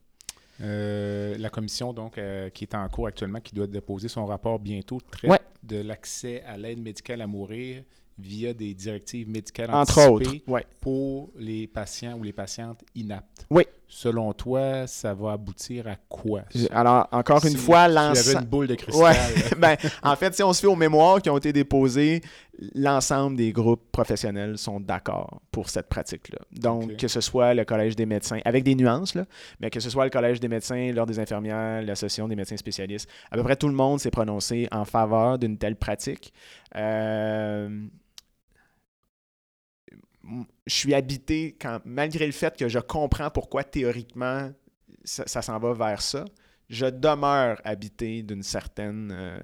[0.63, 4.59] Euh, la commission, donc, euh, qui est en cours actuellement, qui doit déposer son rapport
[4.59, 5.39] bientôt, traite Ouais.
[5.63, 7.83] de l'accès à l'aide médicale à mourir
[8.19, 10.51] via des directives médicales Entre anticipées autres.
[10.53, 10.67] Ouais.
[10.81, 13.47] pour les patients ou les patientes inaptes.
[13.49, 13.63] Oui.
[13.91, 16.43] Selon toi, ça va aboutir à quoi?
[16.71, 18.39] Alors, encore une fois, l'ensemble...
[18.45, 19.03] une boule de cristal.
[19.03, 19.15] Ouais.
[19.59, 22.23] ben, en fait, si on se fait aux mémoires qui ont été déposées,
[22.75, 26.39] l'ensemble des groupes professionnels sont d'accord pour cette pratique-là.
[26.53, 29.25] Donc, que ce soit le Collège des médecins, avec des nuances, là,
[29.59, 33.09] mais que ce soit le Collège des médecins, l'Ordre des infirmières, l'Association des médecins spécialistes,
[33.33, 36.33] à peu près tout le monde s'est prononcé en faveur d'une telle pratique.
[36.77, 37.87] Euh,
[40.67, 44.51] Je suis habité, quand, malgré le fait que je comprends pourquoi théoriquement
[45.05, 46.25] ça, ça s'en va vers ça,
[46.69, 49.41] je demeure habité d'une certaine, euh,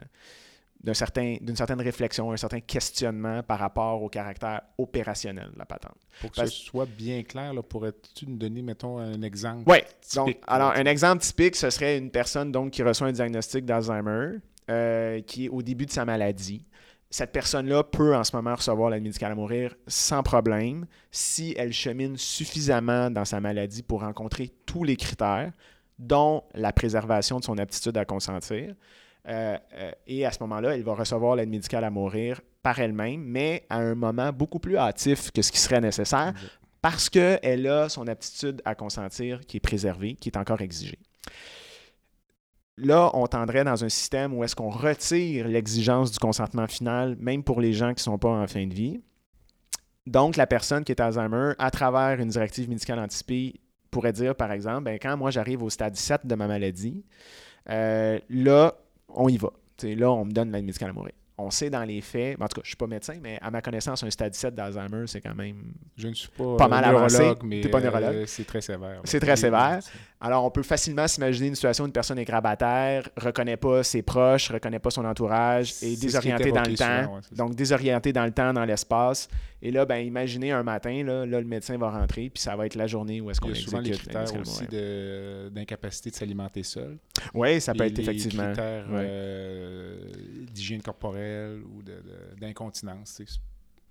[0.80, 5.66] d'un certain, d'une certaine réflexion, un certain questionnement par rapport au caractère opérationnel de la
[5.66, 5.96] patente.
[6.20, 9.64] Pour que Parce- ce soit bien clair, pourrais-tu nous donner, mettons, un exemple?
[9.66, 9.78] Oui,
[10.14, 14.36] donc, alors un exemple typique, ce serait une personne donc, qui reçoit un diagnostic d'Alzheimer,
[14.70, 16.64] euh, qui est au début de sa maladie.
[17.10, 21.72] Cette personne-là peut en ce moment recevoir l'aide médicale à mourir sans problème si elle
[21.72, 25.52] chemine suffisamment dans sa maladie pour rencontrer tous les critères,
[25.98, 28.74] dont la préservation de son aptitude à consentir.
[29.28, 33.22] Euh, euh, et à ce moment-là, elle va recevoir l'aide médicale à mourir par elle-même,
[33.22, 36.34] mais à un moment beaucoup plus hâtif que ce qui serait nécessaire
[36.82, 40.98] parce qu'elle a son aptitude à consentir qui est préservée, qui est encore exigée.
[42.78, 47.42] Là, on tendrait dans un système où est-ce qu'on retire l'exigence du consentement final, même
[47.42, 49.00] pour les gens qui ne sont pas en fin de vie.
[50.06, 53.54] Donc, la personne qui est Alzheimer, à travers une directive médicale anticipée,
[53.90, 57.02] pourrait dire, par exemple, ben, quand moi j'arrive au stade 7 de ma maladie,
[57.70, 58.74] euh, là,
[59.08, 59.50] on y va.
[59.82, 61.12] Là, on me donne l'aide médicale à mourir.
[61.38, 63.50] On sait dans les faits, en tout cas, je ne suis pas médecin, mais à
[63.50, 66.68] ma connaissance, un stade 7 d'Alzheimer, c'est quand même Je ne suis pas, Pas euh,
[66.68, 67.34] mal avancé.
[67.44, 68.24] mais T'es pas euh, neurologue.
[68.26, 69.00] c'est très sévère.
[69.04, 69.80] C'est très sévère.
[70.18, 74.00] Alors, on peut facilement s'imaginer une situation où une personne est grabataire, reconnaît pas ses
[74.00, 77.02] proches, reconnaît pas son entourage, et est désorienté dans le temps.
[77.02, 79.28] souvent, ouais, donc, désorienté dans le temps, dans l'espace.
[79.60, 82.64] Et là, ben, imaginez un matin, là, là, le médecin va rentrer, puis ça va
[82.64, 84.66] être la journée où est-ce qu'on Il y a souvent les exécute critères aussi
[85.50, 86.96] d'incapacité de, s'alimenter seul.
[87.34, 88.44] Oui, ça peut être les effectivement.
[88.44, 89.04] critères ouais.
[89.04, 89.98] euh,
[90.50, 91.25] d'hygiène corporelle
[91.64, 91.82] ou
[92.40, 93.20] d'incontinence.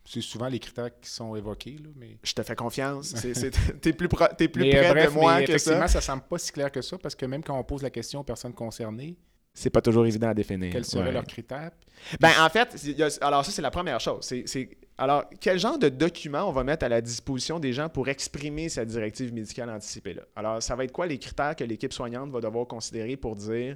[0.06, 1.78] c'est- souvent les critères qui sont évoqués.
[1.84, 3.08] Là, mais Je te fais confiance.
[3.16, 5.56] C'est- T'es plus, pro- plus Mais, près bref, de moi mais que ça.
[5.56, 7.90] effectivement, ça semble pas si clair que ça parce que même quand on pose la
[7.90, 9.18] question aux personnes concernées,
[9.54, 10.72] C'est pas toujours évident à définir.
[10.72, 11.12] quels seraient Ouais.
[11.12, 11.72] leurs critères?
[12.20, 14.20] Ben, en fait, il y a- alors ça, c'est la première chose.
[14.22, 18.08] C'est- alors, quel genre de document on va mettre à la disposition des gens pour
[18.08, 20.22] exprimer cette directive médicale anticipée-là?
[20.36, 23.76] Alors, ça va être quoi les critères que l'équipe soignante va devoir considérer pour dire,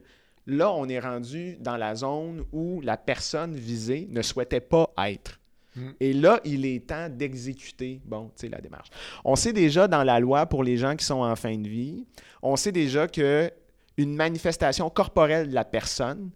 [0.50, 5.40] là, on est rendu dans la zone où la personne visée ne souhaitait pas être.
[5.76, 5.90] Mm.
[6.00, 8.90] Et là, il est temps d'exécuter, bon, tu sais, la démarche.
[9.24, 12.06] On sait déjà dans la loi pour les gens qui sont en fin de vie,
[12.42, 13.52] on sait déjà que
[13.98, 16.32] une manifestation corporelle de la personne,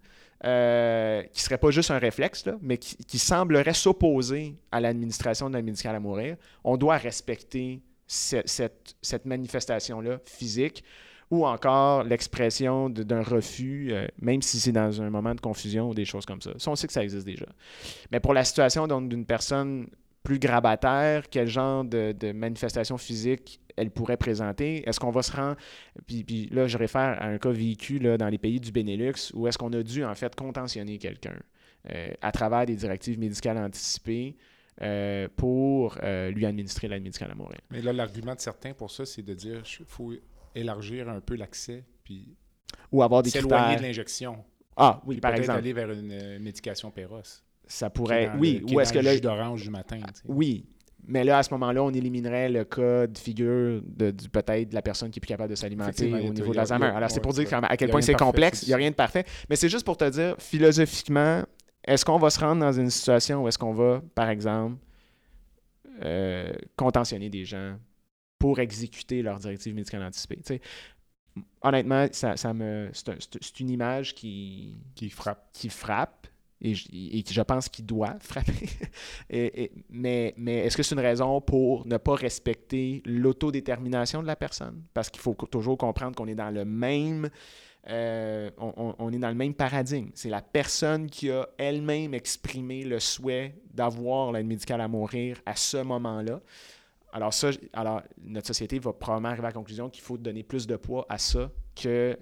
[0.46, 5.50] euh, qui serait pas juste un réflexe, là, mais qui, qui semblerait s'opposer à l'administration
[5.50, 6.36] de la médicale à mourir,
[6.66, 10.84] on doit respecter ce- cette, cette manifestation-là physique
[11.34, 15.96] ou encore l'expression d'un refus, euh, même si c'est dans un moment de confusion ou
[15.96, 16.52] des choses comme ça.
[16.58, 17.48] Ça, on sait que ça existe déjà.
[18.12, 19.88] Mais pour la situation d'une personne
[20.22, 24.88] plus grabataire, quel genre de, de manifestation physique elle pourrait présenter?
[24.88, 25.58] Est-ce qu'on va se rendre...
[26.06, 29.32] Puis, puis là, je réfère à un cas vécu là, dans les pays du Benelux
[29.34, 31.40] où est-ce qu'on a dû en fait contentionner quelqu'un
[31.92, 34.38] euh, à travers des directives médicales anticipées
[34.84, 35.98] euh, pour
[36.30, 37.58] lui administrer l'aide médicale à mourir?
[37.72, 40.14] Mais là, l'argument de certains pour ça, c'est de dire qu'il faut
[40.56, 42.36] élargir un peu l'accès puis
[42.92, 44.44] Ou avoir des s'éloigner de l'injection.
[44.76, 45.60] Ah oui, Puis par exemple.
[45.60, 47.22] aller vers une euh, médication Péros.
[47.66, 48.32] Ça pourrait...
[48.38, 49.98] Oui, le- ou est-ce que le jus d'orange du matin.
[49.98, 50.22] tu sais.
[50.28, 50.66] Oui.
[51.06, 54.82] Mais là, à ce moment-là, on éliminerait le cas de figure de, peut-être de la
[54.82, 56.86] personne qui est plus capable de s'alimenter au niveau de l'Alzheimer.
[56.88, 58.64] Alors, c'est pour dire quand à quel point c'est complexe.
[58.64, 59.26] Il n'y a rien de parfait.
[59.50, 61.44] Mais c'est juste pour te dire, philosophiquement,
[61.86, 64.78] est-ce qu'on va se rendre dans une situation où est-ce qu'on va, par exemple,
[66.04, 67.76] euh, contentionner des gens
[68.44, 70.38] pour exécuter leur directive médicale anticipée?
[70.38, 70.62] Tu sais,
[71.62, 75.48] honnêtement, ça, ça me, c'est un- c'est- c'est une image qui, Qui frappe.
[75.54, 76.28] qui frappe
[76.62, 78.70] et, je- et je pense, qu'il doit frapper.
[79.30, 84.28] Et- et- mais mais est-ce que c'est une raison pour ne pas respecter l'autodétermination de
[84.28, 84.84] la personne?
[84.94, 87.30] Parce qu'il faut toujours comprendre qu'on est dans le même...
[87.90, 90.10] euh, on est dans le même paradigme.
[90.16, 95.56] C'est la personne qui a elle-même exprimé le souhait d'avoir l'aide médicale à mourir à
[95.56, 96.40] ce moment-là.
[97.14, 100.68] Alors ça, alors notre société va probablement arriver à la conclusion qu'il faut donner plus
[100.68, 102.18] de poids à ça que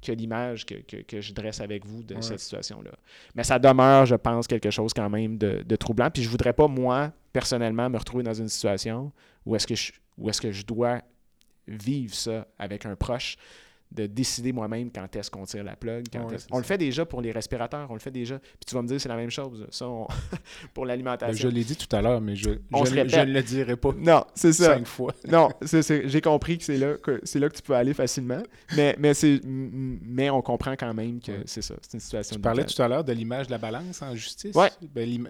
[0.00, 2.22] que l'image que, que- que je dresse avec vous de Ouais.
[2.22, 2.90] cette situation-là.
[3.36, 6.10] Mais ça demeure, je pense, quelque chose quand même de, de troublant.
[6.10, 9.12] Puis je voudrais pas, moi, personnellement, me retrouver dans une situation
[9.46, 11.02] où est-ce que je, où est-ce que je dois
[11.68, 13.36] vivre ça avec un proche
[13.94, 16.06] de décider moi-même quand est-ce qu'on tire la plug.
[16.12, 18.38] quand Ouais, On le fait déjà pour les respirateurs, on le fait déjà.
[18.38, 20.06] Puis tu vas me dire c'est la même chose, ça, on-
[20.74, 21.34] pour Ben, l'alimentation.
[21.36, 23.14] je l'ai dit tout à l'heure, mais je, On je, ne- répète.
[23.14, 24.74] je ne le dirai pas Non, c'est ça.
[24.76, 25.12] cinq fois.
[25.30, 28.42] Non, j'ai compris que c'est là que c'est là que tu peux aller facilement,
[28.76, 31.42] mais mais c'est mais on comprend quand même que Ouais.
[31.46, 32.36] c'est ça, c'est une situation.
[32.36, 34.54] Tu parlais tout à l'heure de l'image de la balance en justice.
[34.54, 34.70] Ouais.
[34.94, 35.26] Ben,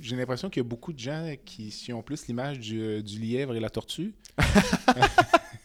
[0.00, 3.18] J'ai l'impression qu'il y a beaucoup de gens qui, qui ont plus l'image du, du
[3.18, 4.14] lièvre et la tortue.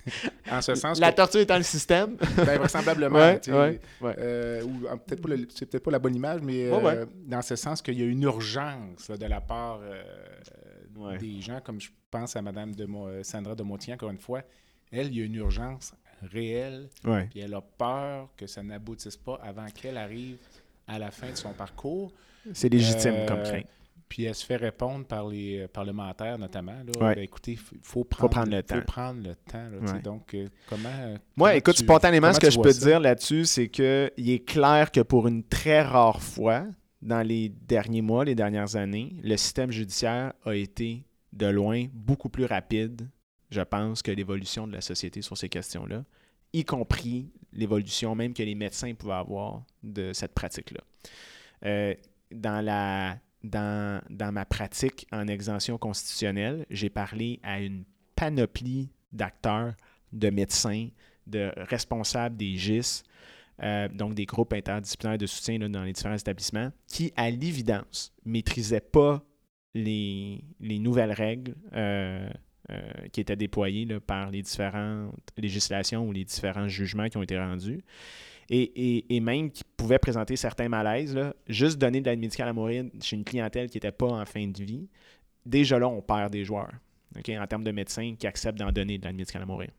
[0.52, 2.16] en ce sens La que, tortue est dans le système.
[2.38, 3.80] ben, vraisemblablement, Ouais,
[4.18, 7.82] euh, ou, ah, peut-être pas peut-être pas la bonne image, mais euh, dans ce sens
[7.82, 12.36] qu'il y a une urgence là, de la part euh, des gens, comme je pense
[12.36, 14.42] à Mme de Mo- Sandra de Montigny, encore une fois,
[14.92, 15.94] elle, il y a une urgence
[16.32, 17.28] réelle, Ouais.
[17.30, 20.38] puis elle a peur que ça n'aboutisse pas avant qu'elle arrive
[20.88, 22.12] à la fin de son parcours.
[22.54, 23.66] C'est légitime comme crainte.
[24.10, 26.72] Puis elle se fait répondre par les euh, parlementaires, notamment.
[26.74, 27.16] Là, Ouais.
[27.16, 28.76] Ben, écoutez, il faut prendre, prendre le temps.
[28.76, 29.70] faut prendre le temps.
[29.70, 29.94] là.
[29.94, 30.02] Ouais.
[30.02, 30.88] Donc, euh, comment.
[30.90, 32.86] euh, Moi, comment écoute, tu- spontanément, ce que je peux te ça?
[32.86, 36.66] dire là-dessus, c'est que il est clair que pour une très rare fois,
[37.02, 41.04] dans les derniers mois, les dernières années, le système judiciaire a été
[41.34, 43.10] de loin beaucoup plus rapide,
[43.52, 46.04] je pense, que l'évolution de la société sur ces questions-là,
[46.54, 50.80] y compris l'évolution même que les médecins pouvaient avoir de cette pratique-là.
[51.66, 51.94] Euh,
[52.32, 53.18] dans, la,
[53.48, 57.84] dans, ma pratique en exemption constitutionnelle, j'ai parlé à une
[58.16, 59.74] panoplie d'acteurs,
[60.14, 60.90] de médecins,
[61.26, 63.04] de responsables des GIS,
[63.64, 68.34] euh, donc des groupes interdisciplinaires de soutien dans les différents établissements, qui, à l'évidence, ne
[68.34, 69.24] maîtrisaient pas
[69.74, 72.30] les, les nouvelles règles euh,
[72.70, 72.82] euh,
[73.12, 77.84] qui étaient déployées par les différentes législations ou les différents jugements qui ont été rendus.
[78.50, 78.62] Et,
[78.98, 82.54] et- et même qui pouvaient présenter certains malaises, là, juste donner de l'aide médicale à
[82.54, 84.88] mourir chez une clientèle qui n'était pas en fin de vie,
[85.46, 86.72] déjà là, on perd des joueurs.
[87.16, 89.70] En termes de médecins qui acceptent d'en donner de l'aide médicale à mourir.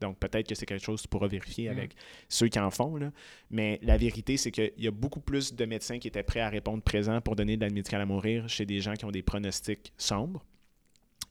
[0.00, 1.72] Donc, peut-être que c'est quelque chose que tu pourras vérifier Mm.
[1.72, 1.90] avec
[2.28, 2.96] ceux qui en font.
[2.96, 3.10] là.
[3.50, 6.48] Mais la vérité, c'est qu'il y a beaucoup plus de médecins qui étaient prêts à
[6.48, 9.22] répondre présent pour donner de l'aide médicale à mourir chez des gens qui ont des
[9.22, 10.42] pronostics sombres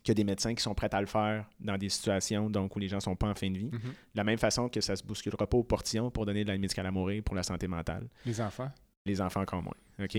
[0.05, 2.87] que des médecins qui sont prêts à le faire dans des situations donc, où les
[2.87, 3.71] gens ne sont pas en fin de vie.
[3.71, 3.79] Mhm.
[3.81, 6.51] De la même façon que ça ne se bousculera pas au portillon pour donner de
[6.51, 8.07] l'aide médicale à mourir pour la santé mentale.
[8.25, 8.71] Les enfants?
[9.05, 9.73] Les enfants encore moins.
[10.01, 10.17] OK?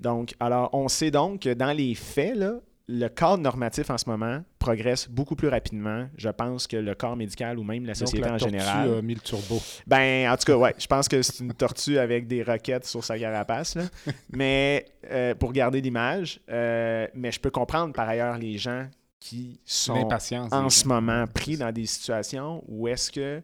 [0.00, 2.54] Donc, alors, on sait donc que dans les faits, là,
[2.88, 6.08] le cadre normatif en ce moment progresse beaucoup plus rapidement.
[6.16, 8.94] Je pense que le corps médical ou même la Donc, société la en tortue général.
[8.98, 9.60] a mis le turbo.
[9.88, 13.02] Ben, en tout cas, ouais, je pense que c'est une tortue avec des roquettes sur
[13.02, 13.74] sa carapace.
[13.74, 13.82] là.
[14.32, 18.86] Mais euh, pour garder l'image, euh, mais je peux comprendre par ailleurs les gens
[19.18, 20.08] qui sont
[20.52, 23.42] en ce moment pris dans des situations où est-ce que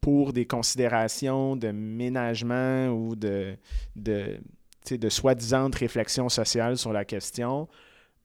[0.00, 3.56] pour des considérations de ménagement ou de,
[3.96, 4.40] de,
[4.90, 7.68] de soi-disant réflexion sociale sur la question,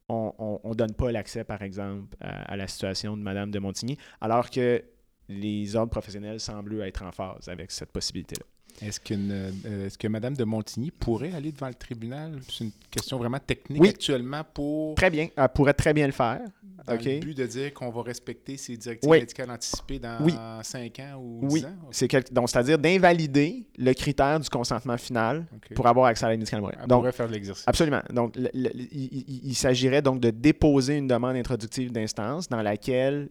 [0.07, 3.97] on ne donne pas l'accès, par exemple, à, à la situation de Mme de Montigny,
[4.21, 4.83] alors que
[5.27, 8.45] les ordres professionnels semblent être en phase avec cette possibilité-là.
[8.81, 9.51] Est-ce euh,
[9.87, 12.39] est-ce que Mme de Montigny pourrait aller devant le tribunal?
[12.49, 13.89] C'est une question vraiment technique Oui.
[13.89, 16.41] actuellement pour Très bien, elle pourrait très bien le faire.
[16.85, 17.03] dans OK.
[17.05, 19.19] le but de dire qu'on va respecter ces directives Oui.
[19.21, 20.33] médicales anticipées dans Oui.
[20.61, 21.61] 5 ans ou Oui.
[21.61, 21.69] 10 ans?
[21.91, 26.39] C'est quel- donc, c'est-à-dire d'invalider le critère du consentement final pour avoir accès à l'aide
[26.39, 26.61] médicale.
[26.79, 27.63] Elle Donc, pourrait faire de l'exercice.
[27.67, 28.01] Absolument.
[28.13, 32.61] Donc, le- le- il, il- il s'agirait donc de déposer une demande introductive d'instance dans
[32.61, 33.29] laquelle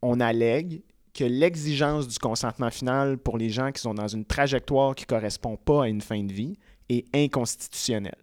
[0.00, 0.82] on allègue
[1.18, 5.08] que l'exigence du consentement final pour les gens qui sont dans une trajectoire qui ne
[5.08, 6.56] correspond pas à une fin de vie
[6.88, 8.22] est inconstitutionnelle.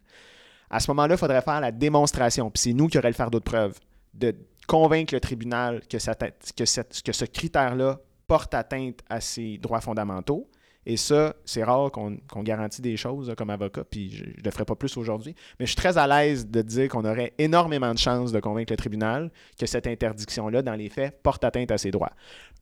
[0.70, 3.30] À ce moment-là, il faudrait faire la démonstration, puis c'est nous qui aurions le faire
[3.30, 3.78] d'autres preuves,
[4.14, 4.34] de
[4.66, 10.50] convaincre le tribunal que, ça que, ce critère-là porte atteinte à ses droits fondamentaux.
[10.88, 14.66] Et ça, c'est rare qu'on garantit des choses comme avocat, puis je ne le ferai
[14.66, 15.36] pas plus aujourd'hui.
[15.60, 18.72] Mais je suis très à l'aise de dire qu'on aurait énormément de chances de convaincre
[18.72, 22.12] le tribunal que cette interdiction-là, dans les faits, porte atteinte à ses droits.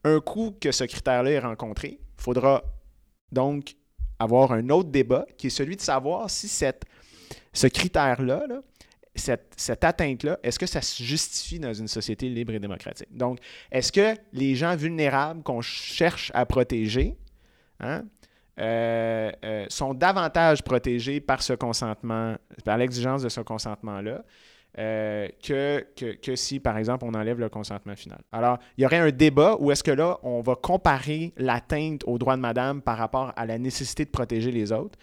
[0.03, 2.63] Un coup que ce critère-là est rencontré, il faudra
[3.31, 3.75] donc
[4.19, 6.83] avoir un autre débat qui est celui de savoir si cette,
[7.53, 8.61] ce critère-là, là,
[9.15, 13.15] cette, cette atteinte-là, est-ce que ça se justifie dans une société libre et démocratique?
[13.15, 13.39] Donc,
[13.71, 17.15] est-ce que les gens vulnérables qu'on cherche à protéger
[17.79, 18.03] hein,
[18.59, 22.35] euh, euh, sont davantage protégés par ce consentement,
[22.65, 24.23] par l'exigence de ce consentement-là,
[24.79, 28.19] euh, que, que, que si, par exemple, on enlève le consentement final.
[28.31, 32.17] Alors, il y aurait un débat où est-ce que là, on va comparer l'atteinte aux
[32.17, 34.97] droits de madame par rapport à la nécessité de protéger les autres.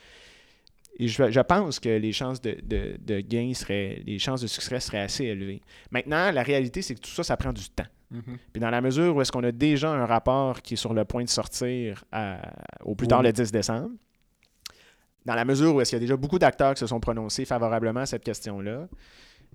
[0.98, 4.46] Et je, je pense que les chances de, de- de gain seraient, les chances de
[4.48, 5.62] succès seraient assez élevées.
[5.90, 7.86] Maintenant, la réalité, c'est que tout ça, ça prend du temps.
[8.10, 8.38] Mhm.
[8.52, 11.04] Puis dans la mesure où est-ce qu'on a déjà un rapport qui est sur le
[11.04, 12.40] point de sortir à-
[12.84, 13.08] au plus Oui.
[13.08, 13.90] tard le 10 décembre,
[15.24, 17.44] dans la mesure où est-ce qu'il y a déjà beaucoup d'acteurs qui se sont prononcés
[17.44, 18.88] favorablement à cette question-là,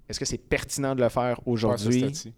[0.07, 2.33] est-ce que c'est pertinent de le faire aujourd'hui?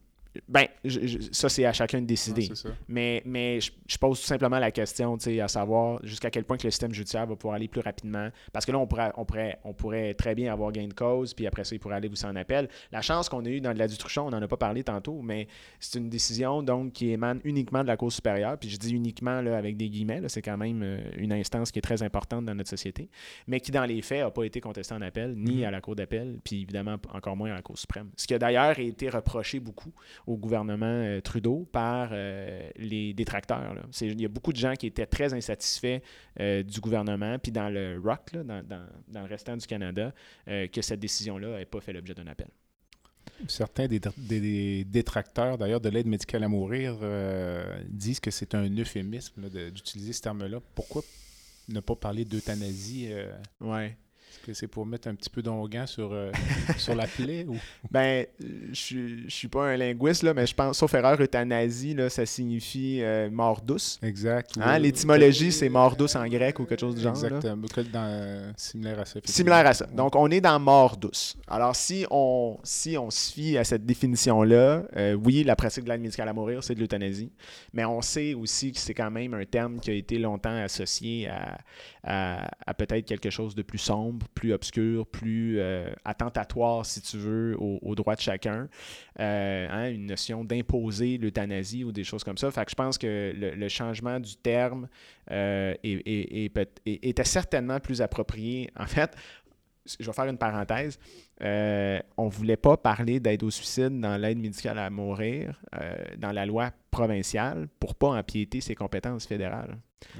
[0.47, 2.49] Ben, je- je- ça, c'est à chacun de décider.
[2.65, 2.71] Ouais.
[2.87, 6.43] Mais, mais je, je pose tout simplement la question, tu sais, à savoir jusqu'à quel
[6.43, 8.29] point que le système judiciaire va pouvoir aller plus rapidement.
[8.53, 11.33] Parce que là, on pourrait, on pourrait, on pourrait très bien avoir gain de cause,
[11.33, 12.67] puis après ça, il pourrait aller aussi en appel.
[12.91, 15.47] La chance qu'on a eue dans la Dutruchon, on n'en a pas parlé tantôt, mais
[15.79, 18.57] c'est une décision donc qui émane uniquement de la Cour supérieure.
[18.57, 21.79] Puis je dis uniquement là, avec des guillemets, c'est quand même euh, une instance qui
[21.79, 23.09] est très importante dans notre société,
[23.47, 25.63] mais qui, dans les faits, n'a pas été contestée en appel, ni Mhm.
[25.65, 28.09] à la Cour d'appel, puis évidemment encore moins à la Cour suprême.
[28.15, 29.91] Ce qui a d'ailleurs été reproché beaucoup
[30.27, 33.73] au gouvernement euh, Trudeau par euh, les détracteurs.
[34.01, 36.01] Il y a beaucoup de gens qui étaient très insatisfaits
[36.39, 40.13] euh, du gouvernement, puis dans le ROC, là, dans, dans- dans le restant du Canada,
[40.45, 42.47] que cette décision-là n'ait pas fait l'objet d'un appel.
[43.47, 48.55] Certains des, des- des détracteurs, d'ailleurs, de l'aide médicale à mourir euh, disent que c'est
[48.55, 50.59] un euphémisme d'utiliser ce terme-là.
[50.75, 51.03] Pourquoi
[51.69, 53.31] ne pas parler d'euthanasie euh,
[53.61, 53.97] Ouais.
[54.47, 56.31] Que c'est pour mettre un petit peu d'onguent sur, euh,
[56.77, 57.57] sur la plaie ou...
[57.91, 61.93] Ben, je suis- je suis pas un linguiste, là, mais je pense, sauf erreur, euthanasie,
[61.93, 63.99] là, ça signifie euh, mort douce.
[64.01, 64.51] Exact.
[64.61, 67.11] Hein, L'étymologie, c'est mort douce en grec ou quelque chose du genre.
[67.11, 67.65] Exactement.
[67.91, 69.19] Dans, similaire à ça.
[69.25, 69.85] Similaire à ça.
[69.87, 71.35] Donc, on est dans mort douce.
[71.47, 75.89] Alors, si on, si on se fie à cette définition-là, euh, oui, la pratique de
[75.89, 77.31] l'aide médicale à mourir, c'est de l'euthanasie.
[77.73, 81.27] Mais on sait aussi que c'est quand même un terme qui a été longtemps associé
[81.27, 81.57] à,
[82.03, 87.17] à- à peut-être quelque chose de plus sombre, plus obscur, plus euh, attentatoire, si tu
[87.17, 88.69] veux, aux, droits de chacun.
[89.19, 92.51] Euh, hein, une notion d'imposer l'euthanasie ou des choses comme ça.
[92.51, 94.87] Fait que je pense que le, changement du terme
[95.31, 96.51] euh, est-
[96.85, 98.69] était certainement plus approprié.
[98.79, 99.15] En fait,
[99.99, 100.97] je vais faire une parenthèse.
[101.41, 105.59] On ne voulait pas parler d'aide au suicide dans l'aide médicale à mourir
[106.17, 109.77] dans la loi provinciale pour pas empiéter ses compétences fédérales.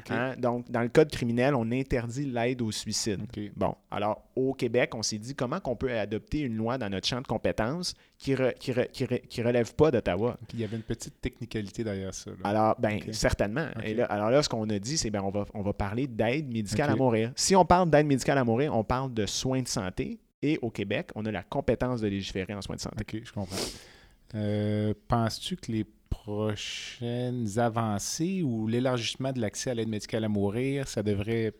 [0.09, 0.35] Hein?
[0.37, 3.21] Donc, dans le code criminel, on interdit l'aide au suicide.
[3.55, 7.07] Bon, alors au Québec, on s'est dit comment qu'on peut adopter une loi dans notre
[7.07, 10.37] champ de compétences qui ne qui re- qui re- qui relève pas d'Ottawa.
[10.53, 12.31] Il y avait une petite technicalité derrière ça.
[12.31, 12.37] là.
[12.43, 13.09] Alors, Ok.
[13.13, 13.67] certainement.
[13.83, 16.07] Et là, alors là, ce qu'on a dit, c'est ben, on va, on va parler
[16.07, 17.31] d'aide médicale à mourir.
[17.35, 20.19] Si on parle d'aide médicale à mourir, on parle de soins de santé.
[20.41, 22.97] Et au Québec, on a la compétence de légiférer en soins de santé.
[23.01, 23.55] OK, je comprends.
[24.35, 30.87] Euh, Penses-tu que les prochaines avancées ou l'élargissement de l'accès à l'aide médicale à mourir,
[30.87, 31.53] ça devrait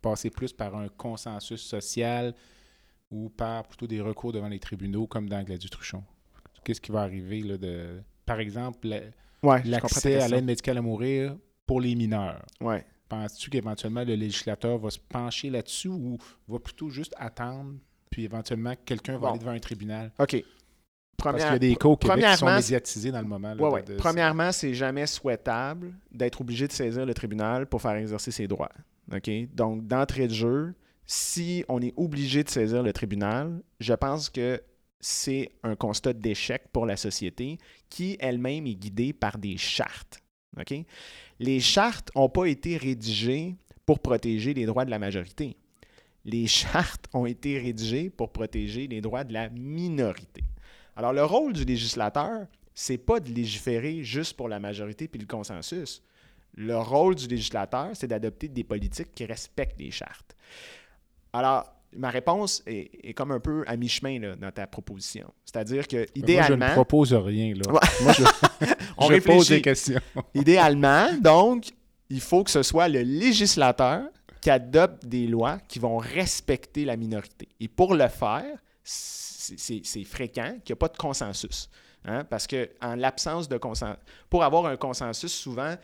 [0.00, 2.34] passer plus par un consensus social
[3.10, 6.02] ou par plutôt des recours devant les tribunaux comme dans Gladys Truchon?
[6.64, 8.00] Qu'est-ce qui va arriver là, de...
[8.26, 9.00] Par exemple, la-
[9.42, 11.36] Ouais, l'accès à l'aide médicale à mourir
[11.66, 12.44] pour les mineurs?
[12.62, 12.84] Ouais.
[13.10, 16.16] Penses-tu qu'éventuellement le législateur va se pencher là-dessus ou
[16.48, 17.74] va plutôt juste attendre,
[18.10, 19.26] puis éventuellement quelqu'un va Bon.
[19.28, 20.10] aller devant un tribunal?
[20.18, 20.42] OK.
[21.24, 23.26] Parce Première- qu'il y a des cas au Québec qui sont premièrement, médiatisés dans le
[23.28, 23.54] moment.
[23.54, 23.82] là, Ouais, ouais.
[23.82, 28.46] de- Premièrement, c'est jamais souhaitable d'être obligé de saisir le tribunal pour faire exercer ses
[28.46, 28.70] droits.
[29.14, 29.30] OK?
[29.54, 30.74] Donc, d'entrée de jeu,
[31.06, 34.62] si on est obligé de saisir le tribunal, je pense que
[35.00, 37.58] c'est un constat d'échec pour la société
[37.90, 40.20] qui elle-même est guidée par des chartes.
[40.58, 40.74] OK?
[41.40, 45.56] Les chartes n'ont pas été rédigées pour protéger les droits de la majorité.
[46.24, 50.42] Les chartes ont été rédigées pour protéger les droits de la minorité.
[50.96, 55.26] Alors, le rôle du législateur, c'est pas de légiférer juste pour la majorité puis le
[55.26, 56.02] consensus.
[56.56, 60.36] Le rôle du législateur, c'est d'adopter des politiques qui respectent les chartes.
[61.32, 61.64] Alors,
[61.96, 65.32] ma réponse est, est comme un peu à mi-chemin là, dans ta proposition.
[65.44, 67.54] C'est-à-dire que, Moi, je idéalement, ne propose rien.
[67.54, 67.72] Là.
[67.72, 67.80] Ouais.
[68.02, 68.24] Moi, je,
[68.96, 70.00] On je pose des questions.
[70.34, 71.66] idéalement, donc,
[72.10, 74.04] il faut que ce soit le législateur
[74.40, 77.48] qui adopte des lois qui vont respecter la minorité.
[77.60, 78.58] Et pour le faire,
[79.56, 81.68] c'est fréquent qu'il n'y a pas de consensus.
[82.04, 83.98] hein, Parce que en l'absence de consensus,
[84.28, 85.74] pour avoir un consensus, souvent,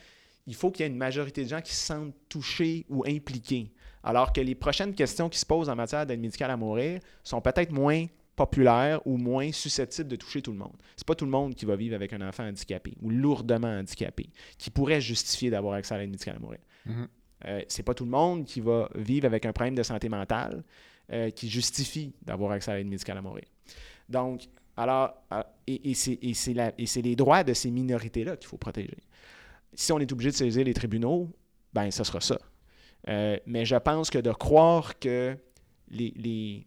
[0.46, 3.72] il faut qu'il y ait une majorité de gens qui se sentent touchés ou impliqués.
[4.02, 7.40] Alors que les prochaines questions qui se posent en matière d'aide médicale à mourir sont
[7.40, 10.76] peut-être moins populaires ou moins susceptibles de toucher tout le monde.
[10.96, 14.30] C'est pas tout le monde qui va vivre avec un enfant handicapé ou lourdement handicapé
[14.56, 16.60] qui pourrait justifier d'avoir accès à l'aide médicale à mourir.
[16.86, 17.08] Mhm.
[17.46, 20.62] Euh, c'est pas tout le monde qui va vivre avec un problème de santé mentale
[21.12, 23.44] euh, qui justifie d'avoir accès à l'aide médicale à mourir.
[24.08, 24.42] Donc,
[24.76, 28.96] alors, euh, et, c'est, les droits de ces minorités-là qu'il faut protéger.
[29.74, 31.30] Si on est obligé de saisir les tribunaux,
[31.72, 32.38] ben, ce sera ça.
[33.08, 35.36] Euh, mais je pense que de croire que
[35.88, 36.12] les.
[36.16, 36.66] les-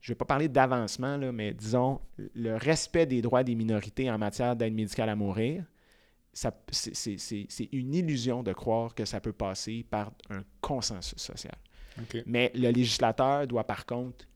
[0.00, 4.18] je ne vais pas parler d'avancement, mais disons, le respect des droits des minorités en
[4.18, 5.64] matière d'aide médicale à mourir,
[6.34, 11.54] c'est une illusion de croire que ça peut passer par un consensus social.
[12.26, 14.26] Mais le législateur doit par contre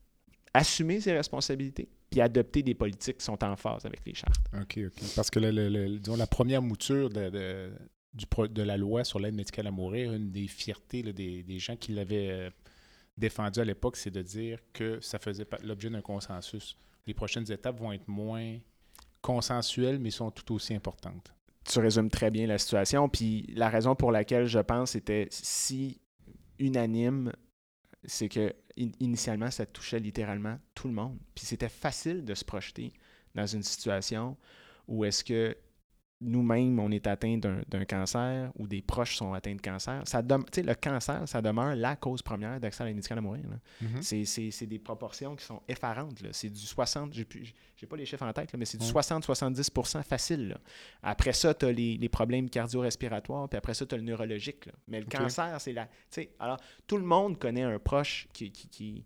[0.53, 4.41] assumer ses responsabilités puis adopter des politiques qui sont en phase avec les chartes.
[4.59, 5.03] OK, OK.
[5.15, 7.71] Parce que le- le- le- disons, la première mouture de, de-
[8.15, 11.43] du pro- de la loi sur l'aide médicale à mourir, une des fiertés là, des,
[11.43, 12.49] des gens qui l'avaient euh,
[13.15, 16.75] défendu à l'époque, c'est de dire que ça faisait l'objet d'un consensus.
[17.05, 18.57] Les prochaines étapes vont être moins
[19.21, 21.31] consensuelles, mais sont tout aussi importantes.
[21.65, 23.07] Tu résumes très bien la situation.
[23.09, 25.99] Puis la raison pour laquelle je pense était si
[26.57, 27.31] unanime,
[28.05, 31.17] c'est que initialement, ça touchait littéralement tout le monde.
[31.35, 32.93] Puis c'était facile de se projeter
[33.35, 34.37] dans une situation
[34.87, 35.55] où est-ce que
[36.21, 40.73] nous-mêmes, on est atteint d'un cancer ou des proches sont atteints de cancer, ça le
[40.73, 43.43] cancer, ça demeure la cause première d'accès à l'aide médicale à mourir.
[43.81, 44.51] Mm-hmm.
[44.51, 46.21] C'est des proportions qui sont effarantes.
[46.31, 50.57] C'est du 60, je n'ai pas les chiffres en tête, mais c'est du 60-70% facile.
[51.01, 54.67] Après ça, tu as les, problèmes cardio-respiratoires, puis après ça, tu as le neurologique.
[54.87, 55.87] Mais le cancer, c'est la...
[56.39, 59.05] Alors, tout le monde connaît un proche qui, qui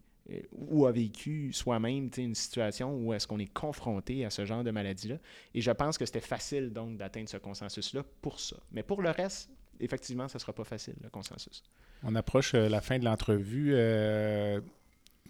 [0.53, 4.71] ou a vécu soi-même une situation où est-ce qu'on est confronté à ce genre de
[4.71, 5.17] maladie-là.
[5.53, 8.55] Et je pense que c'était facile donc d'atteindre ce consensus-là pour ça.
[8.71, 11.63] Mais pour le reste, effectivement, ce ne sera pas facile, le consensus.
[12.03, 13.73] On approche euh, la fin de l'entrevue.
[13.73, 14.61] Euh,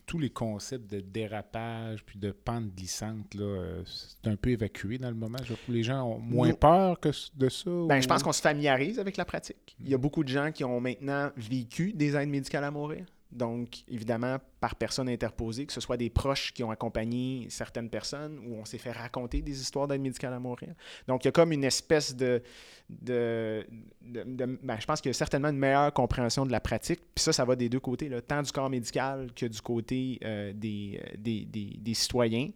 [0.05, 3.37] tous les concepts de dérapage puis de pente glissante,
[3.85, 5.37] c'est un peu évacué dans le moment.
[5.69, 7.71] les gens ont moins peur que de ça?
[7.87, 9.75] Ben, Je pense qu'on se familiarise avec la pratique.
[9.79, 13.05] Il y a beaucoup de gens qui ont maintenant vécu des aides médicales à mourir.
[13.33, 18.39] Donc, évidemment, par personne interposée, que ce soit des proches qui ont accompagné certaines personnes
[18.45, 20.69] ou on s'est fait raconter des histoires d'aide médicale à mourir.
[21.07, 22.41] Donc, il y a comme une espèce de.
[22.89, 23.65] de,
[24.01, 26.99] ben, je pense qu'il y a certainement une meilleure compréhension de la pratique.
[27.15, 30.53] Puis ça, ça va des deux côtés, tant du corps médical que du côté euh,
[30.53, 32.49] des, des, des, citoyens.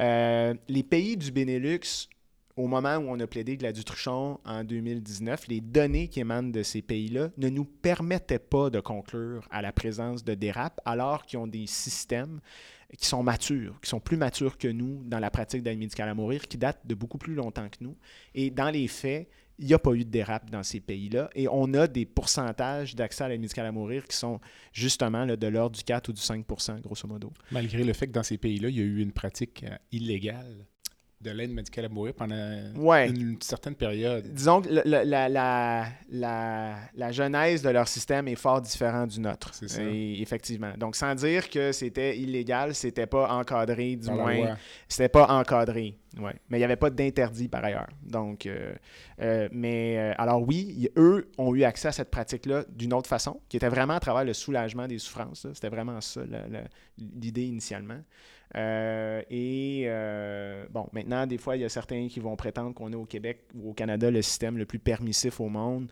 [0.00, 2.08] Euh, les pays du Benelux
[2.56, 6.62] au moment où on a plaidé la Dutruchon en 2019, les données qui émanent de
[6.62, 11.38] ces pays-là ne nous permettaient pas de conclure à la présence de dérapes alors qu'ils
[11.38, 12.40] ont des systèmes
[12.96, 16.14] qui sont matures, qui sont plus matures que nous dans la pratique d'aide médicale à
[16.14, 17.96] mourir, qui datent de beaucoup plus longtemps que nous.
[18.34, 19.28] Et dans les faits,
[19.58, 21.28] il n'y a pas eu de dérape dans ces pays-là.
[21.34, 24.40] Et on a des pourcentages d'accès à l'aide médicale à mourir qui sont
[24.72, 26.46] justement de l'ordre du 4 ou du 5
[26.82, 27.32] grosso modo.
[27.50, 30.66] Malgré le fait que dans ces pays-là, il y a eu une pratique euh, illégale
[31.20, 32.36] de l'aide médicale à mourir pendant
[33.06, 34.26] une certaine période.
[34.32, 35.28] Disons que la,
[36.94, 39.54] la, genèse de leur système est fort différent du nôtre.
[39.54, 39.82] C'est ça.
[39.82, 40.72] effectivement.
[40.76, 44.56] Donc, sans dire que c'était illégal, c'était pas encadré, du moins.
[44.88, 45.96] C'était pas encadré.
[46.18, 46.34] Ouais.
[46.48, 47.88] Mais il n'y avait pas d'interdit par ailleurs.
[48.02, 48.74] Donc, euh,
[49.20, 53.40] euh, mais euh, alors oui, eux ont eu accès à cette pratique-là d'une autre façon,
[53.48, 55.46] qui était vraiment à travers le soulagement des souffrances.
[55.52, 56.22] C'était vraiment ça
[56.98, 58.00] l'idée initialement.
[58.56, 62.92] Euh, et euh, bon, maintenant, des fois, il y a certains qui vont prétendre qu'on
[62.92, 65.90] est au Québec ou au Canada le système le plus permissif au monde.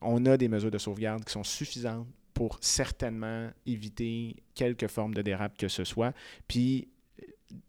[0.00, 5.22] on a des mesures de sauvegarde qui sont suffisantes pour certainement éviter quelque forme de
[5.22, 6.12] dérape que ce soit.
[6.46, 6.88] Puis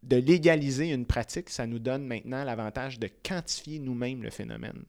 [0.02, 4.84] de légaliser une pratique, ça nous donne maintenant l'avantage de quantifier nous-mêmes le phénomène.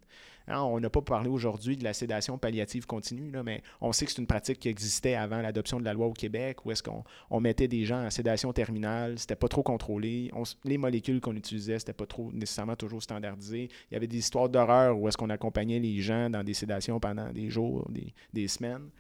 [0.47, 4.13] Hein, on n'a pas parlé aujourd'hui de la sédation palliative continue, mais on sait que
[4.13, 7.41] c'est une pratique qui existait avant l'adoption de la loi au Québec, où est-ce qu'on
[7.41, 10.31] mettait des gens en sédation terminale, c'était pas trop contrôlé,
[10.65, 13.69] les molécules qu'on utilisait, c'était pas trop nécessairement toujours standardisé.
[13.91, 17.01] Il y avait des histoires d'horreur où est-ce qu'on accompagnait les gens dans des sédations
[17.01, 17.91] pendant des jours,
[18.33, 18.91] des, semaines.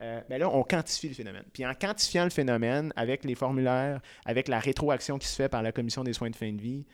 [0.00, 1.44] Euh, mais là, on quantifie le phénomène.
[1.52, 5.62] Puis en quantifiant le phénomène avec les formulaires, avec la rétroaction qui se fait par
[5.62, 6.86] la Commission des soins de fin de vie,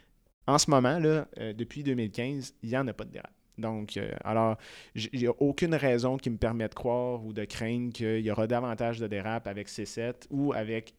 [0.47, 3.31] en ce moment, là, euh, depuis 2015, il n'y en a pas de dérape.
[3.59, 4.57] Donc, euh, alors,
[4.97, 8.99] a aucune raison qui me permet de croire ou de craindre qu'il y aura davantage
[8.99, 10.95] de dérapes avec C7 ou avec,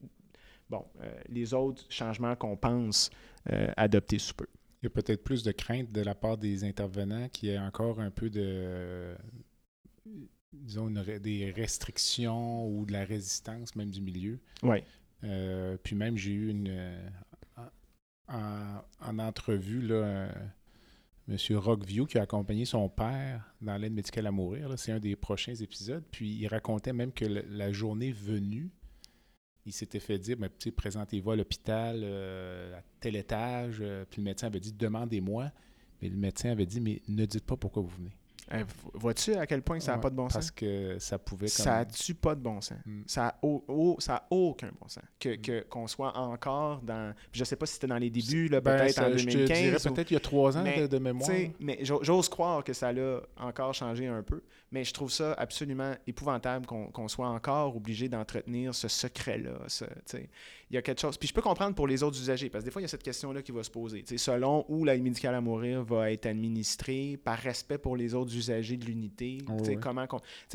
[0.69, 3.10] bon, euh, les autres changements qu'on pense
[3.52, 4.48] euh, adopter sous peu.
[4.82, 7.60] Il y a peut-être plus de crainte de la part des intervenants qui y ait
[7.60, 9.15] encore un peu de,
[10.52, 14.40] disons, des restrictions ou de la résistance même du milieu.
[14.64, 14.80] Oui.
[15.84, 16.99] puis même, j'ai eu une,
[18.28, 20.30] en, en, entrevue, là,
[21.30, 21.38] M.
[21.57, 24.73] Rockview, qui a accompagné son père dans l'aide médicale à mourir.
[24.77, 26.03] C'est un des prochains épisodes.
[26.11, 28.72] Puis il racontait même que la journée venue,
[29.65, 33.77] il s'était fait dire ben, présentez-vous à l'hôpital euh, à tel étage.
[33.81, 35.52] Euh, puis le médecin avait dit demandez-moi.
[36.02, 38.15] Mais le médecin avait dit mais ne dites pas pourquoi vous venez.
[38.53, 38.64] Euh,
[38.94, 40.34] vois-tu à quel point ça n'a pas de bon sens?
[40.34, 41.48] Parce que ça pouvait.
[41.48, 41.86] Ça n'a
[42.22, 42.78] pas de bon sens?
[42.86, 43.02] Mm.
[43.07, 45.03] Ça n'a aucun bon sens.
[45.19, 45.41] Que, mm.
[45.41, 47.14] que, qu'on soit encore dans.
[47.32, 49.84] Je ne sais pas si c'était dans les débuts, ben, peut-être en 2015.
[49.84, 51.30] peut-être il y a trois ans de, mémoire.
[51.60, 54.41] Mais j'ose croire que ça l'a encore changé un peu.
[54.72, 59.52] Mais je trouve ça absolument épouvantable qu'on, soit encore obligé d'entretenir ce secret-là.
[60.72, 61.18] Il y a quelque chose.
[61.18, 62.88] Puis je peux comprendre pour les autres usagers, parce que des fois, il y a
[62.88, 64.06] cette question-là qui va se poser.
[64.15, 68.77] selon où l'aide médicale à mourir va être administrée, par respect pour les autres usagers
[68.77, 69.39] de l'unité.
[69.81, 70.07] comment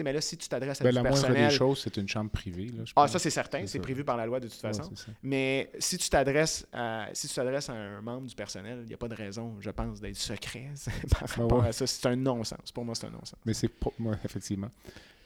[0.06, 1.48] mais là, si tu t'adresses à ben, du la personnel...
[1.48, 2.70] des choses, c'est une chambre privée.
[2.94, 3.66] ah, ça, c'est certain.
[3.66, 4.90] C'est, prévu par la loi de toute façon.
[5.22, 8.94] mais si tu t'adresses à, si tu t'adresses à un membre du personnel, il n'y
[8.94, 10.70] a pas de raison, je pense, d'être secret
[11.10, 11.86] par rapport à ça.
[11.86, 12.72] C'est un non-sens.
[12.72, 13.36] Pour moi, c'est un non-sens.
[13.44, 14.70] Mais c'est pour moi, effectivement.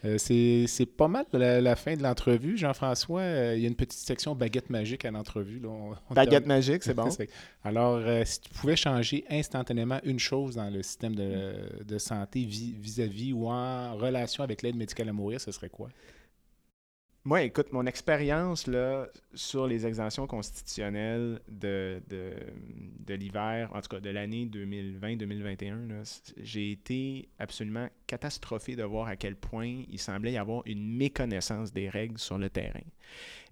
[0.05, 3.21] Euh, c'est pas mal la, la fin de l'entrevue, Jean-François.
[3.21, 5.61] Euh, il y a une petite section baguette magique à l'entrevue.
[6.15, 7.03] Baguette magique, c'est bon.
[7.65, 11.53] Alors, euh, si tu pouvais changer instantanément une chose dans le système de,
[11.85, 15.89] de santé vi- vis-à-vis ou en relation avec l'aide médicale à mourir, ce serait quoi?
[17.25, 18.67] Moi, écoute, mon expérience
[19.35, 22.33] sur les exemptions constitutionnelles de, de,
[23.07, 28.85] de l'hiver, en tout cas de l'année 2020-2021, là, c- j'ai été absolument catastrophé de
[28.85, 32.81] voir à quel point il semblait y avoir une méconnaissance des règles sur le terrain.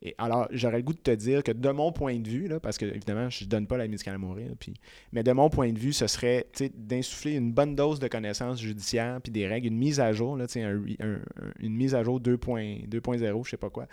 [0.03, 2.61] Et alors, j'aurais le goût de te dire que de mon point de vue, là,
[2.61, 4.75] parce que évidemment, je ne donne pas la médicale à mourir, puis,
[5.12, 9.20] mais de mon point de vue, ce serait d'insuffler une bonne dose de connaissances judiciaires,
[9.20, 13.51] puis des règles, une mise à jour, là, une mise à jour 2.0, 2.0, je
[13.51, 13.89] sais pas quoi,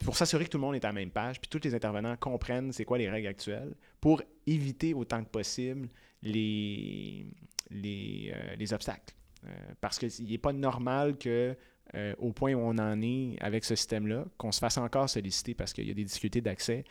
[0.00, 2.16] pour s'assurer que tout le monde est à la même page, puis tous les intervenants
[2.16, 5.88] comprennent c'est quoi les règles actuelles, pour éviter autant que possible
[6.22, 7.26] les,
[7.70, 9.14] les, euh, les obstacles.
[9.46, 9.50] Euh,
[9.80, 11.54] parce qu'il n'est pas normal que,
[11.94, 15.54] euh, au point où on en est avec ce système-là, qu'on se fasse encore solliciter
[15.54, 16.84] parce qu'il y a des difficultés d'accès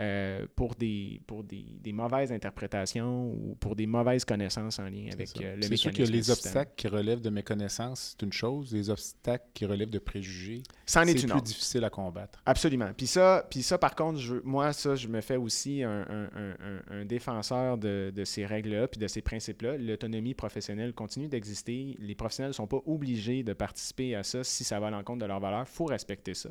[0.00, 5.08] euh, pour, des, pour des, des mauvaises interprétations ou pour des mauvaises connaissances en lien
[5.12, 8.32] avec euh, le C'est sûr que mécanisme les obstacles qui relèvent de méconnaissance, c'est une
[8.32, 8.72] chose.
[8.72, 11.42] Les obstacles qui relèvent de préjugés, c'est plus autre.
[11.42, 12.40] difficile à combattre.
[12.46, 12.90] Absolument.
[12.96, 16.30] Puis ça, puis ça, par contre, je, moi, ça, je me fais aussi un, un-
[16.36, 19.76] un- un- un défenseur de, de ces règles-là, puis de ces principes-là.
[19.78, 21.96] L'autonomie professionnelle continue d'exister.
[21.98, 25.18] Les professionnels ne sont pas obligés de participer à ça si ça va à l'encontre
[25.20, 25.64] de leurs valeurs.
[25.68, 26.50] Il faut respecter ça.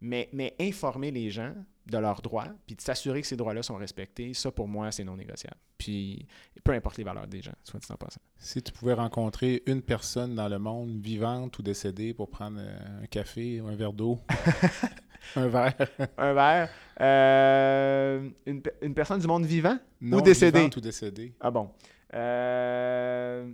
[0.00, 1.54] Mais, mais informer les gens
[1.86, 5.04] de leurs droits, puis de s'assurer que ces droits-là sont respectés, ça, pour moi, c'est
[5.04, 5.56] non négociable.
[5.78, 6.26] Puis,
[6.64, 8.20] peu importe les valeurs des gens, soit dit en passant.
[8.38, 13.02] Si tu pouvais rencontrer une personne dans le monde, vivante ou décédée, pour prendre euh,
[13.02, 14.18] un café ou un verre d'eau,
[15.36, 15.74] un verre,
[16.18, 16.70] Un verre.
[17.00, 19.78] euh, une, pe- une personne du monde vivant?
[20.00, 20.58] non décédée?
[20.58, 21.34] vivante ou décédée.
[21.40, 21.70] Ah bon.
[22.14, 23.50] Euh,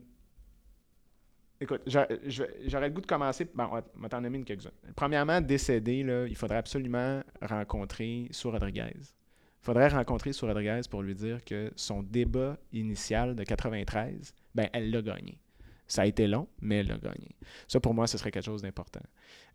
[1.62, 3.46] Écoute, j'aurais le goût de commencer.
[3.54, 4.72] Bon, on va- t'en une quelques-unes.
[4.96, 8.96] Premièrement, décédé, là, il faudrait absolument rencontrer Sue Rodriguez.
[8.98, 14.68] Il faudrait rencontrer Sue Rodriguez pour lui dire que son débat initial de 93, ben,
[14.72, 15.38] elle l'a gagné.
[15.86, 17.28] Ça a été long, mais elle l'a gagné.
[17.68, 19.02] Ça, pour moi, ce serait quelque chose d'important.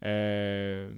[0.05, 0.89] Euh,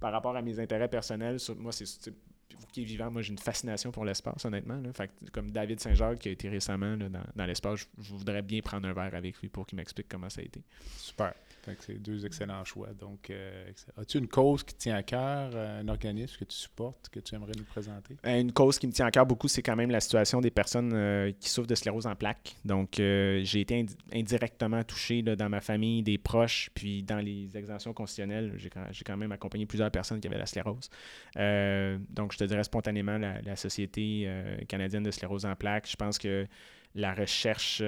[0.00, 2.10] par rapport à mes intérêts personnels, moi, c'est-
[2.56, 4.80] vous qui est vivant, moi, j'ai une fascination pour l'espace, honnêtement.
[4.92, 8.60] Fait que, comme David Saint-Jacques qui a été récemment là, dans, l'espace, je voudrais bien
[8.60, 10.62] prendre un verre avec lui pour qu'il m'explique comment ça a été.
[10.96, 11.34] Super.
[11.80, 12.88] C'est deux excellents choix.
[12.98, 17.08] Donc, euh, as-tu une cause qui tient à cœur, euh, un organisme que tu supportes,
[17.10, 18.16] que tu aimerais nous présenter?
[18.26, 20.50] Euh, Une cause qui me tient à cœur beaucoup, c'est quand même la situation des
[20.50, 22.56] personnes euh, qui souffrent de sclérose en plaques.
[22.64, 27.92] Donc, j'ai été indi- indirectement touché dans ma famille, des proches, puis dans les exemptions
[27.92, 28.54] constitutionnelles.
[28.56, 28.70] J'ai
[29.04, 30.88] quand, même accompagné plusieurs personnes qui avaient la sclérose.
[31.34, 34.30] Donc, je te dirais spontanément la, Société
[34.68, 35.88] canadienne de sclérose en plaques.
[35.90, 36.46] Je pense que
[36.94, 37.82] la recherche,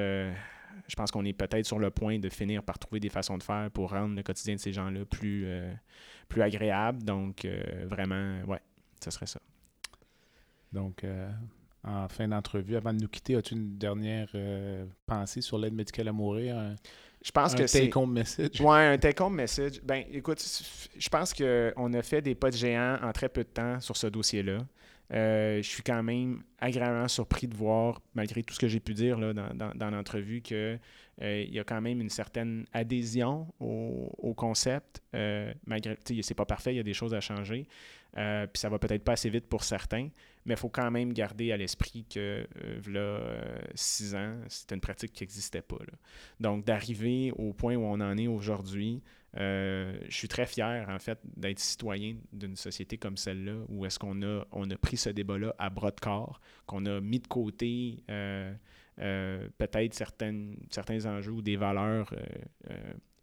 [0.88, 3.42] je pense qu'on est peut-être sur le point de finir par trouver des façons de
[3.42, 5.72] faire pour rendre le quotidien de ces gens-là plus, euh,
[6.28, 7.02] plus agréable.
[7.02, 8.60] Donc, euh, vraiment, ouais,
[9.02, 9.40] ce serait ça.
[10.72, 11.30] Donc, euh,
[11.84, 14.28] en fin d'entrevue, avant de nous quitter, as-tu une dernière
[15.06, 16.58] pensée sur l'aide médicale à mourir?
[16.58, 16.74] Un,
[17.22, 17.80] Je pense un que c'est.
[17.80, 18.60] take-home message?
[18.60, 19.80] Ouais, un take-home message.
[19.82, 20.42] Ben, écoute,
[20.96, 23.96] je pense qu'on a fait des pas de géant en très peu de temps sur
[23.96, 24.58] ce dossier-là.
[25.12, 28.94] Euh, je suis quand même agréablement surpris de voir, malgré tout ce que j'ai pu
[28.94, 30.78] dire là, dans, l'entrevue, qu'il
[31.20, 35.02] y a quand même une certaine adhésion au, concept.
[35.14, 37.66] Euh, malgré, c'est pas parfait, il y a des choses à changer.
[38.16, 40.08] Euh, Puis ça va peut-être pas assez vite pour certains,
[40.44, 44.80] mais il faut quand même garder à l'esprit que, euh, euh, six ans, c'était une
[44.80, 45.78] pratique qui n'existait pas.
[45.78, 45.92] là.
[46.40, 49.02] Donc, d'arriver au point où on en est aujourd'hui,
[49.36, 53.98] euh, je suis très fier, en fait, d'être citoyen d'une société comme celle-là, où est-ce
[53.98, 57.28] qu'on a, on a pris ce débat-là à bras de corps, qu'on a mis de
[57.28, 58.52] côté euh,
[58.98, 62.12] euh, peut-être certains enjeux ou des valeurs,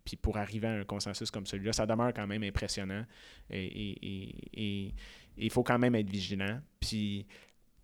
[0.06, 3.04] puis pour arriver à un consensus comme celui-là, ça demeure quand même impressionnant
[3.50, 4.94] et
[5.38, 6.60] il faut quand même être vigilant.
[6.80, 7.28] Puis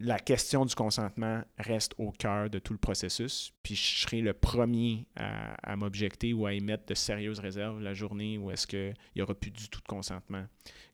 [0.04, 3.54] la question du consentement reste au cœur de tout le processus.
[3.64, 8.38] Puis je serai le premier à, m'objecter ou à émettre de sérieuses réserves la journée
[8.38, 10.46] où est-ce qu'il n'y aura plus du tout de consentement,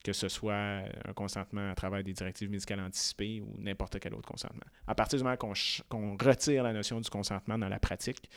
[0.04, 4.28] que ce soit un consentement à travers des directives médicales anticipées ou n'importe quel autre
[4.28, 4.66] consentement.
[4.86, 8.30] À partir du moment qu'on retire la notion du consentement dans la pratique,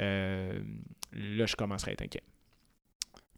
[0.00, 0.60] euh,
[1.12, 2.24] là, je commencerai à être inquiet.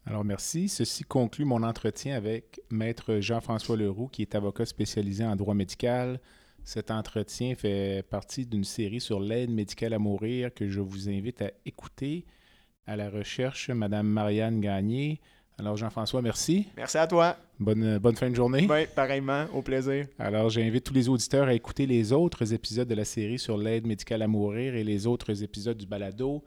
[0.07, 0.69] Alors, merci.
[0.69, 6.19] Ceci conclut mon entretien avec Maître Jean-François Leroux, qui est avocat spécialisé en droit médical.
[6.65, 11.41] Cet entretien fait partie d'une série sur l'aide médicale à mourir que je vous invite
[11.41, 12.25] à écouter
[12.87, 15.19] à la recherche, Madame Marianne Gagné.
[15.59, 16.67] Alors, Jean-François, merci.
[16.75, 17.37] Merci à toi.
[17.59, 18.65] Bonne, bonne fin de journée.
[18.69, 20.07] Oui, pareillement, au plaisir.
[20.17, 23.85] Alors, j'invite tous les auditeurs à écouter les autres épisodes de la série sur l'aide
[23.85, 26.43] médicale à mourir et les autres épisodes du balado.